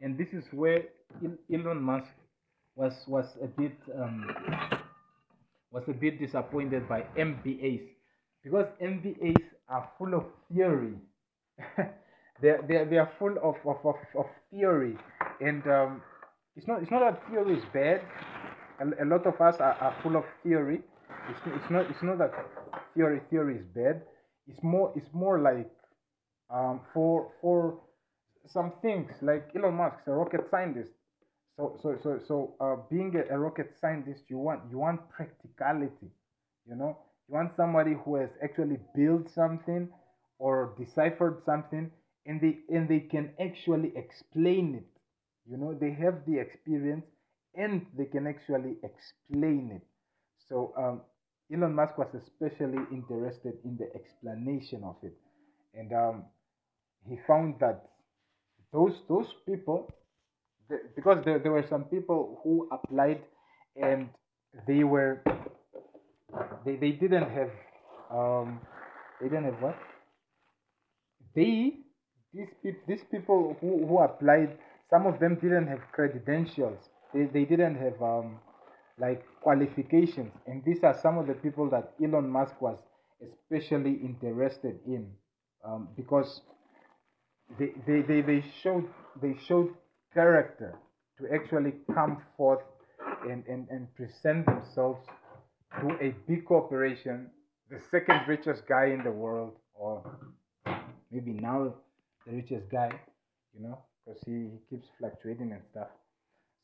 [0.00, 0.84] And this is where
[1.52, 2.06] Elon Musk
[2.76, 4.26] was was a bit um,
[5.70, 7.82] was a bit disappointed by MBAs
[8.42, 10.94] because MBAs are full of theory.
[12.42, 14.96] they're, they're, they are full of, of, of, of theory.
[15.40, 16.02] And um,
[16.56, 18.02] it's, not, it's not that theory is bad.
[18.80, 20.80] A, a lot of us are, are full of theory.
[21.30, 22.32] it's, it's not it's not that
[22.94, 24.02] theory theory is bad.
[24.46, 25.70] It's more it's more like
[26.50, 27.80] um, for for
[28.46, 30.90] some things like Elon Musk, a rocket scientist.
[31.56, 36.10] So so so so uh, being a, a rocket scientist, you want you want practicality.
[36.68, 39.88] You know, you want somebody who has actually built something
[40.38, 41.90] or deciphered something,
[42.26, 44.88] and they and they can actually explain it.
[45.50, 47.06] You know, they have the experience
[47.54, 49.86] and they can actually explain it.
[50.48, 51.00] So um,
[51.52, 55.16] Elon Musk was especially interested in the explanation of it,
[55.74, 56.24] and um,
[57.08, 57.88] he found that
[58.72, 59.90] those those people,
[60.68, 63.22] the, because there, there were some people who applied
[63.80, 64.08] and
[64.66, 65.22] they were
[66.64, 67.50] they, they didn't have
[68.10, 68.60] um,
[69.20, 69.78] they didn't have what?
[71.34, 71.74] They
[72.34, 74.58] these people these people who, who applied
[74.90, 76.78] some of them didn't have credentials.
[77.12, 78.38] They, they didn't have um,
[78.98, 80.32] like qualifications.
[80.46, 82.78] And these are some of the people that elon musk was
[83.22, 85.08] especially interested in
[85.64, 86.42] um, because
[87.58, 88.88] they, they, they, they showed
[89.20, 89.70] they showed
[90.16, 90.74] character
[91.18, 92.64] to actually come forth
[93.30, 95.06] and, and, and present themselves
[95.80, 97.30] to a big corporation
[97.70, 100.02] the second richest guy in the world or
[101.12, 101.74] maybe now
[102.26, 102.90] the richest guy
[103.54, 105.88] you know because he, he keeps fluctuating and stuff.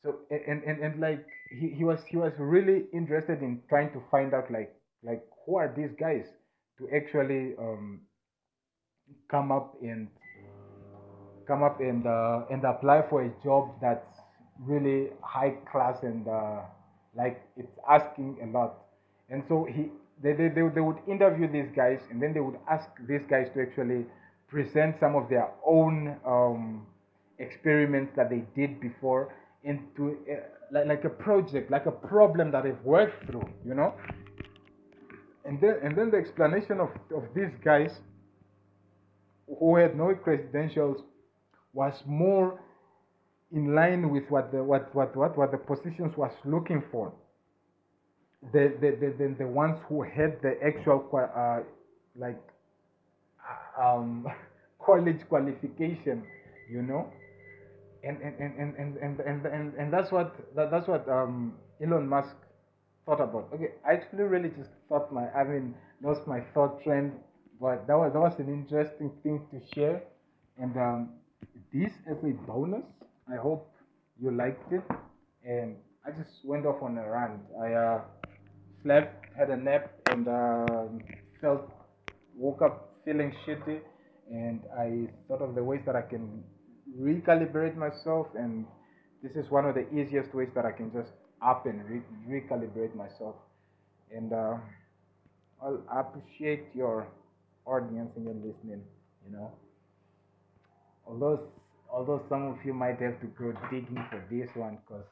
[0.05, 4.03] So and, and and like he, he was he was really interested in trying to
[4.11, 4.75] find out like
[5.05, 6.27] like who are these guys
[6.79, 8.01] to actually um
[9.31, 10.09] come up and
[11.53, 14.21] come up and uh, and apply for a job that's
[14.61, 16.61] really high class and uh,
[17.15, 18.73] like it's asking a lot.
[19.29, 19.91] And so he
[20.23, 23.49] they, they, they, they would interview these guys and then they would ask these guys
[23.55, 24.07] to actually
[24.49, 26.87] present some of their own um,
[27.39, 29.35] experiments that they did before
[29.65, 30.37] into uh,
[30.71, 33.95] like, like a project like a problem that they've worked through you know?
[35.45, 37.93] And then and then the explanation of, of these guys
[39.59, 41.03] who had no credentials
[41.73, 42.59] was more
[43.53, 47.13] in line with what the what what what, what the positions was looking for.
[48.53, 51.61] The the, the, the, the ones who had the actual uh,
[52.17, 52.41] like
[53.81, 54.27] um,
[54.85, 56.25] college qualification
[56.71, 57.13] you know?
[58.05, 62.09] And and and and and and, and, and, that's what that, that's what um, Elon
[62.09, 62.35] Musk
[63.07, 63.49] thought about.
[63.55, 67.13] Okay I actually really just thought my I mean lost my thought trend
[67.61, 70.03] but that was that was an interesting thing to share.
[70.59, 71.11] And um,
[71.73, 72.85] this as a bonus.
[73.33, 73.73] I hope
[74.21, 74.83] you liked it.
[75.45, 75.77] And
[76.07, 77.41] I just went off on a rant.
[77.61, 78.01] I uh,
[78.83, 81.01] slept had a nap and um,
[81.41, 81.71] felt
[82.37, 83.81] woke up feeling shitty.
[84.31, 86.43] And I thought of the ways that I can
[86.99, 88.29] recalibrate myself.
[88.37, 88.67] And
[89.23, 91.13] this is one of the easiest ways that I can just
[91.45, 93.37] up and re- recalibrate myself.
[94.15, 94.57] And uh,
[95.63, 97.09] I'll appreciate your
[97.67, 98.83] audience and your listening
[99.25, 99.51] you know.
[101.07, 101.41] Although
[101.93, 105.05] although some of you might have to go digging for this one because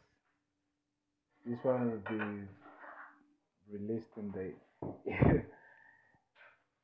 [1.46, 2.24] this one will be
[3.70, 4.52] released in the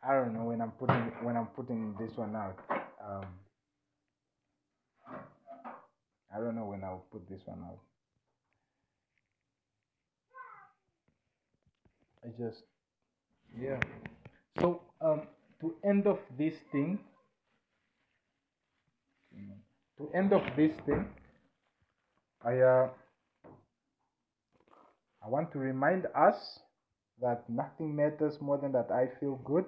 [0.02, 2.58] I don't know when I'm putting when I'm putting this one out.
[3.04, 3.26] Um,
[6.34, 7.80] I don't know when I'll put this one out.
[12.24, 12.62] I just
[13.58, 13.80] yeah.
[14.60, 15.22] So um,
[15.60, 16.98] to end off this thing,
[19.98, 21.06] to end off this thing,
[22.44, 22.88] I uh,
[25.24, 26.60] I want to remind us
[27.20, 29.64] that nothing matters more than that I feel good.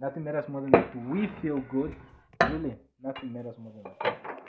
[0.00, 1.94] Nothing matters more than that we feel good.
[2.50, 4.40] Really, nothing matters more than that.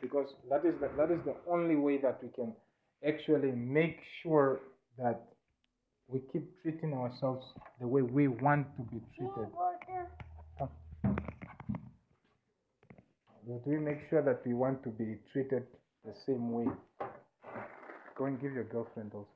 [0.00, 2.52] Because that is the, that is the only way that we can
[3.06, 4.60] actually make sure
[4.98, 5.22] that
[6.06, 7.44] we keep treating ourselves
[7.80, 9.50] the way we want to be treated.
[10.58, 10.68] Come.
[13.48, 15.66] That we make sure that we want to be treated
[16.04, 16.66] the same way.
[18.14, 19.28] Go and give your girlfriend also.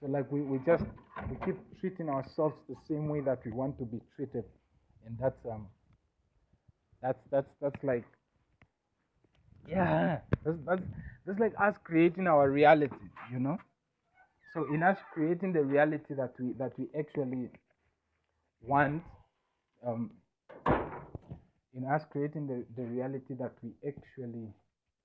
[0.00, 0.84] So like we, we just
[1.30, 4.44] we keep treating ourselves the same way that we want to be treated.
[5.06, 5.66] And that's um
[7.02, 8.04] that's that's that's like
[9.68, 10.82] yeah that's that's
[11.26, 12.96] that's like us creating our reality,
[13.32, 13.58] you know?
[14.54, 17.50] So in us creating the reality that we that we actually
[18.62, 19.02] want,
[19.86, 20.10] um
[21.74, 24.48] in us creating the, the reality that we actually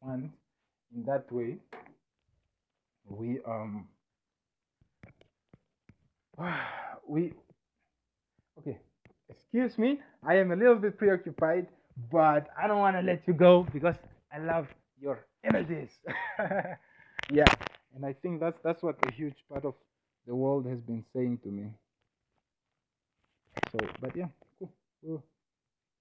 [0.01, 0.31] want
[0.95, 1.57] in that way
[3.09, 3.87] we um
[7.07, 7.33] we
[8.59, 8.77] okay
[9.29, 11.67] excuse me i am a little bit preoccupied
[12.11, 13.95] but i don't want to let you go because
[14.31, 14.67] i love
[15.01, 15.89] your energies.
[17.31, 17.45] yeah,
[17.95, 19.75] and I think that's that's what a huge part of
[20.27, 21.73] the world has been saying to me.
[23.71, 24.71] So, but yeah, cool.
[25.01, 25.23] We'll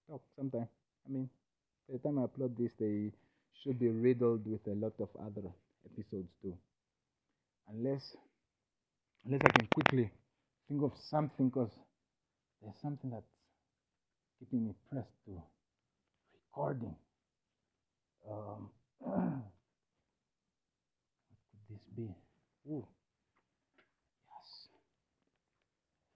[0.08, 0.68] talk sometime.
[1.06, 1.28] I mean,
[1.88, 3.12] by the time I upload this, they
[3.62, 5.48] should be riddled with a lot of other
[5.84, 6.56] episodes too.
[7.68, 8.16] Unless,
[9.24, 10.10] unless I can quickly
[10.68, 11.70] think of something, because
[12.62, 13.26] there's something that's
[14.38, 15.42] keeping me pressed to
[16.34, 16.96] recording.
[18.30, 18.70] Um,
[19.00, 19.14] what
[21.50, 22.14] could this be?
[22.68, 22.86] Ooh.
[24.26, 24.68] Yes.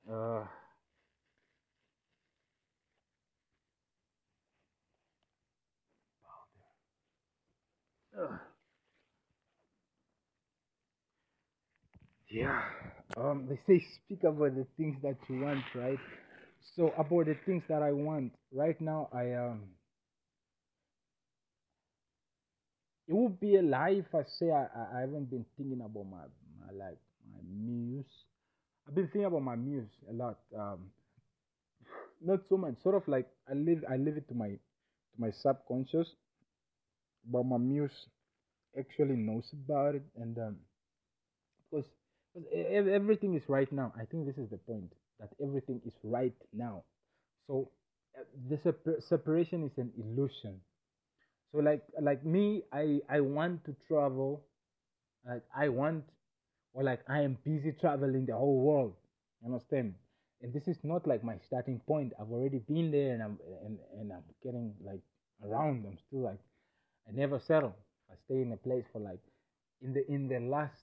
[0.09, 0.45] Uh,
[8.19, 8.41] Ugh.
[12.31, 12.63] Yeah.
[13.17, 15.99] Um, they say speak about the things that you want, right?
[16.77, 19.63] So about the things that I want right now, I um,
[23.07, 24.67] it would be a lie if I say I,
[24.97, 26.25] I haven't been thinking about my
[26.63, 26.99] my like
[27.33, 28.07] my muse.
[28.89, 30.39] I've been thinking about my muse a lot.
[30.59, 30.91] Um,
[32.21, 32.75] not so much.
[32.83, 36.09] Sort of like I leave I leave it to my to my subconscious,
[37.25, 38.07] but my muse
[38.79, 40.59] actually knows about it, and um,
[41.71, 41.87] because
[42.35, 43.93] because everything is right now.
[43.99, 46.85] I think this is the point that everything is right now.
[47.47, 47.71] So
[48.19, 50.61] uh, the separ- separation is an illusion.
[51.53, 54.45] So like like me, I I want to travel.
[55.27, 56.05] Like I want,
[56.75, 58.95] or like I am busy traveling the whole world.
[59.41, 59.95] You understand?
[60.41, 62.13] And this is not like my starting point.
[62.21, 65.01] I've already been there, and I'm and, and I'm getting like
[65.45, 65.85] around.
[65.87, 66.41] I'm still like
[67.09, 67.75] I never settle.
[68.11, 69.21] I stay in a place for like
[69.83, 70.83] in the in the last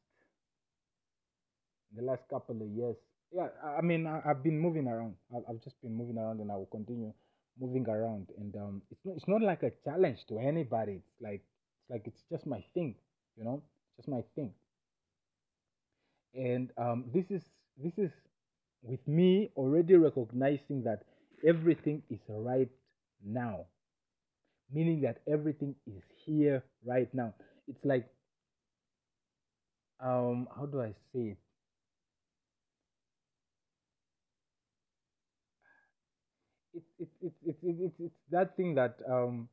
[1.96, 2.96] the last couple of years.
[3.32, 5.16] Yeah, I mean, I, have been moving around.
[5.36, 7.14] I've, I've just been moving around, and I will continue
[7.60, 8.28] moving around.
[8.38, 11.04] And um, it's not, it's not like a challenge to anybody.
[11.06, 11.42] It's like
[11.82, 12.96] it's like it's just my thing,
[13.38, 13.62] you know,
[13.98, 14.54] just my thing.
[16.34, 17.42] And um, this is
[17.78, 18.12] this is
[18.84, 21.04] with me already recognizing that
[21.46, 22.70] everything is right
[23.24, 23.66] now,
[24.72, 27.34] meaning that everything is here right now.
[27.68, 28.08] It's like
[30.00, 31.38] um, how do I say it?
[36.74, 39.48] it's it's it's it's it's, it's that thing that um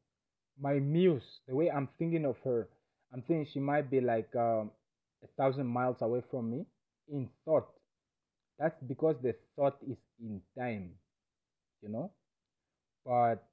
[0.61, 2.69] my muse the way i'm thinking of her
[3.12, 4.70] i'm thinking she might be like um
[5.24, 6.66] a thousand miles away from me
[7.09, 7.68] in thought.
[8.59, 10.93] That's because the thought is in time
[11.82, 12.10] you know?
[13.05, 13.44] But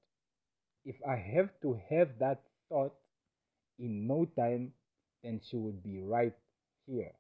[0.85, 2.93] if i have to have that thought
[3.79, 4.73] in no time
[5.23, 6.33] then she would be right
[6.87, 7.13] here.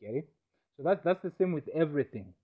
[0.00, 0.28] Get it?
[0.76, 2.34] So that's that's the same with everything.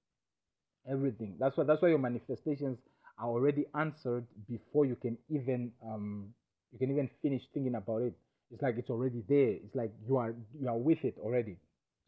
[0.90, 1.36] Everything.
[1.39, 2.78] That's why that's why your manifestations
[3.19, 6.35] are already answered before you can even um
[6.73, 8.15] you can even finish thinking about it
[8.51, 9.51] it's like it's already there.
[9.65, 11.57] It's like you are you are with it already.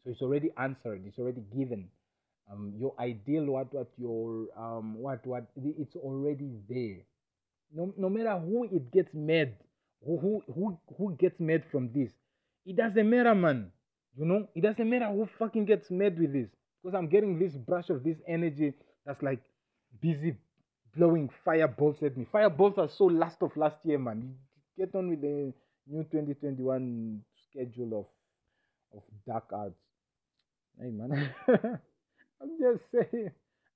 [0.03, 1.03] So it's already answered.
[1.05, 1.89] It's already given.
[2.51, 6.97] Um your ideal what what your um what what it's already there.
[7.73, 9.55] No, no matter who it gets mad
[10.05, 12.11] who who who, who gets mad from this
[12.65, 13.71] it doesn't matter man.
[14.17, 16.49] You know it doesn't matter who fucking gets mad with this.
[16.83, 18.73] Because I'm getting this brush of this energy
[19.05, 19.41] that's like
[20.01, 20.35] busy
[20.95, 22.25] blowing fireballs at me.
[22.31, 24.35] Fireballs are so last of last year, man.
[24.77, 25.53] You get on with the
[25.87, 29.79] new 2021 schedule of of dark arts.
[30.79, 31.33] Hey, man.
[32.41, 33.31] I'm just saying.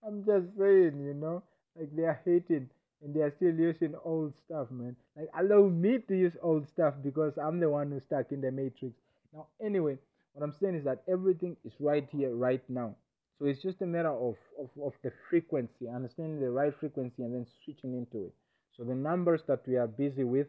[0.05, 1.43] I'm just saying, you know,
[1.77, 2.69] like they are hating
[3.03, 4.95] and they are still using old stuff, man.
[5.15, 8.51] Like allow me to use old stuff because I'm the one who's stuck in the
[8.51, 8.95] matrix.
[9.33, 9.97] Now, anyway,
[10.33, 12.95] what I'm saying is that everything is right here, right now.
[13.37, 17.33] So it's just a matter of, of, of the frequency, understanding the right frequency and
[17.33, 18.33] then switching into it.
[18.77, 20.47] So the numbers that we are busy with,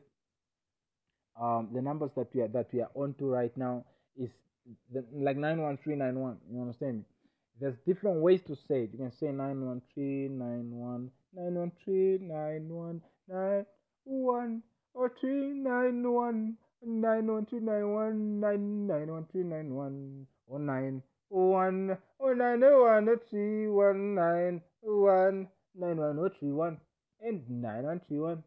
[1.40, 3.84] um, the numbers that we are that we are onto right now
[4.16, 4.30] is
[4.92, 6.38] the, like 91391.
[6.52, 7.04] You understand me?
[7.60, 8.90] There's different ways to say it.
[8.92, 14.62] You can say 91391, 91391, 91,
[14.94, 16.56] or 391.
[16.84, 21.02] Nine one two nine one nine nine one two nine one oh nine
[21.32, 26.52] oh one oh nine oh one oh three one nine one nine one oh three
[26.52, 26.78] one
[27.20, 28.44] and nine one three one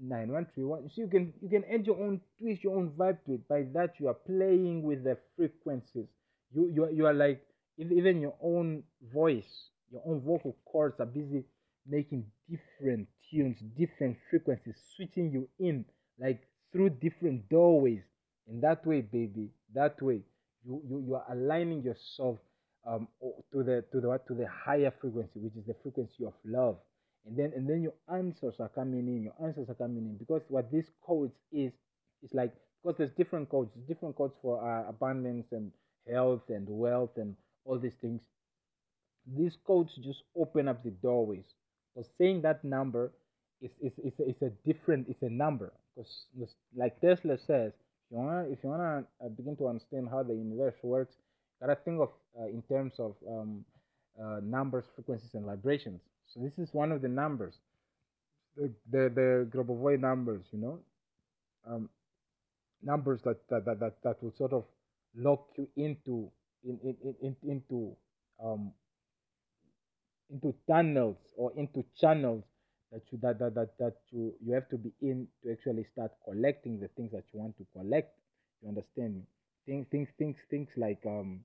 [0.00, 0.88] nine one three one.
[0.94, 3.48] So you can you can add your own twist, your own vibe to it.
[3.48, 6.06] By that you are playing with the frequencies.
[6.54, 7.42] You you are, you are like
[7.78, 8.82] even your own
[9.12, 11.44] voice, your own vocal cords are busy
[11.88, 15.84] making different tunes, different frequencies, switching you in
[16.18, 16.40] like
[16.72, 18.02] through different doorways.
[18.48, 20.22] In that way, baby, that way,
[20.64, 22.38] you, you, you are aligning yourself
[22.86, 23.08] um,
[23.52, 26.76] to the to the what to the higher frequency, which is the frequency of love.
[27.26, 29.22] And then and then your answers are coming in.
[29.24, 31.72] Your answers are coming in because what this codes is
[32.22, 35.72] It's like because there's different codes, different codes for uh, abundance and
[36.10, 38.22] health and wealth and all these things.
[39.36, 41.44] These codes just open up the doorways.
[41.94, 43.12] So saying that number
[43.60, 45.72] is is, is, a, is a different, it's a number.
[45.96, 46.26] Because
[46.76, 50.34] like Tesla says, if you wanna if you wanna uh, begin to understand how the
[50.34, 51.16] universe works,
[51.60, 53.64] gotta think of uh, in terms of um,
[54.22, 56.00] uh, numbers, frequencies, and vibrations.
[56.26, 57.54] So this is one of the numbers,
[58.56, 60.80] the the, the Grabovoi numbers, you know,
[61.66, 61.90] um,
[62.82, 64.64] numbers that, that that, that that will sort of
[65.16, 66.30] lock you into
[66.64, 67.96] in, in, in, into
[68.42, 68.72] um,
[70.30, 72.44] into tunnels or into channels
[72.92, 76.12] that you that, that, that, that you, you have to be in to actually start
[76.24, 78.16] collecting the things that you want to collect.
[78.62, 79.22] You understand me?
[79.66, 81.40] Things things things things like um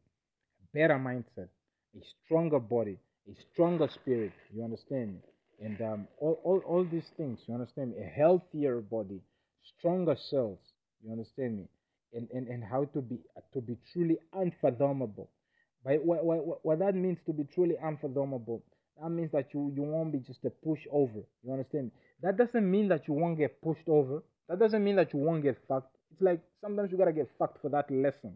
[0.74, 1.50] better mindset,
[1.96, 2.98] a stronger body,
[3.30, 4.34] a stronger spirit.
[4.54, 5.22] You understand?
[5.60, 7.94] And um, all, all, all these things, you understand?
[8.00, 9.22] A healthier body,
[9.78, 10.60] stronger cells,
[11.04, 11.68] you understand me?
[12.14, 13.20] And, and, and how to be
[13.54, 15.30] to be truly unfathomable.
[15.86, 18.64] By what, what, what that means to be truly unfathomable,
[19.02, 21.24] that means that you, you won't be just a pushover.
[21.44, 21.92] You understand me?
[22.22, 24.24] That doesn't mean that you won't get pushed over.
[24.50, 25.96] That doesn't mean that you won't get fucked.
[26.12, 28.36] It's like sometimes you gotta get fucked for that lesson.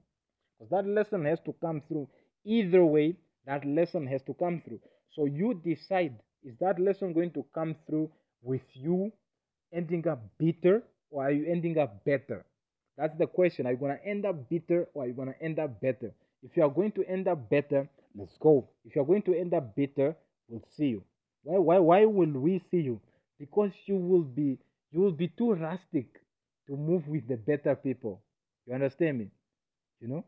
[0.57, 2.07] Because that lesson has to come through.
[2.45, 3.16] Either way,
[3.46, 4.80] that lesson has to come through.
[5.12, 8.12] So you decide is that lesson going to come through
[8.44, 9.12] with you
[9.74, 12.46] ending up bitter or are you ending up better?
[12.98, 13.66] That's the question.
[13.66, 16.14] Are you going to end up bitter or are you going to end up better?
[16.44, 18.70] If you are going to end up better, let's go.
[18.86, 20.16] If you are going to end up bitter,
[20.48, 21.04] we'll see you.
[21.44, 23.02] Why, why, why will we see you?
[23.40, 24.60] Because you will be
[24.92, 26.08] you will be too rustic
[26.68, 28.22] to move with the better people.
[28.66, 29.28] You understand me?
[30.00, 30.26] You know?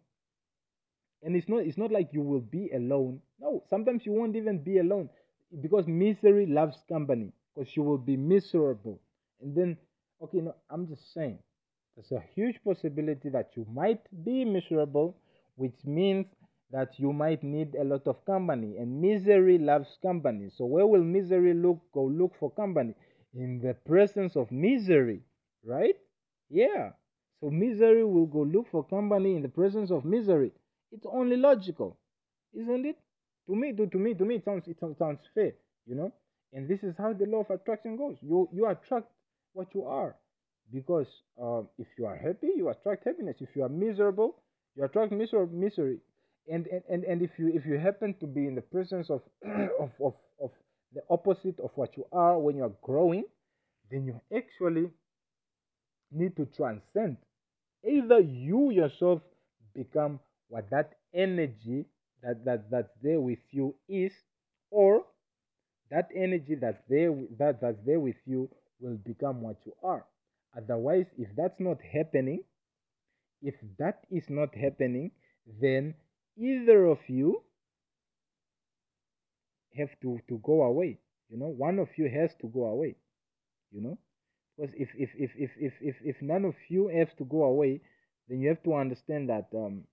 [1.27, 3.19] And it's not it's not like you will be alone.
[3.41, 5.09] No, sometimes you won't even be alone
[5.61, 9.01] because misery loves company because you will be miserable.
[9.41, 9.77] And then
[10.23, 11.39] okay, no, I'm just saying
[11.97, 15.17] there's a huge possibility that you might be miserable,
[15.57, 16.27] which means
[16.71, 18.77] that you might need a lot of company.
[18.77, 20.49] And misery loves company.
[20.55, 22.93] So where will misery look go look for company?
[23.33, 25.23] In the presence of misery,
[25.65, 25.95] right?
[26.49, 26.91] Yeah.
[27.41, 30.53] So misery will go look for company in the presence of misery.
[30.91, 31.97] It's only logical,
[32.53, 32.97] isn't it?
[33.47, 35.53] To me, to, to me, to me, it sounds it sounds fair,
[35.85, 36.11] you know.
[36.53, 38.17] And this is how the law of attraction goes.
[38.21, 39.07] You you attract
[39.53, 40.15] what you are,
[40.71, 41.07] because
[41.41, 43.37] uh, if you are happy, you attract happiness.
[43.39, 44.37] If you are miserable,
[44.75, 45.99] you attract miser- misery.
[46.49, 49.21] And, and, and, and if you if you happen to be in the presence of,
[49.79, 50.51] of, of, of
[50.93, 53.25] the opposite of what you are when you are growing,
[53.91, 54.89] then you actually
[56.11, 57.17] need to transcend.
[57.85, 59.21] Either you yourself
[59.75, 60.19] become
[60.49, 61.85] what that energy
[62.23, 64.11] that, that that's there with you is,
[64.71, 65.03] or
[65.91, 68.49] that energy that's there that that's there with you
[68.79, 70.05] will become what you are.
[70.55, 72.43] Otherwise, if that's not happening,
[73.41, 75.11] if that is not happening,
[75.61, 75.93] then
[76.37, 77.41] either of you
[79.77, 80.97] have to, to go away.
[81.29, 82.95] You know, one of you has to go away.
[83.71, 83.97] You know,
[84.55, 87.81] because if if if if if if, if none of you have to go away,
[88.29, 89.83] then you have to understand that um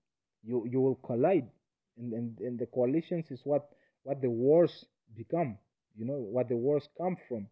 [0.45, 1.49] you you will collide,
[1.97, 3.69] and and, and the coalitions is what
[4.03, 4.85] what the wars
[5.15, 5.57] become.
[5.97, 7.47] You know what the wars come from,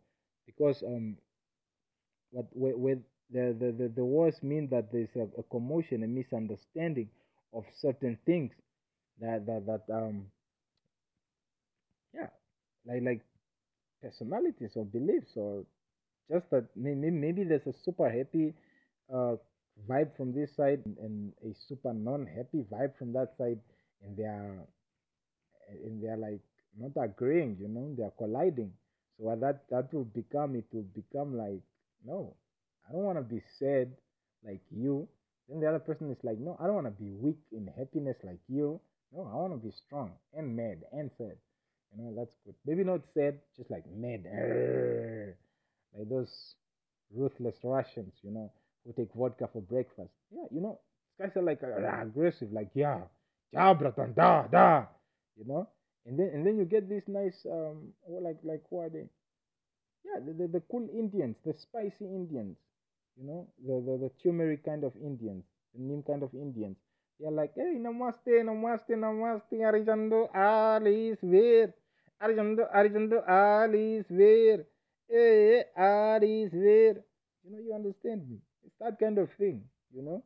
[0.46, 1.18] because um
[2.32, 2.46] what
[2.78, 3.00] with
[3.32, 7.10] the, the, the, the wars mean that there's a, a commotion, a misunderstanding
[7.54, 8.52] of certain things
[9.22, 10.28] that that that um
[12.14, 12.30] yeah
[12.86, 13.22] like like
[14.02, 15.64] personalities or beliefs or
[16.32, 18.54] just that maybe maybe there's a super happy
[19.14, 19.36] uh
[19.90, 23.60] vibe from this side and a super non-happy vibe from that side
[24.04, 24.68] and they are
[25.86, 26.40] and they are like
[26.78, 28.72] not agreeing you know they are colliding.
[29.18, 31.62] So what that that will become it will become like
[32.06, 32.36] no
[32.88, 33.92] i don't want to be sad
[34.46, 35.08] like you.
[35.50, 38.18] Then the other person is like no i don't want to be weak in happiness
[38.24, 38.80] like you.
[39.14, 41.38] No i want to be strong and mad and sad.
[41.96, 42.56] You know that's good.
[42.66, 44.26] Maybe not sad just like mad.
[45.98, 46.56] Like those
[47.16, 48.52] ruthless russians you know
[48.86, 50.12] who take vodka for breakfast.
[50.32, 50.80] Yeah you know
[51.20, 53.02] guys are like uh, aggressive like yeah
[53.52, 54.86] yeah bratan da da
[55.38, 55.68] you know?
[56.06, 59.08] And then and then you get these nice um like like who are they?
[60.06, 62.58] Yeah the, the, the cool indians the spicy indians
[63.18, 63.48] you know?
[63.66, 65.44] The, the the turmeric kind of indians
[65.74, 66.78] the neem kind of indians.
[67.20, 71.74] They're like hey namaste namaste namaste arijando all is where
[72.22, 74.66] arijando arijando all is where
[75.10, 76.96] hey all is where
[77.44, 78.38] you know you understand me
[78.84, 80.24] that kind of thing you know?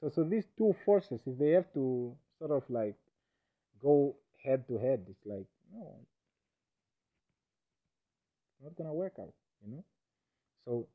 [0.00, 2.96] So so these two forces if they have to sort of like
[3.82, 6.06] go head to head it's like no
[8.62, 9.32] not gonna work out
[9.64, 9.84] you know?
[10.66, 10.88] So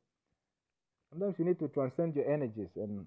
[1.10, 3.06] sometimes you need to transcend your energies and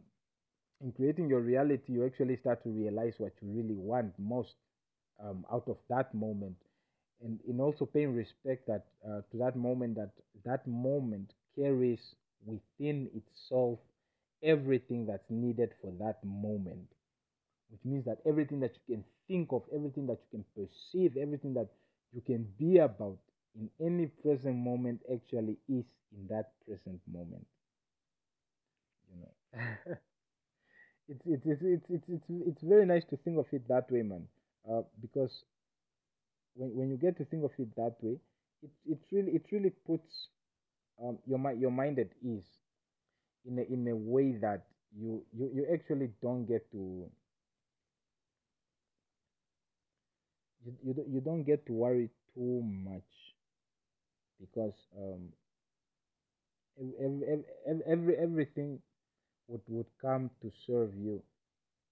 [0.83, 4.55] in creating your reality you actually start to realize what you really want most
[5.23, 6.55] um, out of that moment.
[7.23, 10.11] And in also paying respect that uh, to that moment that
[10.45, 12.15] that moment carries
[12.45, 13.79] within itself
[14.43, 16.87] everything that's needed for that moment
[17.69, 21.53] which means that everything that you can think of everything that you can perceive everything
[21.53, 21.69] that
[22.13, 23.17] you can be about
[23.55, 27.45] in any present moment actually is in that present moment.
[29.11, 29.95] You know?
[31.07, 34.03] It's it's it's it's it's it's, it's very nice to think of it that way
[34.03, 34.27] man.
[34.69, 35.43] Uh, because
[36.55, 38.17] when, when you get to think of it that way
[38.63, 40.29] it, it really it really puts
[41.01, 42.47] um, your mind your mind at ease
[43.45, 44.63] in a, in a way that
[44.97, 47.09] you, you you actually don't get to
[50.65, 53.35] you, you, you don't get to worry too much
[54.39, 55.33] because um
[56.79, 58.79] every, every, every everything
[59.47, 61.21] would would come to serve you.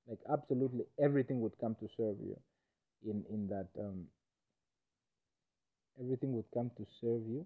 [0.08, 2.38] Like absolutely everything would come to serve you
[3.06, 4.08] in in that um
[6.00, 7.46] everything would come to serve you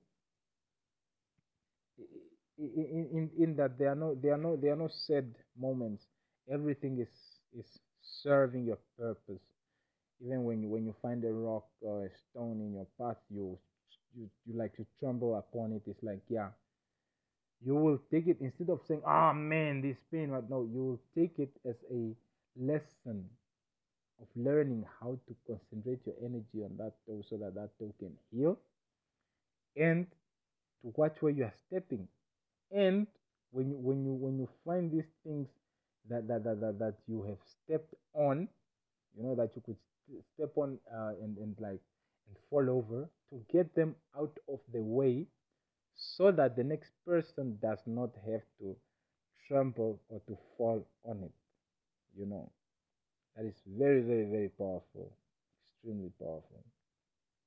[2.59, 6.05] in, in in that there are no there are no there are no sad moments.
[6.51, 7.09] Everything is
[7.57, 7.67] is
[8.01, 9.41] serving your purpose.
[10.25, 13.57] Even when you when you find a rock or a stone in your path you
[14.17, 15.83] you, you like to tremble upon it.
[15.87, 16.49] It's like yeah
[17.65, 18.37] you will take it.
[18.41, 22.15] Instead of saying oh man this pain Right no you will take it as a
[22.57, 23.25] lesson
[24.21, 28.13] of learning how to concentrate your energy on that toe so that that toe can
[28.31, 28.57] heal
[29.77, 30.07] and
[30.81, 32.07] to watch where you are stepping
[32.71, 33.07] and
[33.51, 35.47] when you when you when you find these things
[36.09, 38.47] that that that, that, that you have stepped on
[39.17, 39.77] you know that you could
[40.35, 41.81] step on uh, and and like
[42.27, 45.25] and fall over to get them out of the way
[45.95, 48.75] so that the next person does not have to
[49.47, 51.31] trample or to fall on it
[52.17, 52.51] you know.
[53.37, 55.13] That is very very very powerful
[55.63, 56.63] extremely powerful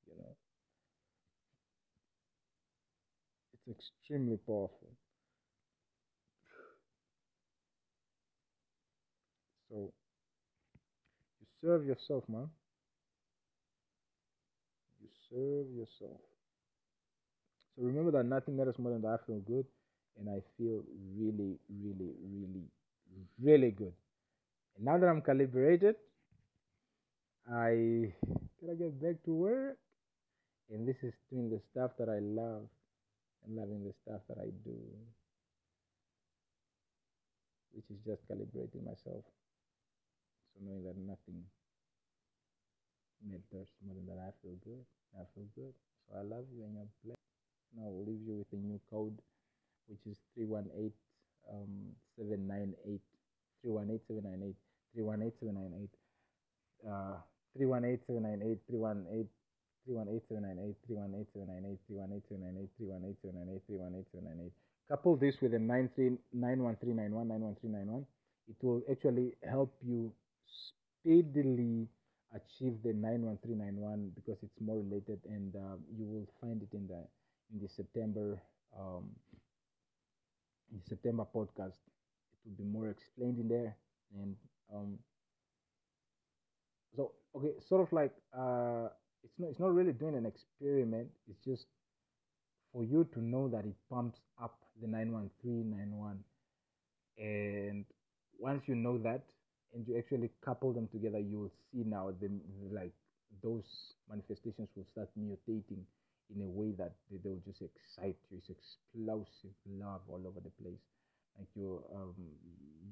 [0.09, 0.37] you know.
[3.53, 4.91] It's extremely powerful
[9.71, 9.93] so
[11.41, 12.49] you serve yourself man.
[15.01, 16.21] You serve yourself.
[17.77, 19.65] So remember that nothing matters more than that i feel good
[20.19, 20.83] and i feel
[21.17, 22.65] really really really
[23.41, 23.93] really good.
[24.77, 25.95] And now that i'm calibrated
[27.49, 28.13] i
[28.61, 29.79] gotta get back to work?
[30.73, 32.67] And this is doing the stuff that i love.
[33.47, 34.77] And loving the stuff that i do
[37.73, 39.25] which is just calibrating myself
[40.61, 41.45] knowing that nothing
[43.25, 44.85] matters more than that i feel good
[45.17, 45.73] i feel good
[46.07, 47.21] so i love you and you're blessed
[47.77, 49.17] now i'll leave you with a new code
[49.89, 50.93] which is 318
[51.53, 53.01] um 798
[53.65, 54.57] 318 798
[54.95, 55.91] 318 798
[56.89, 57.17] uh
[57.57, 59.29] 318 798 318
[63.67, 64.51] 318
[64.89, 68.07] Couple this with a 91391
[68.49, 70.13] It will actually help you
[70.51, 71.89] speedily
[72.35, 77.03] achieve the 91391 because it's more related and uh, you will find it in the
[77.53, 78.41] in the September
[78.79, 79.11] um,
[80.71, 81.79] in the September podcast.
[82.33, 83.77] It will be more explained in there
[84.15, 84.37] and
[84.75, 84.99] um,
[86.97, 88.89] so okay sort of like uh
[89.23, 91.67] it's not it's not really doing an experiment it's just
[92.73, 96.25] for you to know that it pumps up the 91391
[97.19, 97.85] and
[98.39, 99.23] once you know that
[99.75, 102.31] and you actually couple them together you will see now the
[102.73, 102.93] like
[103.43, 105.83] those manifestations will start mutating
[106.35, 108.39] in a way that they, they will just excite you.
[108.39, 110.83] It's explosive love all over the place.
[111.39, 112.15] Like your um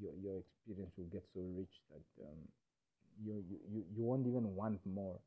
[0.00, 2.38] your, your experience will get so rich that um
[3.24, 5.18] you, you you won't even want more.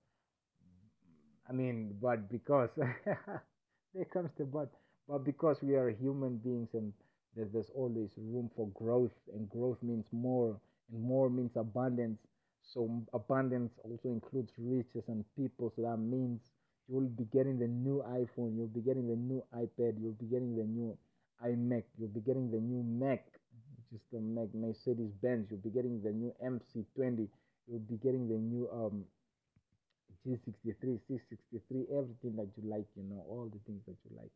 [1.49, 2.69] I mean, but because
[3.93, 4.69] there comes the but,
[5.07, 6.93] but because we are human beings and
[7.35, 10.59] there's, there's always room for growth, and growth means more,
[10.91, 12.19] and more means abundance.
[12.63, 15.71] So abundance also includes riches and people.
[15.75, 16.41] So that means
[16.87, 20.25] you will be getting the new iPhone, you'll be getting the new iPad, you'll be
[20.25, 20.97] getting the new
[21.43, 23.25] iMac, you'll be getting the new Mac,
[23.89, 27.29] which is the Mac Mercedes Benz, you'll be getting the new MC20,
[27.67, 29.05] you'll be getting the new um
[30.25, 34.31] G63, C63, everything that you like, you know, all the things that you like.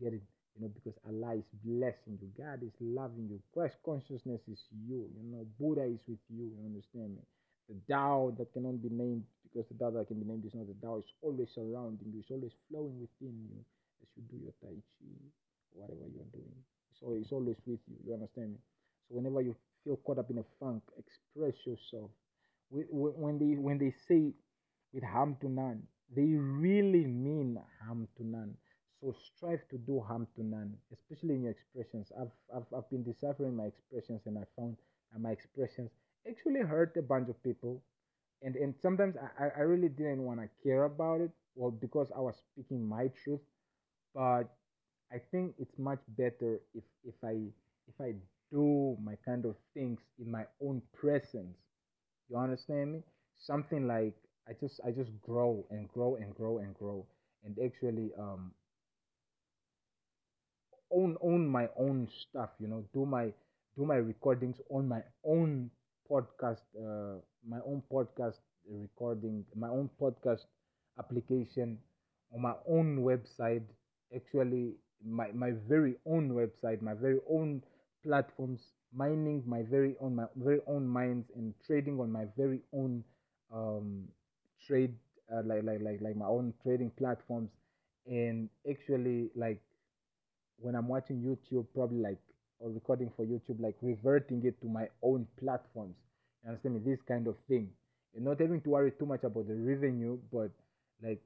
[0.00, 0.22] Get it,
[0.56, 2.28] you know, because Allah is blessing you.
[2.36, 3.40] God is loving you.
[3.54, 5.08] Christ consciousness is you.
[5.16, 6.52] You know, Buddha is with you.
[6.52, 7.22] You understand me?
[7.68, 10.66] The Tao that cannot be named because the Tao that can be named is not
[10.68, 10.98] the Tao.
[10.98, 12.20] It's always surrounding you.
[12.20, 13.64] It's always flowing within you.
[14.02, 15.08] as you do your Tai Chi,
[15.72, 16.56] whatever you're doing.
[17.00, 17.96] So it's always with you.
[18.06, 18.58] You understand me?
[19.08, 22.10] So whenever you feel caught up in a funk, express yourself.
[22.70, 24.32] When they when they say
[24.92, 25.82] with harm to none,
[26.14, 28.54] they really mean harm to none.
[29.02, 32.12] So strive to do harm to none, especially in your expressions.
[32.18, 34.76] I've, I've, I've been deciphering my expressions and I found
[35.18, 35.90] my expressions
[36.28, 37.82] actually hurt a bunch of people.
[38.42, 42.20] And, and sometimes I, I really didn't want to care about it, well, because I
[42.20, 43.40] was speaking my truth.
[44.14, 44.44] But
[45.12, 47.48] I think it's much better if, if I
[47.88, 48.14] if I
[48.50, 51.58] do my kind of things in my own presence.
[52.28, 53.02] You understand me?
[53.38, 54.14] Something like
[54.48, 57.06] I just I just grow and grow and grow and grow
[57.44, 58.52] and actually um
[60.92, 63.32] own own my own stuff you know do my
[63.76, 65.70] do my recordings on my own
[66.10, 68.36] podcast uh, my own podcast
[68.68, 70.44] recording my own podcast
[70.98, 71.78] application
[72.34, 73.62] on my own website.
[74.14, 74.74] Actually
[75.04, 77.62] my my very own website my very own
[78.04, 78.60] platforms
[78.94, 83.02] mining my very own my very own mines and trading on my very own
[83.52, 84.06] um,
[84.66, 84.94] trade
[85.32, 87.50] uh, like like like like my own trading platforms.
[88.06, 89.60] And actually like
[90.62, 92.18] when I'm watching YouTube, probably like
[92.60, 95.96] or recording for YouTube, like reverting it to my own platforms.
[96.44, 96.80] You understand me?
[96.92, 97.70] This kind of thing.
[98.14, 100.50] You're not having to worry too much about the revenue, but
[101.02, 101.20] like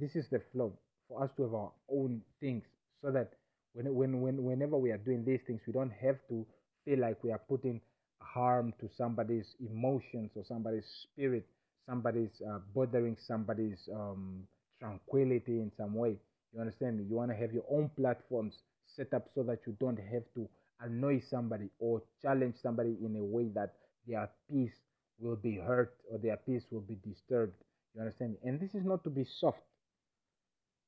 [0.00, 0.72] this is the flow
[1.08, 2.64] for us to have our own things,
[3.02, 3.32] so that
[3.74, 6.46] when when when whenever we are doing these things, we don't have to
[6.84, 7.80] feel like we are putting
[8.20, 11.46] harm to somebody's emotions or somebody's spirit,
[11.88, 14.42] somebody's uh, bothering somebody's um,
[14.80, 16.16] tranquility in some way.
[16.54, 17.04] You understand me?
[17.08, 18.54] You want to have your own platforms
[18.86, 20.48] set up so that you don't have to
[20.80, 23.74] annoy somebody or challenge somebody in a way that
[24.06, 24.74] their peace
[25.18, 27.54] will be hurt or their peace will be disturbed.
[27.94, 28.38] You understand me?
[28.44, 29.62] And this is not to be soft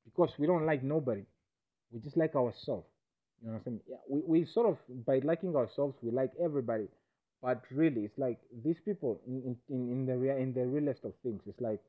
[0.05, 1.23] because we don't like nobody.
[1.91, 2.87] We just like ourselves.
[3.43, 3.81] You understand me?
[3.89, 6.87] Yeah, we, we sort of, by liking ourselves, we like everybody.
[7.41, 11.13] But really, it's like these people in, in, in the rea- in the realest of
[11.23, 11.41] things.
[11.47, 11.81] It's like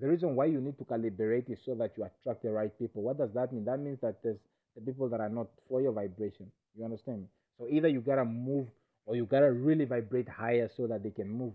[0.00, 3.02] the reason why you need to calibrate is so that you attract the right people.
[3.02, 3.64] What does that mean?
[3.64, 4.38] That means that there's
[4.74, 6.50] the people that are not for your vibration.
[6.76, 7.26] You understand me?
[7.58, 8.68] So either you gotta move
[9.04, 11.52] or you gotta really vibrate higher so that they can move.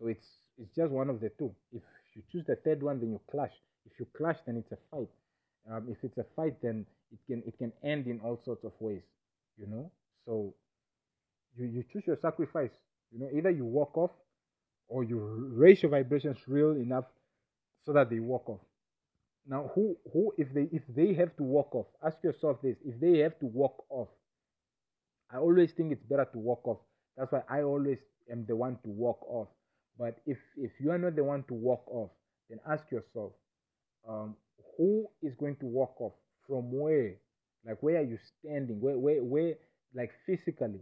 [0.00, 0.26] So it's
[0.60, 1.54] it's just one of the two.
[1.72, 1.82] If
[2.14, 3.52] you choose the third one, then you clash.
[3.86, 5.08] If you clash, then it's a fight.
[5.70, 8.72] Um, if it's a fight, then it can it can end in all sorts of
[8.80, 9.02] ways.
[9.56, 9.90] You know.
[10.26, 10.52] So
[11.56, 12.70] you you choose your sacrifice.
[13.12, 14.10] You know, either you walk off
[14.88, 15.18] or you
[15.54, 17.04] raise your vibrations real enough
[17.88, 18.60] so that they walk off.
[19.46, 23.00] Now, who who if they if they have to walk off, ask yourself this: if
[23.00, 24.08] they have to walk off,
[25.30, 26.78] I always think it's better to walk off.
[27.16, 27.98] That's why I always
[28.30, 29.48] am the one to walk off.
[29.98, 32.10] But if if you are not the one to walk off,
[32.50, 33.32] then ask yourself,
[34.08, 34.36] um,
[34.76, 36.12] who is going to walk off
[36.46, 37.14] from where?
[37.66, 38.80] Like where are you standing?
[38.80, 39.54] Where where where
[39.94, 40.80] like physically?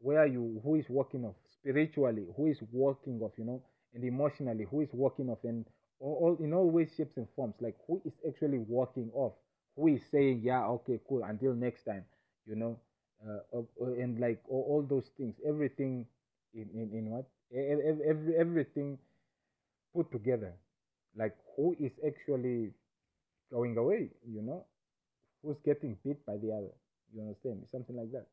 [0.00, 0.60] Where are you?
[0.64, 2.26] Who is walking off spiritually?
[2.36, 3.32] Who is walking off?
[3.38, 3.62] You know,
[3.94, 5.44] and emotionally, who is walking off?
[5.44, 5.64] And
[6.00, 7.54] all, in all ways, shapes, and forms.
[7.60, 9.34] Like who is actually walking off?
[9.76, 12.04] Who is saying, yeah, okay, cool, until next time,
[12.46, 12.78] you know,
[13.26, 16.06] uh, uh, and like all, all, those things, everything
[16.54, 17.26] in, in, in what?
[17.52, 18.98] Every, everything
[19.94, 20.52] put together.
[21.16, 22.70] Like who is actually
[23.52, 24.64] going away, you know?
[25.42, 26.74] Who's getting beat by the other?
[27.14, 27.64] You understand?
[27.72, 28.26] Something like that.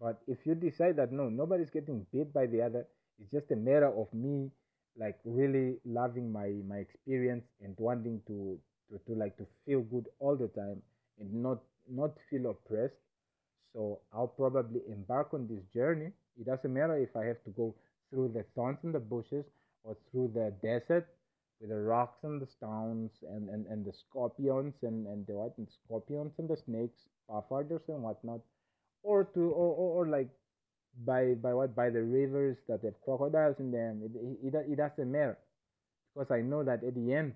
[0.00, 2.86] But if you decide that no, nobody's getting beat by the other,
[3.20, 4.50] it's just a matter of me
[4.98, 8.58] like really loving my my experience and wanting to,
[8.90, 10.82] to to like to feel good all the time
[11.18, 11.58] and not
[11.88, 13.00] not feel oppressed.
[13.72, 16.12] So i'll probably embark on this journey.
[16.38, 17.74] It doesn't matter if i have to go
[18.10, 19.46] through the thorns and the bushes
[19.84, 21.08] or through the desert
[21.60, 25.56] with the rocks and the stones and, and, and the scorpions and, and the what?
[25.58, 28.40] And scorpions and the snakes, pathfinders and whatnot,
[29.02, 30.28] or to or, or, or like
[31.06, 34.02] by by what by the rivers that have crocodiles in them.
[34.04, 35.38] It, it, it doesn't matter
[36.14, 37.34] because I know that at the end,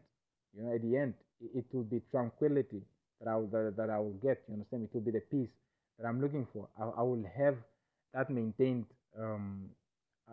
[0.54, 2.82] you know, at the end, it, it will be tranquility
[3.20, 4.42] that I will, that, that I will get.
[4.48, 4.84] You understand?
[4.84, 5.48] It will be the peace
[5.98, 6.68] that I'm looking for.
[6.78, 7.56] I, I will have
[8.14, 8.86] that maintained.
[9.18, 9.70] Um,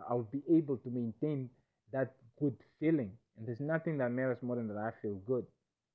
[0.08, 1.48] I will be able to maintain
[1.92, 3.12] that good feeling.
[3.38, 5.46] And there's nothing that matters more than that I feel good.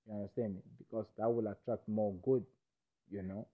[0.07, 0.61] You understand me?
[0.77, 2.43] Because that will attract more good.
[3.11, 3.47] You know.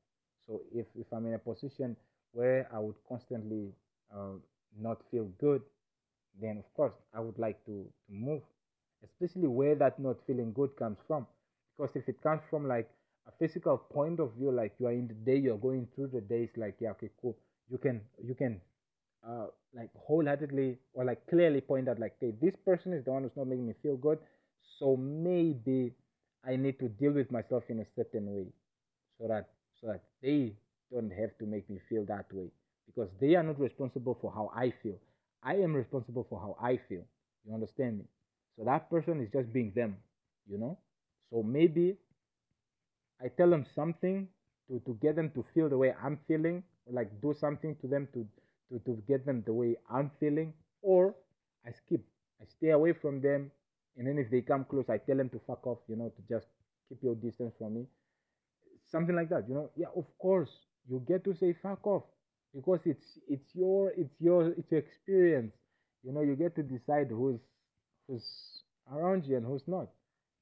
[0.47, 1.95] So if if I'm in a position
[2.35, 3.71] where I would constantly
[4.15, 4.37] uh,
[4.77, 5.61] not feel good,
[6.41, 8.41] then of course I would like to, to move,
[9.03, 11.25] especially where that not feeling good comes from.
[11.77, 12.89] Because if it comes from like
[13.27, 16.21] a physical point of view, like you are in the day, you're going through the
[16.21, 17.35] days, like yeah, okay, cool.
[17.71, 18.61] You can you can
[19.27, 23.23] uh, like wholeheartedly or like clearly point out like, okay, this person is the one
[23.23, 24.19] who's not making me feel good,
[24.79, 25.93] so maybe
[26.47, 28.47] I need to deal with myself in a certain way
[29.19, 29.49] so that
[29.81, 30.53] so that they
[30.91, 32.47] don't have to make me feel that way
[32.85, 34.97] because they are not responsible for how I feel.
[35.43, 37.03] I am responsible for how I feel.
[37.45, 38.05] You understand me?
[38.57, 39.97] So that person is just being them,
[40.47, 40.77] you know?
[41.29, 41.97] So maybe
[43.21, 44.27] I tell them something
[44.67, 48.07] to, to get them to feel the way I'm feeling, like do something to them
[48.13, 48.25] to,
[48.71, 51.15] to, to get them the way I'm feeling, or
[51.65, 52.01] I skip.
[52.41, 53.51] I stay away from them,
[53.97, 56.21] and then if they come close, I tell them to fuck off, you know, to
[56.27, 56.47] just
[56.89, 57.85] keep your distance from me.
[58.87, 59.69] Something like that, you know.
[59.75, 60.51] Yeah, of course,
[60.89, 62.03] you get to say fuck off
[62.53, 65.53] because it's it's your it's your it's your experience.
[66.03, 67.39] You know, you get to decide who's
[68.07, 68.25] who's
[68.91, 69.89] around you and who's not.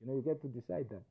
[0.02, 1.04] You know, you get to decide that.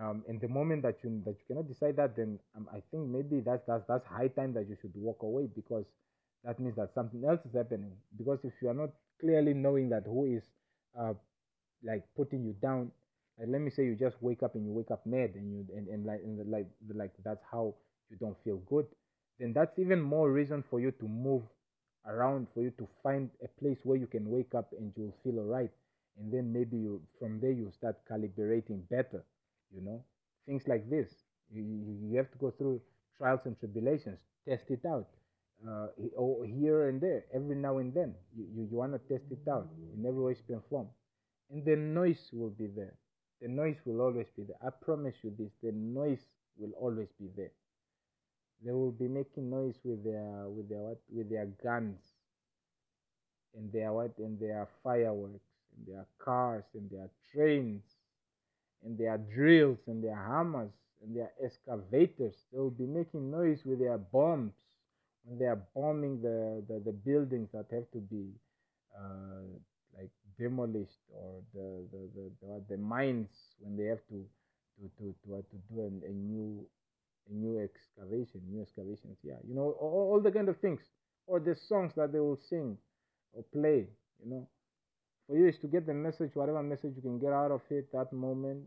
[0.00, 3.08] Um, and the moment that you that you cannot decide that, then um, I think
[3.08, 5.84] maybe that's that's that's high time that you should walk away because
[6.44, 7.92] that means that something else is happening.
[8.16, 8.90] Because if you are not
[9.20, 10.42] clearly knowing that who is
[10.98, 11.14] uh,
[11.82, 12.92] like putting you down,
[13.38, 15.66] like let me say you just wake up and you wake up mad and you
[15.76, 17.74] and, and like and like like that's how
[18.10, 18.86] you don't feel good,
[19.38, 21.42] then that's even more reason for you to move
[22.06, 25.38] around for you to find a place where you can wake up and you'll feel
[25.38, 25.70] alright.
[26.18, 29.24] And then maybe you from there you start calibrating better
[29.74, 30.02] you know?
[30.46, 31.08] Things like this.
[31.52, 32.80] You, you, have to go through
[33.16, 34.18] trials and tribulations.
[34.48, 35.08] Test it out.
[35.66, 38.14] Uh, or here and there every now and then.
[38.36, 39.68] You, you, you want to test it out.
[39.96, 40.86] In every way shape and form
[41.50, 42.94] and the noise will be there.
[43.40, 44.56] The noise will always be there.
[44.64, 46.20] I promise you this the noise
[46.56, 47.50] will always be there
[48.64, 52.00] they will be making noise with their with their what with their guns
[53.56, 57.82] and their what and their fireworks and their cars and their trains
[58.84, 60.72] and their drills and their hammers
[61.02, 62.34] and their excavators.
[62.52, 64.52] They will be making noise with their bombs
[65.24, 68.30] when they are bombing the, the, the buildings that have to be
[68.98, 69.42] uh,
[69.96, 73.28] like demolished or the the, the, the, the mines
[73.60, 74.24] when they have to
[74.78, 76.64] to to to, to do a, new
[77.30, 79.18] new excavation, new excavations.
[79.22, 80.80] Yeah, you know all, all the kind of things
[81.26, 82.78] or the songs that they will sing
[83.32, 83.86] or play.
[84.22, 84.48] You know,
[85.26, 87.92] for you is to get the message, whatever message you can get out of it
[87.92, 88.64] that moment.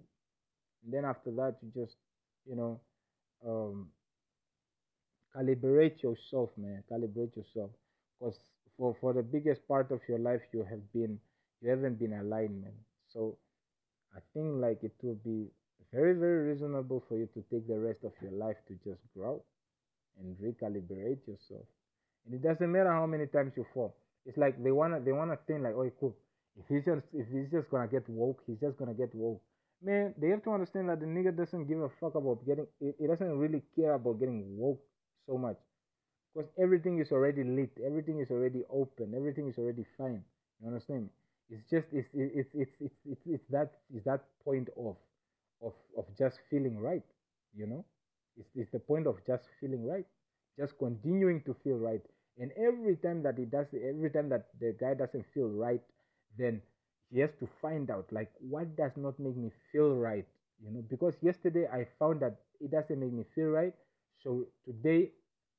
[0.83, 1.97] And then after that, you just,
[2.45, 2.81] you know,
[3.47, 3.87] um,
[5.35, 6.83] calibrate yourself, man.
[6.91, 7.71] Calibrate yourself,
[8.19, 8.39] because
[8.77, 11.19] for for the biggest part of your life, you have been,
[11.61, 12.73] you haven't been aligned, man.
[13.13, 13.37] So,
[14.15, 15.47] I think like it will be
[15.93, 19.41] very very reasonable for you to take the rest of your life to just grow
[20.19, 21.65] and recalibrate yourself.
[22.25, 23.95] And it doesn't matter how many times you fall.
[24.25, 26.15] It's like they wanna they wanna think like, oh, cool.
[26.59, 29.41] If he's just if he's just gonna get woke, he's just gonna get woke.
[29.81, 32.67] Man, they have to understand that the nigga doesn't give a fuck about getting.
[32.79, 34.81] It doesn't really care about getting woke
[35.27, 35.57] so much,
[36.33, 40.23] because everything is already lit, everything is already open, everything is already fine.
[40.61, 41.09] You understand?
[41.49, 44.95] It's just it's it's it's it's it's, it's that is that point of
[45.61, 47.03] of of just feeling right.
[47.55, 47.85] You know,
[48.37, 50.05] it's it's the point of just feeling right,
[50.57, 52.01] just continuing to feel right.
[52.39, 55.81] And every time that he does, every time that the guy doesn't feel right,
[56.37, 56.61] then
[57.11, 60.25] he has to find out like what does not make me feel right
[60.63, 60.83] you know?
[60.89, 63.73] Because yesterday i found that it doesn't make me feel right.
[64.23, 65.09] So today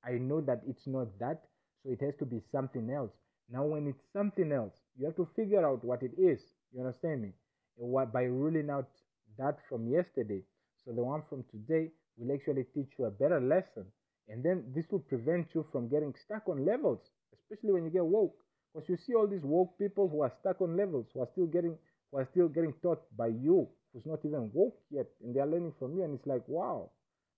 [0.04, 1.42] i know that it's not that.
[1.82, 3.10] So it has to be something else.
[3.50, 6.40] Now when it's something else you have to figure out what it is.
[6.72, 7.32] You understand me?
[7.76, 8.88] What by ruling out
[9.38, 10.42] that from yesterday
[10.84, 13.84] so the one from today will actually teach you a better lesson
[14.28, 17.00] and then this will prevent you from getting stuck on levels
[17.34, 18.36] especially when you get woke
[18.72, 21.46] because you see all these woke people who are stuck on levels, who are still
[21.46, 21.76] getting
[22.10, 25.46] who are still getting taught by you, who's not even woke yet, and they are
[25.46, 26.90] learning from you, and it's like, wow,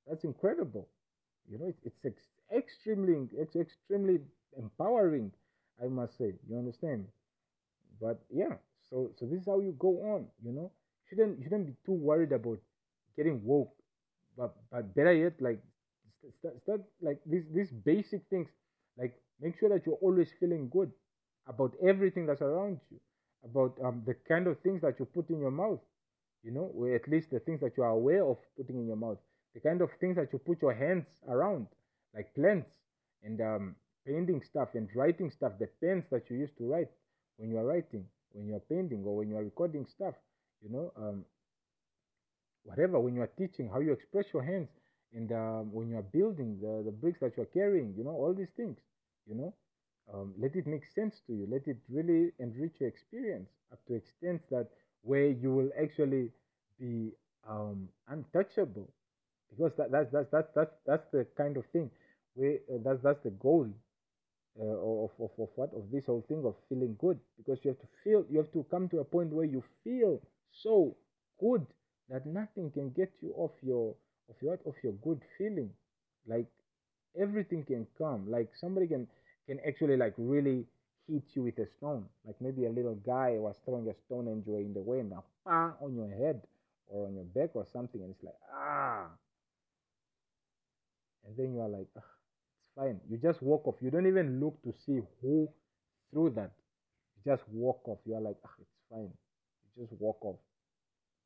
[0.06, 0.88] that's incredible.
[1.48, 4.20] You know, it's, it's ex- extremely, it's extremely
[4.56, 5.32] empowering,
[5.82, 6.34] I must say.
[6.48, 7.06] You understand?
[8.00, 8.56] But yeah,
[8.90, 10.28] so so this is how you go on.
[10.44, 10.72] You know,
[11.14, 12.58] shouldn't shouldn't be too worried about
[13.16, 13.72] getting woke,
[14.36, 15.60] but but better yet, like
[16.38, 18.48] start, start like these these basic things,
[18.98, 20.90] like make sure that you're always feeling good
[21.46, 22.98] about everything that's around you,
[23.44, 25.80] about um, the kind of things that you put in your mouth,
[26.42, 28.96] you know, or at least the things that you are aware of putting in your
[28.96, 29.18] mouth,
[29.54, 31.66] the kind of things that you put your hands around,
[32.14, 32.70] like plants
[33.22, 33.76] and um,
[34.06, 36.88] painting stuff and writing stuff, the pens that you use to write
[37.36, 40.14] when you are writing, when you are painting, or when you are recording stuff,
[40.64, 41.24] you know, um,
[42.64, 44.68] whatever, when you are teaching, how you express your hands,
[45.12, 48.10] and um, when you are building the, the bricks that you are carrying, you know,
[48.10, 48.78] all these things,
[49.28, 49.54] you know,
[50.12, 51.46] um, let it make sense to you.
[51.50, 54.68] Let it really enrich your experience up to extent that
[55.02, 56.30] where you will actually
[56.80, 57.12] be
[57.48, 58.90] um, untouchable,
[59.50, 61.90] because that, that's that's that's that's that's the kind of thing.
[62.34, 63.68] Where uh, that's that's the goal
[64.60, 67.18] uh, of, of of what of this whole thing of feeling good.
[67.36, 70.20] Because you have to feel, you have to come to a point where you feel
[70.52, 70.96] so
[71.40, 71.66] good
[72.10, 73.94] that nothing can get you off your
[74.28, 75.70] of your of your good feeling.
[76.26, 76.46] Like
[77.20, 78.30] everything can come.
[78.30, 79.06] Like somebody can
[79.46, 80.66] can actually like really
[81.08, 82.06] hit you with a stone.
[82.26, 85.24] Like maybe a little guy was throwing a stone and you're in the way now
[85.46, 86.42] ah, on your head
[86.88, 89.06] or on your back or something and it's like ah
[91.26, 93.00] and then you are like it's fine.
[93.08, 93.76] You just walk off.
[93.80, 95.48] You don't even look to see who
[96.10, 96.52] threw that.
[97.16, 97.98] You just walk off.
[98.06, 99.12] You are like it's fine.
[99.76, 100.36] You just walk off.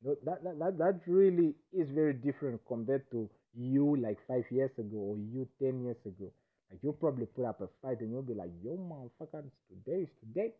[0.03, 4.71] No, that, that, that, that really is very different compared to you like five years
[4.77, 6.31] ago or you 10 years ago.
[6.69, 10.03] Like you'll probably put up a fight and you'll be like, yo, motherfucker, it's today,
[10.03, 10.53] it's today.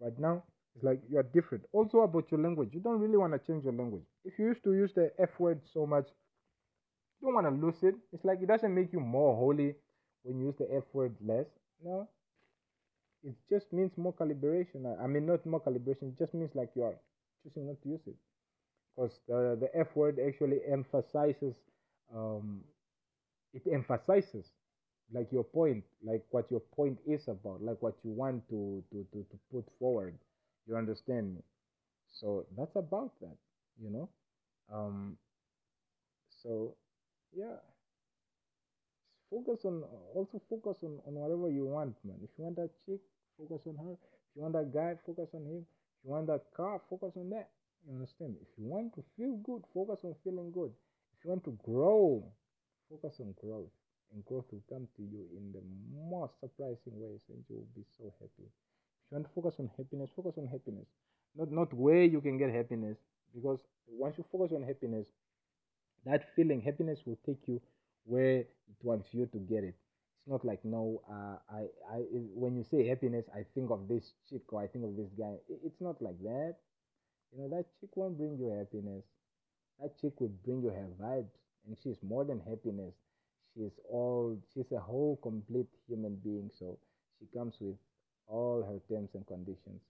[0.00, 0.44] But now
[0.74, 1.64] it's like you're different.
[1.72, 4.04] Also about your language, you don't really want to change your language.
[4.24, 6.06] If you used to use the F word so much,
[7.20, 7.94] you don't want to lose it.
[8.12, 9.74] It's like it doesn't make you more holy
[10.22, 11.46] when you use the F word less.
[11.82, 12.08] No.
[13.24, 14.84] It just means more calibration.
[15.00, 16.96] I mean, not more calibration, it just means like you are
[17.42, 18.16] choosing not to use it.
[18.96, 21.56] Because the, the F word actually emphasizes
[22.14, 22.62] um,
[23.54, 24.46] it emphasizes
[25.12, 29.06] like your point like what your point is about like what you want to to
[29.12, 30.18] to, to put forward.
[30.66, 31.42] You understand me?
[32.10, 33.36] So that's about that
[33.82, 34.08] you know?
[34.72, 35.18] Um
[36.42, 36.74] so
[37.32, 37.58] yeah
[39.32, 39.82] focus on
[40.14, 43.00] also focus on, on whatever you want man if you want that chick
[43.40, 46.44] focus on her if you want that guy focus on him if you want that
[46.54, 47.48] car focus on that
[47.86, 48.36] you understand?
[48.40, 50.70] If you want to feel good, focus on feeling good.
[51.18, 52.24] If you want to grow,
[52.88, 53.70] focus on growth.
[54.12, 55.62] And growth will come to you in the
[56.10, 58.44] most surprising ways, and you will be so happy.
[58.44, 60.86] If you want to focus on happiness, focus on happiness.
[61.34, 62.98] Not not where you can get happiness,
[63.34, 65.06] because once you focus on happiness,
[66.04, 67.60] that feeling, happiness will take you
[68.04, 68.50] where it
[68.82, 69.74] wants you to get it.
[70.20, 71.62] It's not like no, uh, I,
[71.92, 71.98] I,
[72.34, 75.34] when you say happiness, I think of this chick or I think of this guy.
[75.64, 76.56] It's not like that.
[77.32, 79.04] You know, that chick won't bring you happiness.
[79.80, 81.34] That chick would bring you her vibes,
[81.66, 82.94] and she's more than happiness.
[83.54, 86.50] She's all, she's a whole complete human being.
[86.58, 86.78] So
[87.18, 87.76] she comes with
[88.28, 89.82] all her terms and conditions,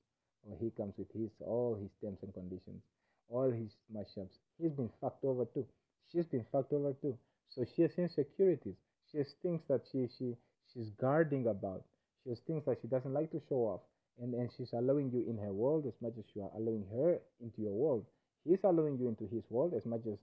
[0.49, 2.83] or he comes with his all his terms and conditions,
[3.29, 4.39] all his mashups.
[4.61, 5.67] He's been fucked over too.
[6.11, 7.17] She's been fucked over too.
[7.55, 8.77] So she has insecurities.
[9.11, 10.37] She has things that she she
[10.73, 11.85] she's guarding about.
[12.25, 13.81] She has things that she doesn't like to show off.
[14.21, 17.19] And and she's allowing you in her world as much as you are allowing her
[17.41, 18.07] into your world.
[18.45, 20.19] He's allowing you into his world as much as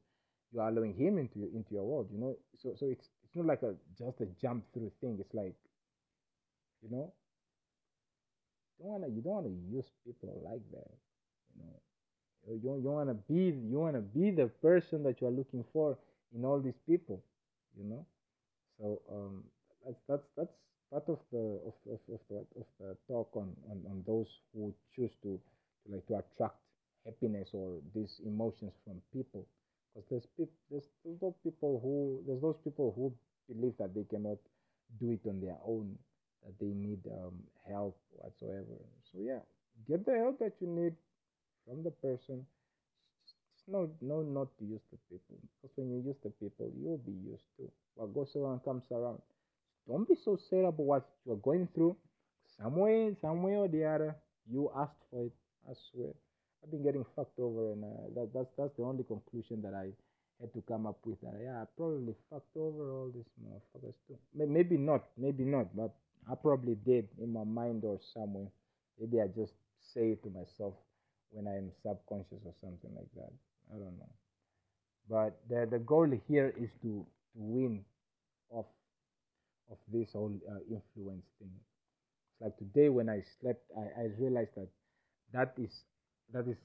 [0.52, 2.36] you are allowing him into your, into your world you know?
[2.62, 5.18] So so it's it's not like a just a jump through thing.
[5.20, 5.56] It's like
[6.82, 7.12] you know?
[8.80, 10.92] You don't want to you don't want to use people like that
[11.56, 11.80] you know?
[12.48, 15.64] You, you want to be you want to be the person that you are looking
[15.72, 15.98] for
[16.36, 17.22] in all these people
[17.78, 18.06] you know?
[18.80, 19.44] So um
[19.86, 20.54] that's that's that's
[20.92, 24.74] part of the of, of, of, the, of the talk on, on, on those who
[24.96, 25.40] choose to,
[25.86, 26.56] to like to attract
[27.06, 29.46] happiness or these emotions from people.
[29.96, 30.50] Because there's, peop,
[31.04, 33.14] there's those people who there's those people who
[33.54, 34.38] believe that they cannot
[35.00, 35.96] do it on their own
[36.46, 37.34] that they need um,
[37.70, 38.78] help whatsoever.
[39.12, 39.40] So yeah
[39.88, 40.94] get the help that you need
[41.66, 42.46] from the person
[43.70, 47.18] no no not to use the people because when you use the people you'll be
[47.32, 49.20] used to what goes around comes around
[49.90, 51.96] don't be so sad about what you're going through.
[52.62, 54.16] Somewhere, somewhere or the other,
[54.48, 55.32] you asked for it.
[55.68, 56.14] I swear.
[56.62, 59.90] I've been getting fucked over, and uh, that, that's that's the only conclusion that I
[60.40, 61.20] had to come up with.
[61.22, 64.18] That yeah, I probably fucked over all these motherfuckers too.
[64.36, 65.96] Maybe not, maybe not, but
[66.30, 68.48] I probably did in my mind or somewhere.
[69.00, 70.76] Maybe I just say it to myself
[71.32, 73.32] when I'm subconscious or something like that.
[73.74, 74.10] I don't know.
[75.10, 77.86] But the the goal here is to to win
[78.52, 78.68] off
[79.72, 81.52] of this whole uh, influence thing.
[82.34, 84.70] It's like today when I slept, I, I realized that
[85.34, 85.72] that is
[86.34, 86.58] that is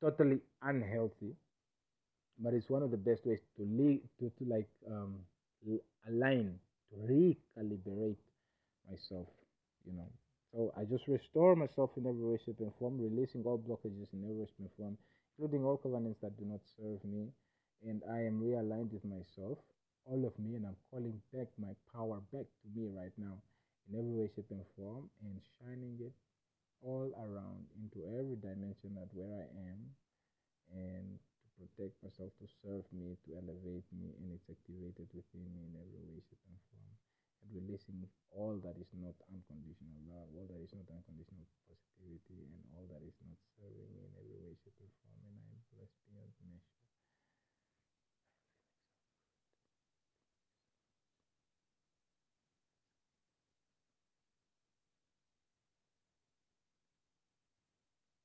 [0.00, 1.34] totally unhealthy,
[2.38, 5.16] but it's one of the best ways to lead, to, to like um,
[6.08, 6.58] align,
[6.90, 8.16] to recalibrate
[8.90, 9.26] myself,
[9.86, 10.08] you know.
[10.52, 14.24] So I just restore myself in every way, shape, and form, releasing all blockages in
[14.24, 14.98] every way, shape, and form,
[15.38, 17.28] including all covenants that do not serve me,
[17.86, 19.58] and I am realigned with myself
[20.06, 23.42] all of me and I'm calling back my power back to me right now
[23.90, 26.14] in every way, shape, and form and shining it
[26.82, 29.80] all around into every dimension that where I am
[30.70, 35.66] and to protect myself, to serve me, to elevate me, and it's activated within me
[35.66, 36.85] in every way, shape, and form.
[37.42, 42.62] And releasing all that is not unconditional love, all that is not unconditional positivity, and
[42.76, 45.20] all that is not serving me in every way, shape, and form.
[45.26, 46.85] And I am blessed beyond measure.